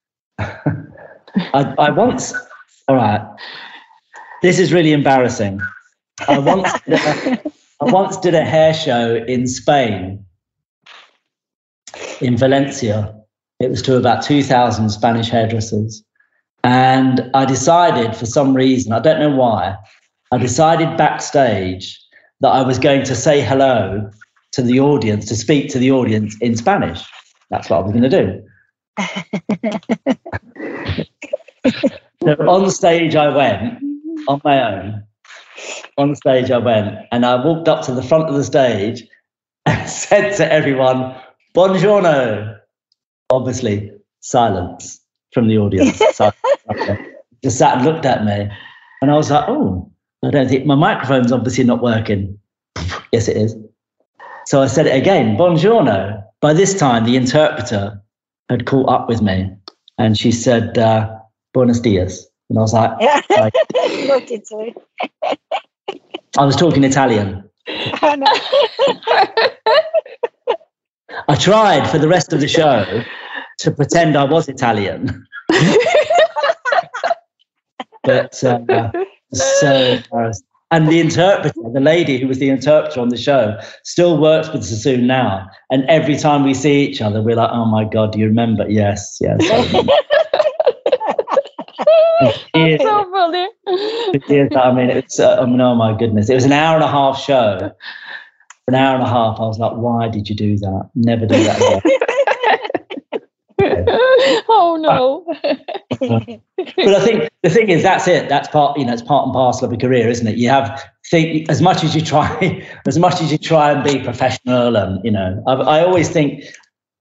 I, 0.38 0.64
I 1.54 1.90
once, 1.90 2.34
all 2.88 2.96
right, 2.96 3.26
this 4.42 4.58
is 4.58 4.72
really 4.72 4.92
embarrassing. 4.92 5.60
I 6.28 6.38
once, 6.38 6.68
a, 6.86 7.40
I 7.80 7.92
once 7.92 8.16
did 8.18 8.34
a 8.34 8.44
hair 8.44 8.74
show 8.74 9.16
in 9.16 9.46
Spain, 9.46 10.24
in 12.20 12.36
Valencia 12.36 13.19
it 13.60 13.70
was 13.70 13.82
to 13.82 13.96
about 13.96 14.24
2,000 14.24 14.88
Spanish 14.88 15.28
hairdressers. 15.28 16.02
And 16.64 17.30
I 17.34 17.44
decided 17.44 18.16
for 18.16 18.26
some 18.26 18.54
reason, 18.54 18.92
I 18.92 19.00
don't 19.00 19.20
know 19.20 19.34
why, 19.34 19.76
I 20.32 20.38
decided 20.38 20.96
backstage 20.96 21.98
that 22.40 22.48
I 22.48 22.62
was 22.62 22.78
going 22.78 23.04
to 23.04 23.14
say 23.14 23.42
hello 23.42 24.10
to 24.52 24.62
the 24.62 24.80
audience 24.80 25.26
to 25.26 25.36
speak 25.36 25.70
to 25.70 25.78
the 25.78 25.92
audience 25.92 26.36
in 26.40 26.56
Spanish. 26.56 27.02
That's 27.50 27.68
what 27.68 27.78
I 27.78 27.80
was 27.80 27.92
going 27.92 28.08
to 28.08 28.08
do. 28.08 28.42
so 32.22 32.32
on 32.48 32.70
stage, 32.70 33.14
I 33.14 33.28
went 33.28 33.82
on 34.28 34.40
my 34.44 34.72
own. 34.72 35.04
On 35.98 36.14
stage, 36.14 36.50
I 36.50 36.58
went 36.58 36.96
and 37.12 37.26
I 37.26 37.44
walked 37.44 37.68
up 37.68 37.84
to 37.86 37.92
the 37.92 38.02
front 38.02 38.28
of 38.28 38.34
the 38.34 38.44
stage 38.44 39.06
and 39.66 39.88
said 39.90 40.36
to 40.36 40.50
everyone, 40.50 41.14
Buongiorno. 41.54 42.59
Obviously, 43.30 43.92
silence 44.20 45.00
from 45.32 45.48
the 45.48 45.58
audience. 45.58 45.98
Just 47.42 47.58
sat 47.58 47.76
and 47.78 47.84
looked 47.84 48.04
at 48.04 48.24
me. 48.24 48.50
And 49.02 49.10
I 49.10 49.14
was 49.14 49.30
like, 49.30 49.44
oh, 49.48 49.90
I 50.24 50.30
don't 50.30 50.48
think 50.48 50.66
my 50.66 50.74
microphone's 50.74 51.32
obviously 51.32 51.64
not 51.64 51.82
working. 51.82 52.38
yes, 53.12 53.28
it 53.28 53.36
is. 53.36 53.56
So 54.46 54.60
I 54.62 54.66
said 54.66 54.86
it 54.86 54.94
again, 54.96 55.36
buongiorno. 55.36 56.22
By 56.40 56.52
this 56.52 56.78
time, 56.78 57.04
the 57.04 57.16
interpreter 57.16 58.02
had 58.48 58.66
caught 58.66 58.88
up 58.88 59.08
with 59.08 59.22
me 59.22 59.50
and 59.98 60.18
she 60.18 60.32
said, 60.32 60.76
uh, 60.76 61.16
buenos 61.54 61.80
dias. 61.80 62.26
And 62.48 62.58
I 62.58 62.62
was 62.62 62.72
like, 62.72 62.90
like 63.30 63.54
I 66.36 66.44
was 66.44 66.56
talking 66.56 66.84
Italian. 66.84 67.48
I 71.28 71.36
tried 71.36 71.88
for 71.90 71.98
the 71.98 72.08
rest 72.08 72.32
of 72.32 72.40
the 72.40 72.48
show 72.48 73.02
to 73.58 73.70
pretend 73.70 74.16
I 74.16 74.24
was 74.24 74.48
Italian. 74.48 75.26
but 78.04 78.42
uh, 78.44 78.90
so 79.32 80.00
and 80.72 80.88
the 80.88 81.00
interpreter, 81.00 81.52
the 81.72 81.80
lady 81.80 82.18
who 82.18 82.28
was 82.28 82.38
the 82.38 82.48
interpreter 82.48 83.00
on 83.00 83.08
the 83.08 83.16
show, 83.16 83.58
still 83.82 84.18
works 84.18 84.52
with 84.52 84.64
Sassoon 84.64 85.06
now. 85.06 85.48
And 85.70 85.84
every 85.84 86.16
time 86.16 86.44
we 86.44 86.54
see 86.54 86.84
each 86.84 87.02
other, 87.02 87.20
we're 87.20 87.34
like, 87.34 87.50
"Oh 87.52 87.64
my 87.64 87.84
god, 87.84 88.12
do 88.12 88.20
you 88.20 88.26
remember?" 88.26 88.68
Yes, 88.68 89.18
yes. 89.20 89.38
That's 92.54 92.82
so 92.82 93.10
funny. 93.10 93.48
I 93.66 94.72
mean, 94.72 94.90
it's. 94.90 95.18
Uh, 95.18 95.40
I 95.40 95.46
mean, 95.46 95.60
oh 95.60 95.74
my 95.74 95.96
goodness, 95.96 96.30
it 96.30 96.34
was 96.34 96.44
an 96.44 96.52
hour 96.52 96.76
and 96.76 96.84
a 96.84 96.88
half 96.88 97.20
show. 97.20 97.72
For 98.70 98.76
an 98.76 98.82
hour 98.82 98.94
and 98.94 99.02
a 99.02 99.08
half, 99.08 99.40
I 99.40 99.46
was 99.46 99.58
like, 99.58 99.72
"Why 99.72 100.06
did 100.06 100.28
you 100.28 100.36
do 100.36 100.56
that? 100.58 100.90
Never 100.94 101.26
do 101.26 101.42
that 101.42 101.56
again." 101.56 101.80
oh 104.48 104.78
no. 104.80 105.24
but 105.98 106.94
I 106.94 107.04
think 107.04 107.28
the 107.42 107.50
thing 107.50 107.68
is 107.68 107.82
that's 107.82 108.06
it. 108.06 108.28
That's 108.28 108.46
part, 108.46 108.78
you 108.78 108.84
know, 108.84 108.92
it's 108.92 109.02
part 109.02 109.24
and 109.24 109.34
parcel 109.34 109.66
of 109.66 109.72
a 109.72 109.76
career, 109.76 110.08
isn't 110.08 110.28
it? 110.28 110.36
You 110.36 110.50
have 110.50 110.88
think 111.10 111.50
as 111.50 111.60
much 111.60 111.82
as 111.82 111.96
you 111.96 112.00
try, 112.00 112.64
as 112.86 112.96
much 112.96 113.20
as 113.20 113.32
you 113.32 113.38
try 113.38 113.72
and 113.72 113.82
be 113.82 114.04
professional, 114.04 114.76
and 114.76 115.04
you 115.04 115.10
know, 115.10 115.42
I, 115.48 115.54
I 115.54 115.84
always 115.84 116.08
think, 116.08 116.44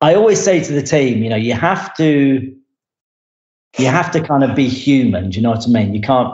I 0.02 0.16
always 0.16 0.44
say 0.44 0.64
to 0.64 0.74
the 0.74 0.82
team, 0.82 1.22
you 1.22 1.30
know, 1.30 1.36
you 1.36 1.54
have 1.54 1.96
to, 1.98 2.52
you 3.78 3.86
have 3.86 4.10
to 4.14 4.22
kind 4.22 4.44
of 4.44 4.56
be 4.56 4.68
human. 4.68 5.30
Do 5.30 5.38
you 5.38 5.44
know 5.44 5.52
what 5.52 5.68
I 5.68 5.70
mean? 5.70 5.94
You 5.94 6.02
can't. 6.02 6.34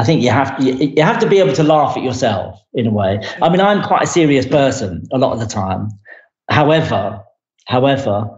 I 0.00 0.04
think 0.04 0.22
you 0.22 0.30
have 0.30 0.56
to, 0.56 0.64
you, 0.64 0.94
you 0.96 1.02
have 1.02 1.18
to 1.18 1.28
be 1.28 1.40
able 1.40 1.52
to 1.52 1.62
laugh 1.62 1.94
at 1.94 2.02
yourself 2.02 2.58
in 2.72 2.86
a 2.86 2.90
way. 2.90 3.20
I 3.42 3.50
mean, 3.50 3.60
I'm 3.60 3.82
quite 3.82 4.04
a 4.04 4.06
serious 4.06 4.46
person 4.46 5.06
a 5.12 5.18
lot 5.18 5.34
of 5.34 5.40
the 5.40 5.46
time. 5.46 5.90
However, 6.48 7.22
however, 7.66 8.30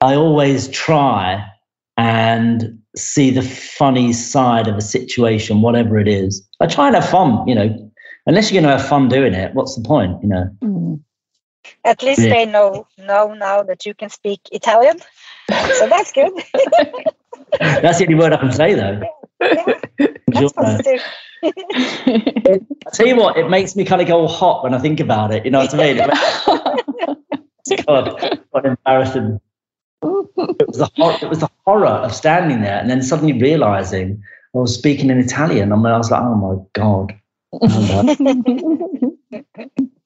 I 0.00 0.16
always 0.16 0.66
try 0.70 1.46
and 1.96 2.80
see 2.96 3.30
the 3.30 3.42
funny 3.42 4.12
side 4.12 4.66
of 4.66 4.76
a 4.76 4.80
situation, 4.80 5.62
whatever 5.62 6.00
it 6.00 6.08
is. 6.08 6.44
I 6.58 6.66
try 6.66 6.88
and 6.88 6.96
have 6.96 7.08
fun, 7.08 7.46
you 7.46 7.54
know. 7.54 7.92
Unless 8.26 8.50
you're 8.50 8.60
going 8.60 8.72
to 8.72 8.76
have 8.76 8.88
fun 8.88 9.08
doing 9.08 9.34
it, 9.34 9.54
what's 9.54 9.76
the 9.76 9.86
point, 9.86 10.20
you 10.20 10.28
know? 10.28 10.50
Mm. 10.64 11.00
At 11.84 12.02
least 12.02 12.22
yeah. 12.22 12.30
they 12.30 12.44
know 12.44 12.88
know 12.98 13.34
now 13.34 13.62
that 13.62 13.86
you 13.86 13.94
can 13.94 14.10
speak 14.10 14.40
Italian, 14.50 14.98
so 15.48 15.88
that's 15.88 16.10
good. 16.10 16.32
that's 17.60 17.98
the 17.98 18.04
only 18.04 18.16
word 18.16 18.32
I 18.32 18.38
can 18.38 18.50
say, 18.50 18.74
though. 18.74 19.00
Yeah, 20.34 20.48
that's 20.56 20.88
I 21.44 22.90
tell 22.92 23.06
you 23.06 23.16
what, 23.16 23.36
it 23.36 23.48
makes 23.48 23.76
me 23.76 23.84
kind 23.84 24.00
of 24.00 24.08
go 24.08 24.26
hot 24.26 24.64
when 24.64 24.74
I 24.74 24.78
think 24.78 24.98
about 24.98 25.32
it. 25.32 25.44
You 25.44 25.50
know 25.50 25.60
what 25.60 25.74
I 25.74 25.92
mean? 25.92 25.98
God, 27.86 28.40
what 28.50 28.66
embarrassing 28.66 29.40
it 30.04 30.68
was 30.68 30.78
the 30.78 30.90
hor- 30.96 31.18
it 31.20 31.28
was 31.28 31.40
the 31.40 31.50
horror 31.64 31.86
of 31.86 32.14
standing 32.14 32.62
there 32.62 32.78
and 32.78 32.90
then 32.90 33.02
suddenly 33.02 33.32
realizing 33.32 34.22
I 34.54 34.58
was 34.58 34.74
speaking 34.74 35.10
in 35.10 35.18
Italian. 35.18 35.72
I, 35.72 35.76
mean, 35.76 35.86
I 35.86 35.98
was 35.98 36.10
like, 36.10 36.22
oh 36.22 36.34
my 36.34 36.56
god. 36.72 37.14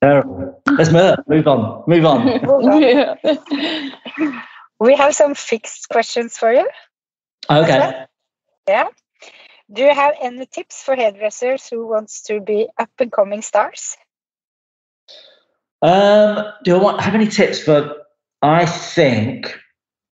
Terrible. 0.02 0.62
Let's 0.66 0.92
move, 0.92 1.16
move 1.26 1.46
on. 1.46 1.84
Move 1.88 2.04
on. 2.04 2.82
Yeah. 2.82 3.14
we 4.80 4.94
have 4.94 5.14
some 5.14 5.34
fixed 5.34 5.88
questions 5.88 6.36
for 6.36 6.52
you. 6.52 6.68
Okay. 7.50 8.04
Yeah. 8.68 8.88
Do 9.70 9.82
you 9.82 9.94
have 9.94 10.14
any 10.20 10.46
tips 10.46 10.82
for 10.82 10.96
hairdressers 10.96 11.68
who 11.68 11.86
wants 11.86 12.22
to 12.22 12.40
be 12.40 12.68
up 12.78 12.90
and 12.98 13.12
coming 13.12 13.42
stars? 13.42 13.96
Um, 15.82 16.44
do 16.64 16.74
I 16.74 16.78
want 16.82 17.00
have 17.00 17.14
any 17.14 17.28
tips 17.28 17.62
for? 17.62 17.96
I 18.40 18.66
think 18.66 19.58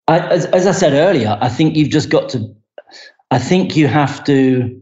I, 0.08 0.20
as, 0.20 0.46
as 0.46 0.68
I 0.68 0.72
said 0.72 0.94
earlier, 0.94 1.38
I 1.40 1.50
think 1.50 1.76
you've 1.76 1.90
just 1.90 2.10
got 2.10 2.30
to. 2.30 2.56
I 3.32 3.40
think 3.40 3.76
you 3.76 3.88
have 3.88 4.24
to. 4.26 4.82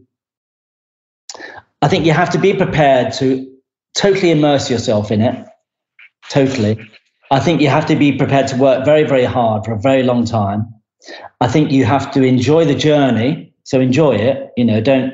I 1.80 1.88
think 1.88 2.06
you 2.06 2.12
have 2.12 2.30
to 2.30 2.38
be 2.38 2.54
prepared 2.54 3.12
to 3.14 3.46
totally 3.94 4.30
immerse 4.30 4.70
yourself 4.70 5.10
in 5.10 5.20
it. 5.20 5.46
Totally. 6.28 6.78
I 7.30 7.40
think 7.40 7.60
you 7.60 7.68
have 7.68 7.86
to 7.86 7.96
be 7.96 8.16
prepared 8.16 8.48
to 8.48 8.56
work 8.56 8.84
very, 8.84 9.04
very 9.04 9.24
hard 9.24 9.64
for 9.64 9.72
a 9.72 9.78
very 9.78 10.02
long 10.02 10.24
time. 10.24 10.72
I 11.40 11.48
think 11.48 11.72
you 11.72 11.84
have 11.84 12.12
to 12.12 12.22
enjoy 12.22 12.64
the 12.64 12.74
journey. 12.74 13.51
So 13.64 13.80
enjoy 13.80 14.16
it. 14.16 14.52
You 14.56 14.64
know, 14.64 14.80
don't 14.80 15.12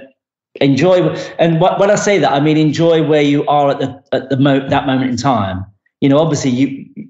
enjoy. 0.61 1.09
And 1.39 1.61
when 1.61 1.91
I 1.91 1.95
say 1.97 2.19
that, 2.19 2.33
I 2.33 2.41
mean 2.41 2.57
enjoy 2.57 3.07
where 3.07 3.23
you 3.23 3.47
are 3.47 3.71
at 3.71 3.79
the 3.79 4.03
at 4.13 4.31
the 4.31 4.37
mo- 4.37 4.69
that 4.69 4.87
moment 4.87 5.11
in 5.11 5.17
time. 5.17 5.65
You 6.01 6.09
know, 6.09 6.19
obviously 6.19 6.51
you 6.51 7.09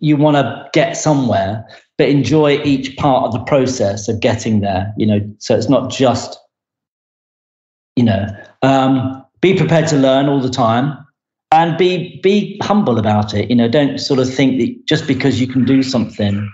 you 0.00 0.16
want 0.16 0.36
to 0.36 0.68
get 0.72 0.96
somewhere, 0.96 1.64
but 1.98 2.08
enjoy 2.08 2.62
each 2.64 2.96
part 2.96 3.24
of 3.24 3.32
the 3.32 3.44
process 3.44 4.08
of 4.08 4.20
getting 4.20 4.60
there. 4.60 4.92
You 4.96 5.06
know, 5.06 5.34
so 5.38 5.56
it's 5.56 5.68
not 5.68 5.90
just, 5.90 6.38
you 7.96 8.04
know, 8.04 8.26
um, 8.62 9.24
be 9.40 9.56
prepared 9.56 9.88
to 9.88 9.96
learn 9.96 10.28
all 10.28 10.40
the 10.40 10.50
time 10.50 10.96
and 11.50 11.76
be 11.76 12.20
be 12.22 12.58
humble 12.62 12.98
about 12.98 13.34
it. 13.34 13.50
You 13.50 13.56
know, 13.56 13.68
don't 13.68 13.98
sort 13.98 14.20
of 14.20 14.32
think 14.32 14.58
that 14.60 14.86
just 14.86 15.06
because 15.06 15.40
you 15.40 15.46
can 15.46 15.64
do 15.64 15.82
something, 15.82 16.50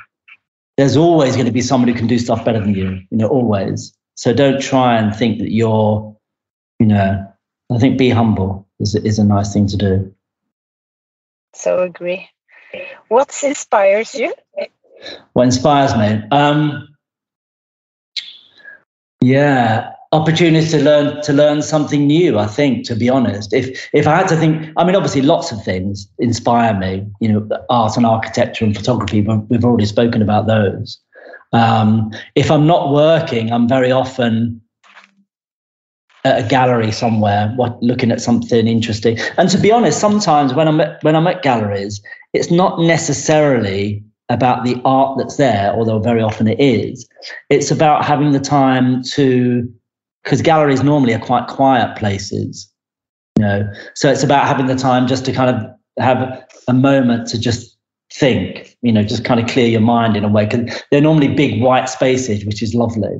there's 0.76 0.96
always 0.96 1.34
going 1.34 1.46
to 1.46 1.52
be 1.52 1.60
someone 1.60 1.88
who 1.88 1.94
can 1.94 2.06
do 2.06 2.18
stuff 2.18 2.44
better 2.44 2.60
than 2.60 2.74
you. 2.74 3.00
You 3.10 3.18
know, 3.18 3.28
always. 3.28 3.92
So 4.18 4.32
don't 4.32 4.60
try 4.60 4.98
and 4.98 5.14
think 5.14 5.38
that 5.38 5.52
you're, 5.52 6.16
you 6.80 6.86
know, 6.86 7.24
I 7.72 7.78
think 7.78 7.96
be 7.96 8.10
humble 8.10 8.66
is 8.80 8.96
is 8.96 9.20
a 9.20 9.24
nice 9.24 9.52
thing 9.52 9.68
to 9.68 9.76
do. 9.76 10.12
So 11.54 11.82
agree. 11.82 12.28
What 13.06 13.32
inspires 13.44 14.16
you? 14.16 14.34
What 15.34 15.44
inspires 15.44 15.96
me? 15.96 16.20
Um, 16.32 16.88
yeah, 19.20 19.92
opportunities 20.10 20.72
to 20.72 20.82
learn 20.82 21.22
to 21.22 21.32
learn 21.32 21.62
something 21.62 22.04
new. 22.04 22.40
I 22.40 22.48
think, 22.48 22.88
to 22.88 22.96
be 22.96 23.08
honest, 23.08 23.52
if 23.52 23.88
if 23.92 24.08
I 24.08 24.16
had 24.16 24.26
to 24.28 24.36
think, 24.36 24.72
I 24.76 24.82
mean, 24.82 24.96
obviously, 24.96 25.22
lots 25.22 25.52
of 25.52 25.62
things 25.62 26.08
inspire 26.18 26.74
me. 26.74 27.06
You 27.20 27.28
know, 27.34 27.48
art 27.70 27.96
and 27.96 28.04
architecture 28.04 28.64
and 28.64 28.76
photography. 28.76 29.20
We've 29.20 29.64
already 29.64 29.86
spoken 29.86 30.22
about 30.22 30.48
those. 30.48 31.00
Um, 31.52 32.10
if 32.34 32.50
I'm 32.50 32.66
not 32.66 32.92
working, 32.92 33.52
I'm 33.52 33.68
very 33.68 33.90
often 33.90 34.60
at 36.24 36.44
a 36.44 36.48
gallery 36.48 36.92
somewhere, 36.92 37.52
what, 37.56 37.82
looking 37.82 38.10
at 38.10 38.20
something 38.20 38.66
interesting. 38.66 39.18
And 39.36 39.48
to 39.50 39.58
be 39.58 39.72
honest, 39.72 40.00
sometimes 40.00 40.52
when 40.52 40.68
I'm 40.68 40.80
at, 40.80 41.02
when 41.02 41.16
I'm 41.16 41.26
at 41.26 41.42
galleries, 41.42 42.02
it's 42.32 42.50
not 42.50 42.80
necessarily 42.80 44.04
about 44.28 44.64
the 44.64 44.80
art 44.84 45.16
that's 45.16 45.36
there, 45.36 45.72
although 45.72 45.98
very 45.98 46.20
often 46.20 46.48
it 46.48 46.60
is. 46.60 47.08
It's 47.48 47.70
about 47.70 48.04
having 48.04 48.32
the 48.32 48.40
time 48.40 49.02
to, 49.14 49.66
because 50.22 50.42
galleries 50.42 50.82
normally 50.82 51.14
are 51.14 51.20
quite 51.20 51.46
quiet 51.48 51.96
places, 51.96 52.70
you 53.38 53.44
know. 53.44 53.66
So 53.94 54.10
it's 54.10 54.22
about 54.22 54.46
having 54.46 54.66
the 54.66 54.76
time 54.76 55.06
just 55.06 55.24
to 55.24 55.32
kind 55.32 55.56
of 55.56 55.64
have 55.98 56.44
a 56.68 56.74
moment 56.74 57.28
to 57.28 57.40
just 57.40 57.77
think, 58.18 58.76
you 58.82 58.92
know, 58.92 59.02
just 59.02 59.24
kind 59.24 59.40
of 59.40 59.48
clear 59.48 59.68
your 59.68 59.80
mind 59.80 60.16
in 60.16 60.24
a 60.24 60.28
way. 60.28 60.46
Because 60.46 60.82
they're 60.90 61.00
normally 61.00 61.28
big 61.28 61.62
white 61.62 61.88
spaces, 61.88 62.44
which 62.44 62.62
is 62.62 62.74
lovely. 62.74 63.18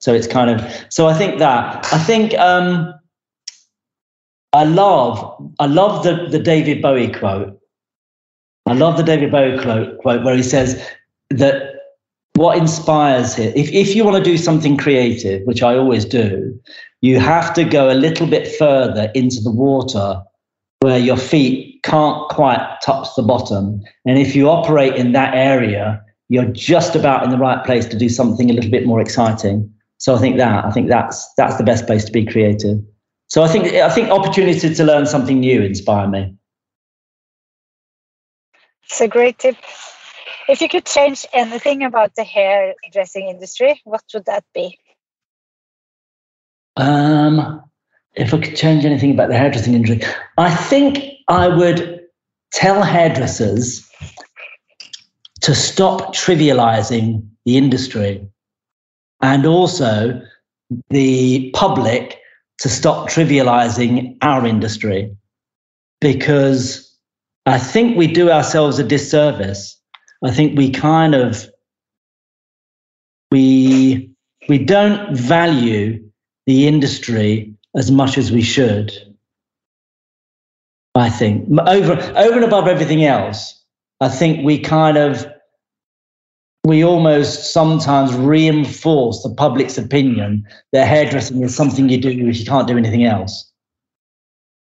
So 0.00 0.14
it's 0.14 0.26
kind 0.26 0.50
of 0.50 0.86
so 0.88 1.08
I 1.08 1.14
think 1.14 1.38
that 1.38 1.86
I 1.92 1.98
think 1.98 2.36
um, 2.38 2.92
I 4.52 4.64
love 4.64 5.52
I 5.58 5.66
love 5.66 6.04
the 6.04 6.26
the 6.28 6.38
David 6.38 6.80
Bowie 6.80 7.12
quote 7.12 7.58
I 8.66 8.72
love 8.72 8.96
the 8.96 9.02
David 9.02 9.30
Bowie 9.30 9.60
quote 9.60 9.98
quote 9.98 10.24
where 10.24 10.36
he 10.36 10.42
says 10.42 10.82
that 11.28 11.74
what 12.34 12.56
inspires 12.56 13.34
him, 13.34 13.52
if, 13.54 13.70
if 13.70 13.94
you 13.94 14.02
want 14.02 14.16
to 14.16 14.22
do 14.22 14.38
something 14.38 14.78
creative, 14.78 15.42
which 15.46 15.62
I 15.62 15.76
always 15.76 16.06
do, 16.06 16.58
you 17.02 17.20
have 17.20 17.52
to 17.54 17.64
go 17.64 17.90
a 17.90 17.92
little 17.92 18.26
bit 18.26 18.48
further 18.56 19.10
into 19.14 19.42
the 19.42 19.50
water 19.50 20.22
where 20.80 20.98
your 20.98 21.18
feet 21.18 21.69
can't 21.82 22.28
quite 22.28 22.78
touch 22.84 23.08
the 23.16 23.22
bottom. 23.22 23.82
And 24.04 24.18
if 24.18 24.34
you 24.34 24.48
operate 24.48 24.94
in 24.94 25.12
that 25.12 25.34
area, 25.34 26.02
you're 26.28 26.52
just 26.52 26.94
about 26.94 27.24
in 27.24 27.30
the 27.30 27.38
right 27.38 27.64
place 27.64 27.86
to 27.86 27.98
do 27.98 28.08
something 28.08 28.50
a 28.50 28.52
little 28.52 28.70
bit 28.70 28.86
more 28.86 29.00
exciting. 29.00 29.72
So 29.98 30.14
I 30.14 30.18
think 30.18 30.38
that 30.38 30.64
I 30.64 30.70
think 30.70 30.88
that's 30.88 31.30
that's 31.34 31.56
the 31.56 31.64
best 31.64 31.86
place 31.86 32.04
to 32.04 32.12
be 32.12 32.24
creative. 32.24 32.78
So 33.28 33.42
I 33.42 33.48
think 33.48 33.66
I 33.74 33.90
think 33.90 34.10
opportunity 34.10 34.74
to 34.74 34.84
learn 34.84 35.06
something 35.06 35.40
new 35.40 35.62
inspire 35.62 36.08
me. 36.08 36.34
It's 38.84 39.00
a 39.00 39.08
great 39.08 39.38
tip. 39.38 39.56
If 40.48 40.60
you 40.60 40.68
could 40.68 40.86
change 40.86 41.26
anything 41.32 41.84
about 41.84 42.16
the 42.16 42.24
hairdressing 42.24 43.28
industry, 43.28 43.80
what 43.84 44.02
would 44.12 44.24
that 44.24 44.44
be? 44.52 44.78
Um, 46.76 47.62
if 48.14 48.34
I 48.34 48.38
could 48.38 48.56
change 48.56 48.84
anything 48.84 49.12
about 49.12 49.28
the 49.28 49.36
hairdressing 49.36 49.74
industry, 49.74 50.08
I 50.36 50.52
think 50.54 51.04
I 51.30 51.46
would 51.46 52.00
tell 52.52 52.82
hairdressers 52.82 53.88
to 55.42 55.54
stop 55.54 56.12
trivializing 56.12 57.28
the 57.46 57.56
industry 57.56 58.26
and 59.22 59.46
also 59.46 60.20
the 60.88 61.52
public 61.54 62.18
to 62.58 62.68
stop 62.68 63.08
trivializing 63.08 64.16
our 64.22 64.44
industry 64.44 65.16
because 66.00 66.92
I 67.46 67.58
think 67.58 67.96
we 67.96 68.08
do 68.08 68.28
ourselves 68.30 68.80
a 68.80 68.84
disservice. 68.84 69.80
I 70.24 70.32
think 70.32 70.58
we 70.58 70.70
kind 70.72 71.14
of 71.14 71.46
we 73.30 74.10
we 74.48 74.58
don't 74.58 75.16
value 75.16 76.10
the 76.46 76.66
industry 76.66 77.54
as 77.76 77.92
much 77.92 78.18
as 78.18 78.32
we 78.32 78.42
should. 78.42 78.92
I 80.94 81.08
think 81.10 81.48
over 81.66 81.92
over 81.92 82.34
and 82.34 82.44
above 82.44 82.66
everything 82.66 83.04
else, 83.04 83.62
I 84.00 84.08
think 84.08 84.44
we 84.44 84.58
kind 84.58 84.96
of 84.96 85.26
we 86.64 86.84
almost 86.84 87.52
sometimes 87.52 88.14
reinforce 88.14 89.22
the 89.22 89.30
public's 89.30 89.78
opinion 89.78 90.46
that 90.72 90.86
hairdressing 90.86 91.42
is 91.42 91.54
something 91.54 91.88
you 91.88 91.98
do 91.98 92.10
if 92.10 92.38
you 92.38 92.44
can't 92.44 92.68
do 92.68 92.76
anything 92.76 93.04
else, 93.04 93.50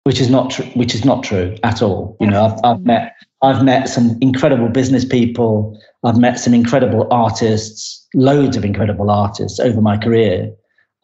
which 0.05 0.21
is 0.21 0.29
not 0.29 0.51
true. 0.51 0.67
Which 0.75 0.95
is 0.95 1.05
not 1.05 1.23
true 1.23 1.57
at 1.63 1.81
all. 1.81 2.17
You 2.21 2.27
know, 2.27 2.45
I've, 2.45 2.61
I've 2.65 2.85
met 2.85 3.15
I've 3.43 3.65
met 3.65 3.89
some 3.89 4.19
incredible 4.21 4.69
business 4.69 5.05
people. 5.05 5.81
I've 6.05 6.19
met 6.19 6.39
some 6.39 6.55
incredible 6.55 7.07
artists, 7.11 8.07
loads 8.15 8.57
of 8.57 8.65
incredible 8.65 9.11
artists 9.11 9.61
over 9.61 9.81
my 9.81 9.97
career. 9.97 10.53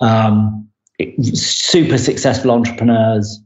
Um, 0.00 0.68
super 1.32 1.98
successful 1.98 2.50
entrepreneurs. 2.50 3.40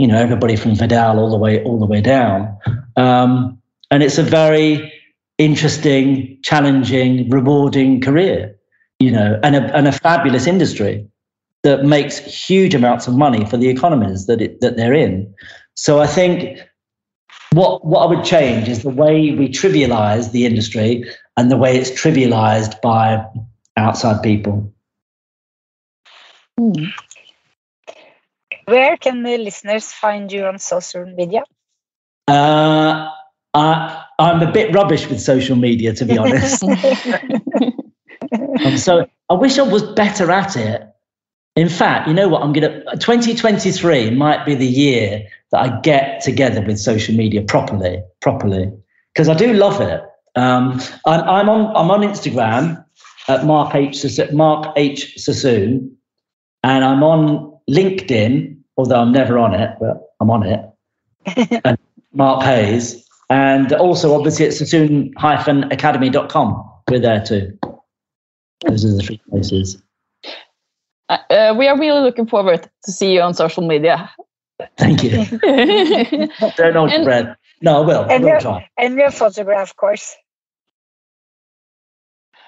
You 0.00 0.06
know, 0.06 0.16
everybody 0.16 0.56
from 0.56 0.74
Vidal 0.74 1.18
all 1.18 1.30
the 1.30 1.36
way 1.36 1.62
all 1.62 1.78
the 1.78 1.86
way 1.86 2.00
down. 2.00 2.58
Um, 2.96 3.60
and 3.90 4.02
it's 4.02 4.18
a 4.18 4.22
very 4.22 4.92
interesting, 5.38 6.38
challenging, 6.42 7.28
rewarding 7.30 8.00
career, 8.00 8.56
you 8.98 9.10
know, 9.10 9.38
and 9.42 9.56
a, 9.56 9.76
and 9.76 9.88
a 9.88 9.92
fabulous 9.92 10.46
industry 10.46 11.06
that 11.62 11.84
makes 11.84 12.18
huge 12.18 12.74
amounts 12.74 13.06
of 13.06 13.14
money 13.16 13.44
for 13.44 13.56
the 13.56 13.68
economies 13.68 14.26
that 14.26 14.40
it, 14.40 14.60
that 14.60 14.76
they're 14.76 14.94
in. 14.94 15.34
So 15.74 16.00
I 16.00 16.06
think 16.06 16.60
what 17.52 17.84
what 17.84 18.00
I 18.00 18.06
would 18.06 18.24
change 18.24 18.68
is 18.68 18.82
the 18.82 18.90
way 18.90 19.32
we 19.32 19.48
trivialize 19.48 20.32
the 20.32 20.46
industry 20.46 21.04
and 21.36 21.50
the 21.50 21.56
way 21.56 21.76
it's 21.76 21.90
trivialized 21.90 22.80
by 22.80 23.24
outside 23.76 24.22
people. 24.22 24.72
Hmm. 26.58 26.84
Where 28.70 28.96
can 28.96 29.24
the 29.24 29.36
listeners 29.36 29.92
find 29.92 30.30
you 30.30 30.46
on 30.46 30.58
social 30.58 31.04
media? 31.04 31.42
Uh, 32.28 33.10
I, 33.52 34.04
I'm 34.18 34.42
a 34.42 34.52
bit 34.52 34.72
rubbish 34.72 35.08
with 35.08 35.20
social 35.20 35.56
media, 35.56 35.92
to 35.94 36.04
be 36.04 36.16
honest. 36.16 36.62
um, 38.64 38.76
so 38.76 39.08
I 39.28 39.34
wish 39.34 39.58
I 39.58 39.62
was 39.62 39.82
better 39.82 40.30
at 40.30 40.56
it. 40.56 40.86
In 41.56 41.68
fact, 41.68 42.06
you 42.06 42.14
know 42.14 42.28
what? 42.28 42.42
I'm 42.42 42.52
going 42.52 42.70
to 42.70 42.84
2023 42.96 44.10
might 44.10 44.46
be 44.46 44.54
the 44.54 44.66
year 44.66 45.26
that 45.50 45.60
I 45.60 45.80
get 45.80 46.22
together 46.22 46.62
with 46.62 46.78
social 46.78 47.16
media 47.16 47.42
properly, 47.42 48.00
properly, 48.20 48.70
because 49.12 49.28
I 49.28 49.34
do 49.34 49.52
love 49.52 49.80
it. 49.80 50.00
Um, 50.36 50.80
I'm, 51.06 51.28
I'm, 51.28 51.48
on 51.48 51.76
I'm 51.76 51.90
on 51.90 52.02
Instagram 52.02 52.84
at 53.26 53.44
Mark 53.44 53.74
H 53.74 54.04
Mark 54.32 54.72
H 54.76 55.18
Sassoon, 55.18 55.96
and 56.62 56.84
I'm 56.84 57.02
on 57.02 57.58
LinkedIn, 57.68 58.59
although 58.80 59.00
I'm 59.00 59.12
never 59.12 59.38
on 59.38 59.54
it, 59.54 59.76
but 59.78 60.02
I'm 60.20 60.30
on 60.30 60.46
it. 60.46 60.64
and 61.64 61.78
Mark 62.12 62.42
Hayes, 62.42 63.06
and 63.28 63.72
also, 63.74 64.14
obviously, 64.14 64.46
at 64.46 64.54
sassoon-academy.com. 64.54 66.70
We're 66.90 66.98
there 66.98 67.24
too. 67.24 67.56
Those 68.66 68.84
are 68.84 68.96
the 68.96 69.02
three 69.02 69.20
places. 69.30 69.80
Uh, 71.08 71.18
uh, 71.30 71.54
we 71.56 71.68
are 71.68 71.78
really 71.78 72.00
looking 72.00 72.26
forward 72.26 72.68
to 72.84 72.92
see 72.92 73.12
you 73.12 73.20
on 73.20 73.34
social 73.34 73.66
media. 73.66 74.10
Thank 74.76 75.04
you. 75.04 75.24
Don't 76.56 76.74
hold 76.74 76.90
your 76.90 77.04
breath. 77.04 77.36
No, 77.62 77.82
I 77.82 77.86
will. 77.86 78.02
And, 78.02 78.24
I 78.24 78.32
will 78.32 78.40
try. 78.40 78.68
and 78.76 78.94
your 78.94 79.10
photograph, 79.10 79.70
of 79.70 79.76
course. 79.76 80.16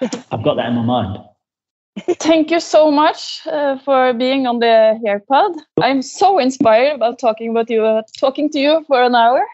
I've 0.01 0.43
got 0.43 0.55
that 0.55 0.67
in 0.67 0.75
my 0.75 0.81
mind. 0.81 1.17
Thank 1.99 2.49
you 2.49 2.59
so 2.59 2.91
much 2.91 3.41
uh, 3.45 3.77
for 3.79 4.13
being 4.13 4.47
on 4.47 4.59
the 4.59 4.99
HairPod. 5.05 5.55
I'm 5.79 6.01
so 6.01 6.39
inspired 6.39 6.95
about 6.95 7.19
talking 7.19 7.51
about 7.51 7.69
you, 7.69 7.83
uh, 7.85 8.01
talking 8.17 8.49
to 8.49 8.59
you 8.59 8.83
for 8.87 9.03
an 9.03 9.13
hour. 9.13 9.45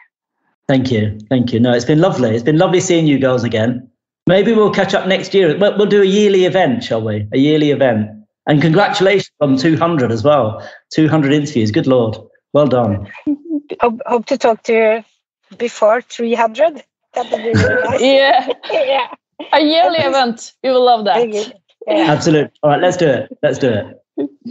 Thank 0.68 0.92
you. 0.92 1.20
Thank 1.30 1.52
you. 1.52 1.60
No, 1.60 1.74
it's 1.74 1.86
been 1.86 2.00
lovely. 2.00 2.34
It's 2.34 2.44
been 2.44 2.58
lovely 2.58 2.80
seeing 2.80 3.08
you 3.08 3.20
girls 3.20 3.44
again. 3.44 3.90
Maybe 4.28 4.54
we'll 4.54 4.72
catch 4.72 4.94
up 4.94 5.08
next 5.08 5.34
year. 5.34 5.58
We'll, 5.58 5.78
we'll 5.78 5.88
do 5.88 6.02
a 6.02 6.06
yearly 6.06 6.46
event, 6.46 6.84
shall 6.84 7.02
we? 7.02 7.28
A 7.34 7.38
yearly 7.38 7.72
event. 7.72 8.08
And 8.48 8.62
congratulations 8.62 9.32
on 9.42 9.58
200 9.58 10.12
as 10.12 10.24
well. 10.24 10.68
200 10.94 11.34
interviews. 11.34 11.72
Good 11.72 11.88
Lord. 11.88 12.18
Well 12.54 12.68
done. 12.68 13.12
Hope, 13.82 14.02
hope 14.08 14.26
to 14.26 14.38
talk 14.38 14.64
to 14.64 14.74
you 14.74 15.56
before 15.58 16.02
300. 16.02 16.84
That 17.14 17.32
would 17.32 17.44
be 17.44 17.54
really 17.54 17.84
nice. 17.90 18.02
yeah. 18.02 18.48
yeah. 18.72 19.08
A 19.54 19.62
yearly 19.62 20.00
event. 20.00 20.54
We 20.64 20.72
will 20.72 20.84
love 20.84 21.06
that. 21.06 21.54
Yeah. 21.88 22.12
Absolutely. 22.12 22.52
All 22.62 22.72
right, 22.72 22.82
let's 22.82 22.98
do 22.98 23.08
it. 23.08 23.38
Let's 23.42 23.60
do 23.60 23.70
it. 23.70 23.96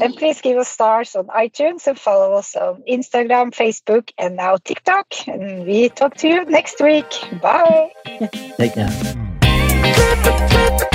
And 0.01 0.17
please 0.17 0.41
give 0.41 0.57
us 0.57 0.69
stars 0.69 1.15
on 1.15 1.27
iTunes 1.27 1.87
and 1.87 1.99
follow 1.99 2.33
us 2.35 2.57
on 2.57 2.83
Instagram, 2.89 3.55
Facebook, 3.55 4.11
and 4.17 4.37
now 4.37 4.57
TikTok. 4.57 5.29
And 5.29 5.67
we 5.67 5.91
talk 5.91 6.17
to 6.19 6.29
you 6.29 6.45
next 6.47 6.81
week. 6.81 7.11
Bye. 7.43 7.93
Take 8.57 8.75
care. 8.75 10.95